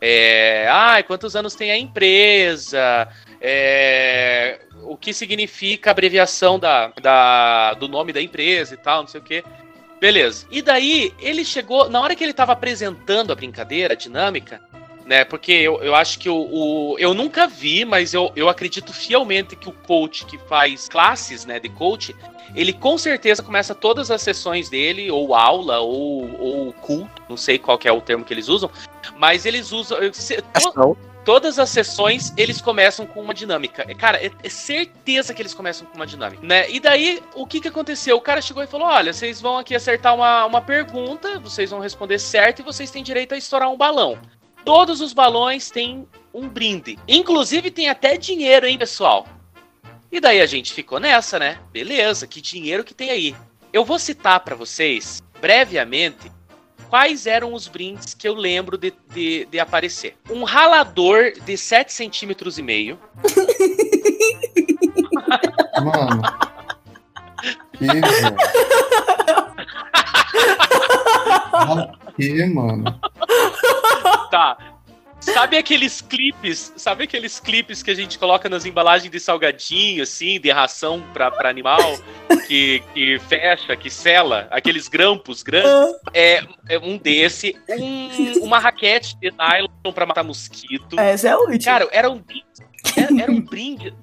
[0.00, 3.06] É, ah, quantos anos tem a empresa?
[3.40, 9.06] É, o que significa a abreviação da, da, do nome da empresa e tal, não
[9.06, 9.44] sei o quê.
[10.02, 10.44] Beleza.
[10.50, 14.60] E daí, ele chegou, na hora que ele tava apresentando a brincadeira, a dinâmica,
[15.06, 15.24] né?
[15.24, 19.54] Porque eu, eu acho que o, o- Eu nunca vi, mas eu, eu acredito fielmente
[19.54, 22.16] que o coach que faz classes, né, de coach,
[22.56, 27.56] ele com certeza começa todas as sessões dele, ou aula, ou, ou culto, não sei
[27.56, 28.68] qual é o termo que eles usam,
[29.16, 29.98] mas eles usam.
[30.12, 33.84] se- to- Todas as sessões eles começam com uma dinâmica.
[33.88, 36.68] É, Cara, é, é certeza que eles começam com uma dinâmica, né?
[36.70, 38.16] E daí, o que que aconteceu?
[38.16, 41.80] O cara chegou e falou: Olha, vocês vão aqui acertar uma, uma pergunta, vocês vão
[41.80, 44.18] responder certo e vocês têm direito a estourar um balão.
[44.64, 46.98] Todos os balões têm um brinde.
[47.06, 49.26] Inclusive tem até dinheiro, hein, pessoal?
[50.10, 51.58] E daí a gente ficou nessa, né?
[51.72, 53.36] Beleza, que dinheiro que tem aí.
[53.72, 56.30] Eu vou citar pra vocês, brevemente,
[56.92, 60.14] quais eram os brindes que eu lembro de, de, de aparecer.
[60.28, 62.98] Um ralador de 7 centímetros e meio.
[65.82, 66.22] Mano.
[72.14, 73.00] Que, mano?
[74.30, 74.58] Tá.
[75.18, 80.38] Sabe aqueles clipes, sabe aqueles clipes que a gente coloca nas embalagens de salgadinho, assim,
[80.38, 81.80] de ração pra, pra animal,
[82.52, 85.70] que, que fecha, que sela, aqueles grampos grandes?
[86.12, 91.00] É, é um desse, um- uma raquete de nylon pra matar mosquito.
[91.00, 91.58] Essa é útil.
[91.64, 92.44] Cara, era um brinde.
[92.94, 93.94] Era, era um brinde.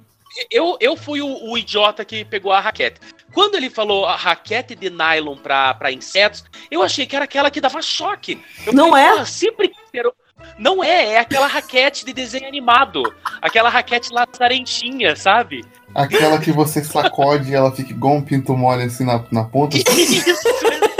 [0.50, 3.00] Eu, eu fui o, o idiota que pegou a raquete.
[3.34, 7.52] Quando ele falou a raquete de nylon pra, pra insetos, eu achei que era aquela
[7.52, 8.42] que dava choque.
[8.66, 9.10] Eu Não é?
[9.20, 10.14] "Ah, sempre quis ter o-"
[10.58, 13.04] Não é, é aquela raquete de desenho animado.
[13.42, 15.64] Aquela raquete lazarentinha, sabe?
[15.96, 19.76] Aquela que você sacode e ela fica igual um pinto mole assim na, na ponta.
[19.98, 20.48] Isso,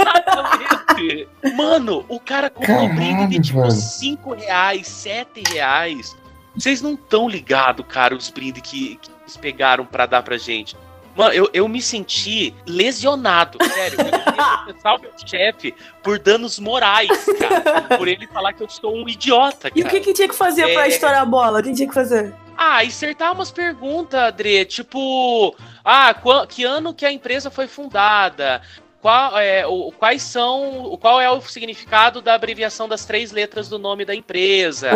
[0.08, 1.28] exatamente.
[1.56, 3.70] Mano, o cara comprou um brinde de tipo velho.
[3.72, 6.16] 5 reais, 7 reais.
[6.54, 10.76] Vocês não tão ligados, cara, os brindes que, que eles pegaram pra dar pra gente.
[11.16, 13.98] Mano, eu, eu me senti lesionado, sério.
[14.00, 17.08] Eu queria processar o meu chefe por danos morais,
[17.38, 17.96] cara.
[17.96, 19.72] Por ele falar que eu sou um idiota, cara.
[19.76, 20.88] E o que, que tinha que fazer pra É.
[20.88, 21.60] estourar a bola?
[21.60, 22.32] O que tinha que fazer?
[22.62, 28.60] Ah, acertar umas perguntas, Adri, tipo, ah, qua- que ano que a empresa foi fundada?
[29.00, 33.66] Qual é, o, quais são, o- qual é o significado da abreviação das três letras
[33.70, 34.90] do nome da empresa?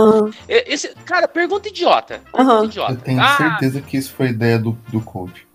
[0.47, 2.21] E- Esse, cara, pergunta idiota.
[2.31, 2.65] Pergunta Aham.
[2.67, 2.93] idiota.
[2.93, 5.47] Eu tenho Ah, certeza que isso foi ideia do, do coach.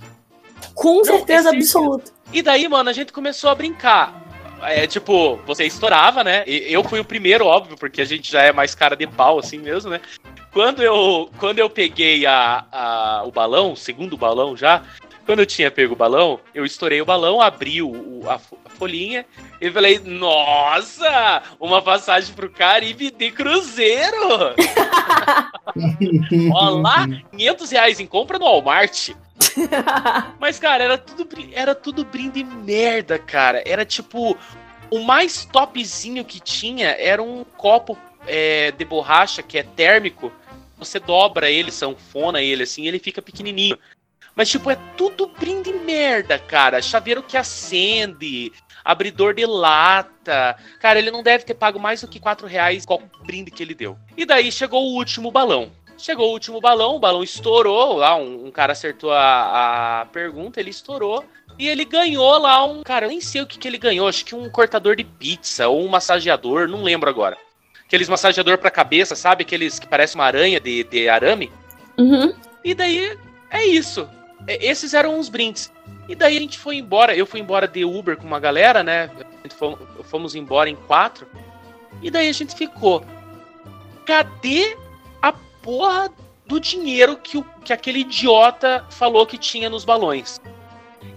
[0.73, 1.77] Com certeza certeza.
[1.77, 2.11] absoluta.
[2.33, 4.19] E daí, mano, a gente começou a brincar.
[4.63, 6.43] É tipo, você estourava, né?
[6.47, 9.59] Eu fui o primeiro, óbvio, porque a gente já é mais cara de pau, assim
[9.59, 10.01] mesmo, né?
[10.51, 14.81] Quando eu, quando eu peguei a, a- o balão, o segundo balão já,
[15.25, 18.35] quando eu tinha pego o balão, eu estourei o balão, abri o, a,
[18.65, 19.25] a folhinha
[19.61, 24.55] e falei, nossa, uma passagem pro Caribe de cruzeiro!
[26.51, 29.09] Olá, 500 reais em compra no Walmart.
[30.39, 33.61] Mas, cara, era tudo, era tudo brinde merda, cara.
[33.65, 34.35] Era tipo.
[34.91, 37.95] O mais topzinho que tinha era um copo
[38.29, 40.31] é, de borracha que é térmico.
[40.77, 43.77] Você dobra ele, sanfona ele assim, ele fica pequenininho.
[44.35, 46.81] Mas, tipo, é tudo brinde merda, cara.
[46.81, 48.53] Chaveiro que acende,
[48.85, 50.55] abridor de lata.
[50.79, 53.73] Cara, ele não deve ter pago mais do que 4 reais qual brinde que ele
[53.73, 53.97] deu.
[54.15, 55.71] E daí chegou o último balão.
[55.97, 57.97] Chegou o último balão, o balão estourou.
[57.97, 61.25] Lá, um, um cara acertou a, a pergunta, ele estourou.
[61.57, 62.83] E ele ganhou lá um.
[62.83, 64.07] Cara, eu nem sei o que, que ele ganhou.
[64.07, 67.37] Acho que um cortador de pizza ou um massageador, não lembro agora.
[67.89, 69.41] Aqueles massageador pra cabeça, sabe?
[69.41, 71.51] Aqueles que parecem uma aranha de, de arame.
[71.97, 72.35] Uhum.
[72.63, 73.17] E daí
[73.49, 74.07] é isso.
[74.45, 75.73] É, Esses eram os brindes.
[76.07, 77.15] E daí a gente foi embora.
[77.15, 79.09] Eu fui embora de Uber com uma galera, né?
[80.03, 81.27] Fomos embora em quatro.
[81.99, 83.03] E daí a gente ficou.
[84.05, 84.77] Cadê
[85.19, 86.11] a porra
[86.45, 90.39] do dinheiro que, o, que aquele idiota falou que tinha nos balões?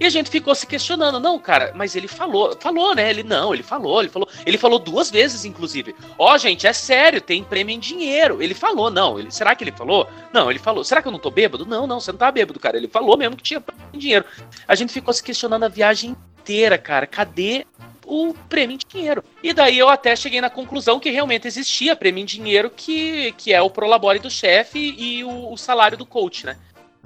[0.02, 3.08] E a gente ficou se questionando, não, cara, mas ele falou, falou, né?
[3.08, 5.94] Ele não, ele falou, ele falou, ele falou duas vezes, inclusive.
[6.18, 8.42] Ó, gente, é sério, tem prêmio em dinheiro.
[8.42, 10.08] Ele falou, não, ele, será que ele falou?
[10.32, 10.82] Não, ele falou.
[10.82, 11.64] Será que eu não tô bêbado?
[11.64, 12.76] Não, não, você não tá bêbado, cara.
[12.76, 14.24] Ele falou mesmo que tinha prêmio em dinheiro.
[14.66, 17.06] A gente ficou se questionando a viagem inteira, cara.
[17.06, 17.64] Cadê
[18.04, 19.22] o prêmio em dinheiro?
[19.40, 23.52] E daí eu até cheguei na conclusão que realmente existia prêmio em dinheiro, que, que
[23.52, 26.56] é o prolabore do chefe e o, o salário do coach, né?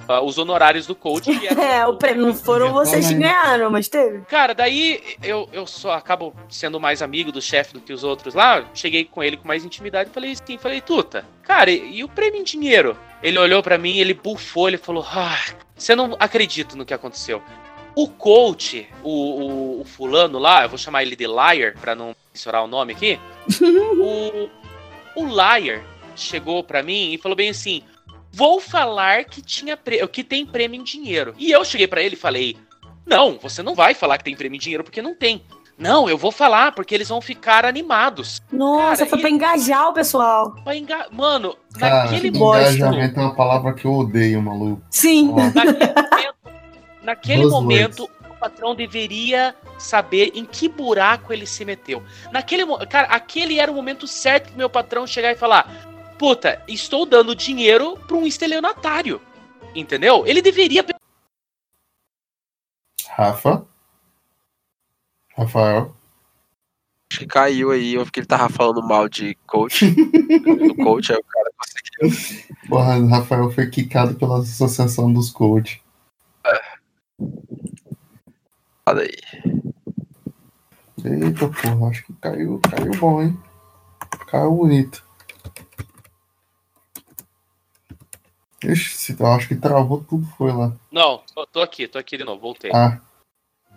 [0.08, 1.24] Ah, os honorários do coach.
[1.38, 4.20] Que era- É, o prêmio não foram vocês que ganharam, mas teve.
[4.26, 8.34] Cara, daí eu, eu só acabo sendo mais amigo do chefe do que os outros
[8.34, 8.64] lá.
[8.74, 12.08] Cheguei com ele com mais intimidade e falei assim, falei, Tuta, cara, e, e o
[12.08, 12.96] prêmio em dinheiro?
[13.22, 15.38] Ele olhou pra mim, ele bufou, ele falou, ah,
[15.74, 17.42] você não acredita no que aconteceu.
[17.94, 22.14] O coach, o, o, o fulano lá, eu vou chamar ele de Liar, pra não
[22.32, 23.18] mencionar o nome aqui.
[23.62, 24.50] o,
[25.16, 25.82] o Liar
[26.14, 27.82] chegou pra mim e falou bem assim:
[28.36, 31.34] vou falar que tinha pre- que tem prêmio em dinheiro.
[31.38, 32.56] E eu cheguei pra ele e falei:
[33.06, 35.42] não, você não vai falar que tem prêmio em dinheiro porque não tem.
[35.78, 38.40] Não, eu vou falar, porque eles vão ficar animados.
[38.50, 40.54] Nossa, Cara, foi e- pra engajar o pessoal.
[40.64, 41.06] Pra enga...
[41.12, 44.80] Mano, Cara, naquele engajamento é uma palavra que eu odeio, maluco.
[44.90, 45.30] Sim.
[45.32, 45.36] Ó,
[47.02, 52.02] Naquele Duas momento, o patrão deveria saber em que buraco ele se meteu.
[52.32, 55.70] Naquele mo- Cara, aquele era o momento certo pro meu patrão chegar e falar:
[56.18, 59.20] Puta, estou dando dinheiro pra um estelionatário.
[59.74, 60.26] Entendeu?
[60.26, 60.84] Ele deveria.
[63.08, 63.66] Rafa?
[65.36, 65.94] Rafael?
[67.10, 69.90] Acho que caiu aí, eu vi que ele tava falando mal de coach.
[69.90, 72.46] do coach, aí o cara conseguiu.
[72.68, 75.82] Porra, Rafael foi quicado pela Associação dos Coach.
[78.86, 79.16] Olha aí.
[81.04, 83.38] Eita porra, acho que caiu, caiu bom, hein?
[84.26, 85.05] Caiu bonito.
[88.64, 90.72] Ixi, eu acho que travou tudo, foi lá.
[90.90, 92.70] Não, tô, tô aqui, tô aqui de novo, voltei.
[92.74, 92.98] Ah,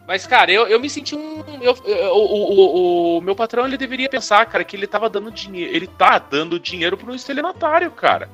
[0.08, 1.44] Mas, cara, eu, eu me senti um.
[1.62, 5.30] eu- eu- o, o, o- meu patrão ele deveria pensar, cara, que ele tava dando
[5.32, 5.76] dinheiro.
[5.76, 8.30] Ele tá dando dinheiro pra um estelionatário, cara.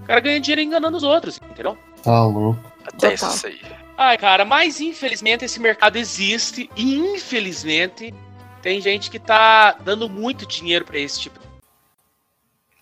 [0.00, 1.78] O cara ganha dinheiro enganando os outros, entendeu?
[2.02, 2.60] tá louco.
[2.98, 3.60] Tem isso aí.
[3.96, 8.12] Ai, cara, mas infelizmente esse mercado existe e infelizmente
[8.60, 11.38] tem gente que tá dando muito dinheiro pra esse tipo.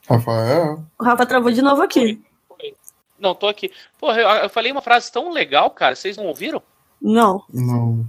[0.09, 0.85] Rafael?
[0.99, 2.21] O Rafa travou de novo aqui.
[3.23, 3.71] Não, tô aqui.
[3.99, 6.61] Porra, eu, eu falei uma frase tão legal, cara, vocês não ouviram?
[7.01, 7.45] Não.
[7.49, 8.05] Não.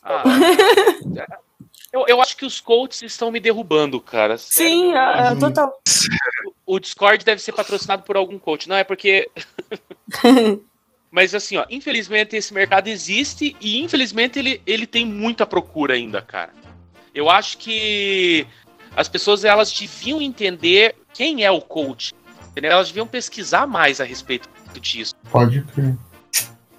[0.00, 0.22] Ah,
[1.92, 4.38] eu, eu acho que os coaches estão me derrubando, cara.
[4.38, 5.76] Sim, é, é, total.
[6.64, 8.68] O Discord deve ser patrocinado por algum coach.
[8.68, 9.28] Não, é porque.
[11.10, 16.20] Mas assim, ó, infelizmente esse mercado existe e infelizmente ele, ele tem muita procura ainda,
[16.20, 16.52] cara.
[17.14, 18.46] Eu acho que
[18.94, 22.14] as pessoas elas deviam entender quem é o coach.
[22.58, 22.72] Entendeu?
[22.72, 24.48] Elas deviam pesquisar mais a respeito
[24.80, 25.14] disso.
[25.30, 25.96] Pode crer.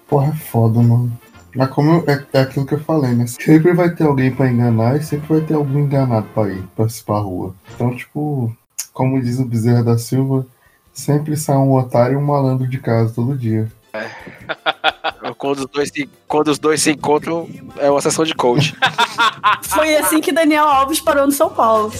[0.06, 1.18] Porra, é foda, mano.
[1.56, 3.26] Mas como eu- é, é aquilo que eu falei, né?
[3.26, 6.86] Sempre vai ter alguém pra enganar e sempre vai ter algum enganado pra ir pra,
[7.06, 7.54] pra rua.
[7.74, 8.54] Então, tipo,
[8.92, 10.46] como diz o Bezerra da Silva,
[10.92, 13.66] sempre sai um otário e um malandro de casa todo dia.
[15.40, 17.48] Quando os dois se, quando os dois se encontram,
[17.78, 18.76] é uma sessão de coach.
[19.64, 21.90] Foi assim que Daniel Alves parou no São Paulo.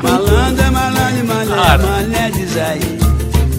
[0.00, 2.98] Malandro é malandro, malandro, malandro diz aí.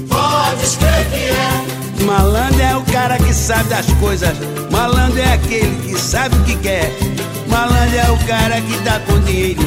[0.07, 2.03] Pode que é.
[2.06, 4.38] Malandro é o cara que sabe das coisas.
[4.72, 6.90] Malandro é aquele que sabe o que quer.
[7.49, 9.64] Malandro é o cara que dá com dinheiro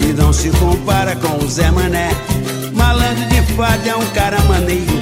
[0.00, 2.10] e não se compara com o Zé Mané.
[2.74, 5.00] Malandro de fato é um cara maneiro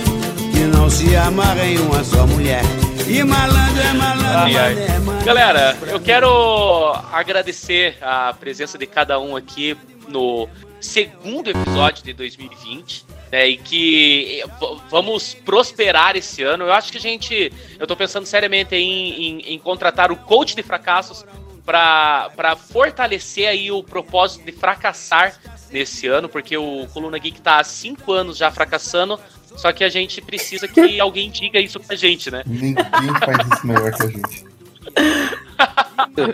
[0.53, 2.63] que não se amarra em uma só mulher.
[3.09, 4.73] E malandro é malandro, Ai, ai.
[4.85, 5.25] é malandro.
[5.27, 9.77] Galera, eu quero agradecer a presença de cada um aqui
[10.09, 10.49] no
[10.81, 13.05] segundo episódio de 2020.
[13.33, 14.49] né, e que eh,
[14.89, 16.65] vamos prosperar esse ano.
[16.65, 17.53] Eu acho que a gente.
[17.79, 21.25] Eu tô pensando seriamente em, em- em contratar o coach de fracassos
[21.65, 25.35] para fortalecer aí o propósito de fracassar
[25.71, 29.19] nesse ano, porque o Coluna Geek tá há cinco anos já fracassando.
[29.57, 32.43] Só que a gente precisa que alguém diga isso pra gente, né?
[32.47, 34.45] Ninguém faz isso melhor que a gente.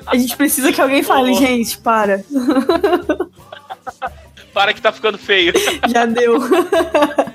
[0.06, 2.24] A gente precisa que alguém fale, gente, para.
[4.52, 5.54] Para que tá ficando feio.
[5.88, 6.38] Já deu.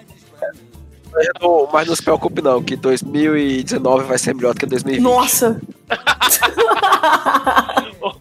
[1.17, 5.03] Mas não, mas não se preocupe não, que 2019 vai ser melhor do que 2020.
[5.03, 5.59] Nossa.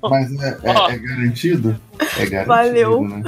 [0.03, 1.81] Mas é, é- é garantido?
[2.19, 3.03] É garantido, Valeu.
[3.03, 3.23] né?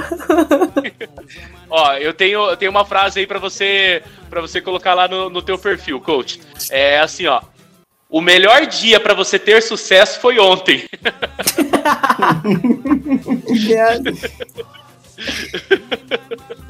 [1.70, 5.28] Ó, eu tenho, eu tenho uma frase aí pra você para você colocar lá no,
[5.30, 6.40] no teu perfil, coach.
[6.70, 7.40] É assim, ó.
[8.08, 10.88] O melhor dia pra você ter sucesso foi ontem.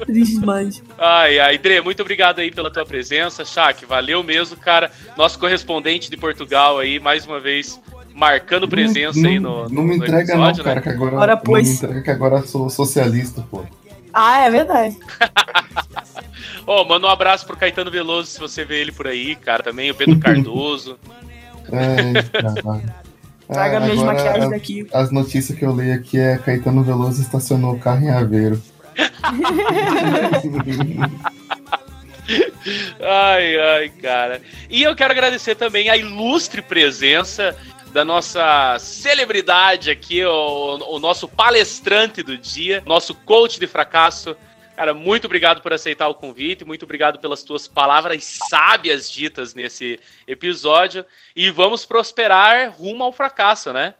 [0.05, 0.81] Triste demais.
[0.97, 3.45] Ai, ai, Dre, muito obrigado aí pela tua presença.
[3.45, 4.91] Shaq, valeu mesmo, cara.
[5.17, 7.79] Nosso correspondente de Portugal aí, mais uma vez,
[8.13, 10.81] marcando presença aí no, Não me no entrega episódio, não, cara, né?
[10.81, 11.69] que agora, Ora, não me pois.
[11.69, 13.63] entrega que agora sou socialista, pô.
[14.13, 14.97] Ah, é verdade.
[16.65, 19.91] Ó, manda um abraço pro Caetano Veloso, se você vê ele por aí, cara, também,
[19.91, 20.97] o Pedro Cardoso.
[21.71, 23.08] É, caralho.
[23.51, 24.87] Traga Ah, minhas maquiagens as- daqui.
[24.93, 28.61] As notícias que eu leio aqui é Caetano Veloso estacionou o carro em Aveiro.
[33.01, 34.41] Ai, ai, cara.
[34.69, 37.55] E eu quero agradecer também a ilustre presença
[37.91, 44.35] da nossa celebridade aqui, o, o nosso palestrante do dia, nosso coach de fracasso.
[44.79, 49.99] Cara, muito obrigado por aceitar o convite, muito obrigado pelas tuas palavras sábias ditas nesse
[50.25, 51.05] episódio.
[51.35, 53.95] E vamos prosperar rumo ao fracasso, né?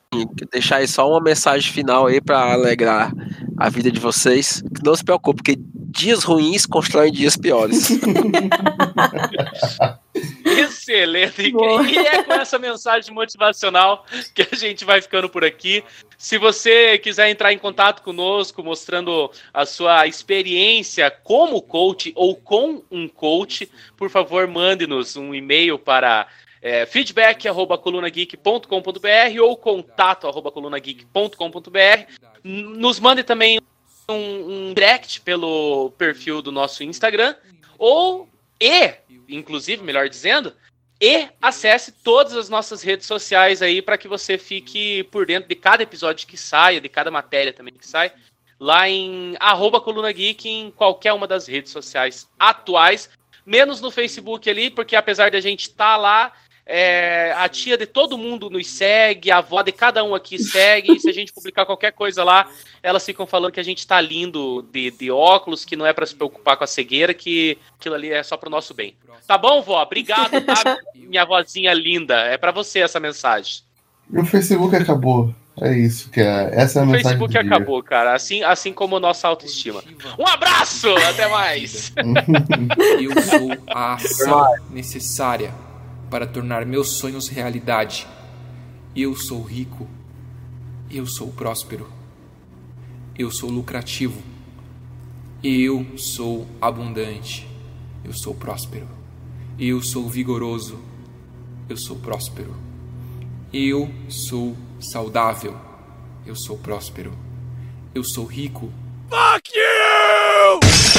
[0.50, 3.12] Deixar aí só uma mensagem final aí pra alegrar
[3.60, 4.64] a vida de vocês.
[4.76, 7.90] Que Não se preocupe, porque dias ruins constroem dias piores.
[10.46, 11.52] Excelente.
[11.52, 11.84] Boa.
[11.84, 15.84] E é com essa mensagem motivacional que a gente vai ficando por aqui.
[16.18, 22.82] Se você quiser entrar em contato conosco, mostrando a sua experiência como coach ou com
[22.90, 26.28] um coach, por favor, mande-nos um e-mail para
[26.62, 32.29] é, feedback.colunageek.com.br ou contato.colunageek.com.br.
[32.44, 33.60] Nos mande também
[34.10, 37.36] um, um direct pelo perfil do nosso Instagram
[37.78, 38.30] ou
[38.60, 38.94] e,
[39.30, 40.54] inclusive, melhor dizendo,
[41.02, 45.56] e acesse todas as nossas redes sociais aí para que você fique por dentro de
[45.56, 48.12] cada episódio que saia, de cada matéria também que sai,
[48.60, 53.10] lá em arroba Coluna Geek em qualquer uma das redes sociais atuais,
[53.46, 56.34] menos no Facebook ali, porque apesar de a gente estar lá,
[56.72, 60.94] é, a tia de todo mundo nos segue, a avó de cada um aqui segue,
[60.94, 62.48] e se a gente publicar qualquer coisa lá,
[62.84, 66.06] elas ficam falando que a gente tá lindo de, de óculos, que não é para
[66.06, 68.94] se preocupar com a cegueira, que aquilo ali é só pro nosso bem.
[69.26, 69.82] Tá bom, vó?
[69.82, 70.78] Obrigado, tá?
[70.94, 72.16] Minha vozinha linda.
[72.26, 73.64] É para você essa mensagem.
[74.14, 75.34] O Facebook acabou.
[75.60, 76.52] É isso que é.
[76.54, 77.42] Essa é a O mensagem Facebook do dia.
[77.42, 78.14] acabou, cara.
[78.14, 79.84] Assim, assim como nossa autoestima.
[80.20, 80.88] Um abraço!
[81.10, 81.92] Até mais!
[83.02, 85.52] Eu sou a ação necessária
[86.10, 88.08] para tornar meus sonhos realidade.
[88.96, 89.88] Eu sou rico.
[90.90, 91.88] Eu sou próspero.
[93.18, 94.22] Eu sou lucrativo.
[95.44, 97.48] Eu sou abundante.
[98.04, 98.88] Eu sou próspero.
[99.58, 100.80] Eu sou vigoroso.
[101.68, 102.56] Eu sou próspero.
[103.54, 105.56] Eu sou saudável.
[106.26, 107.14] Eu sou próspero.
[107.94, 108.72] Eu sou rico.
[109.10, 110.99] Fuck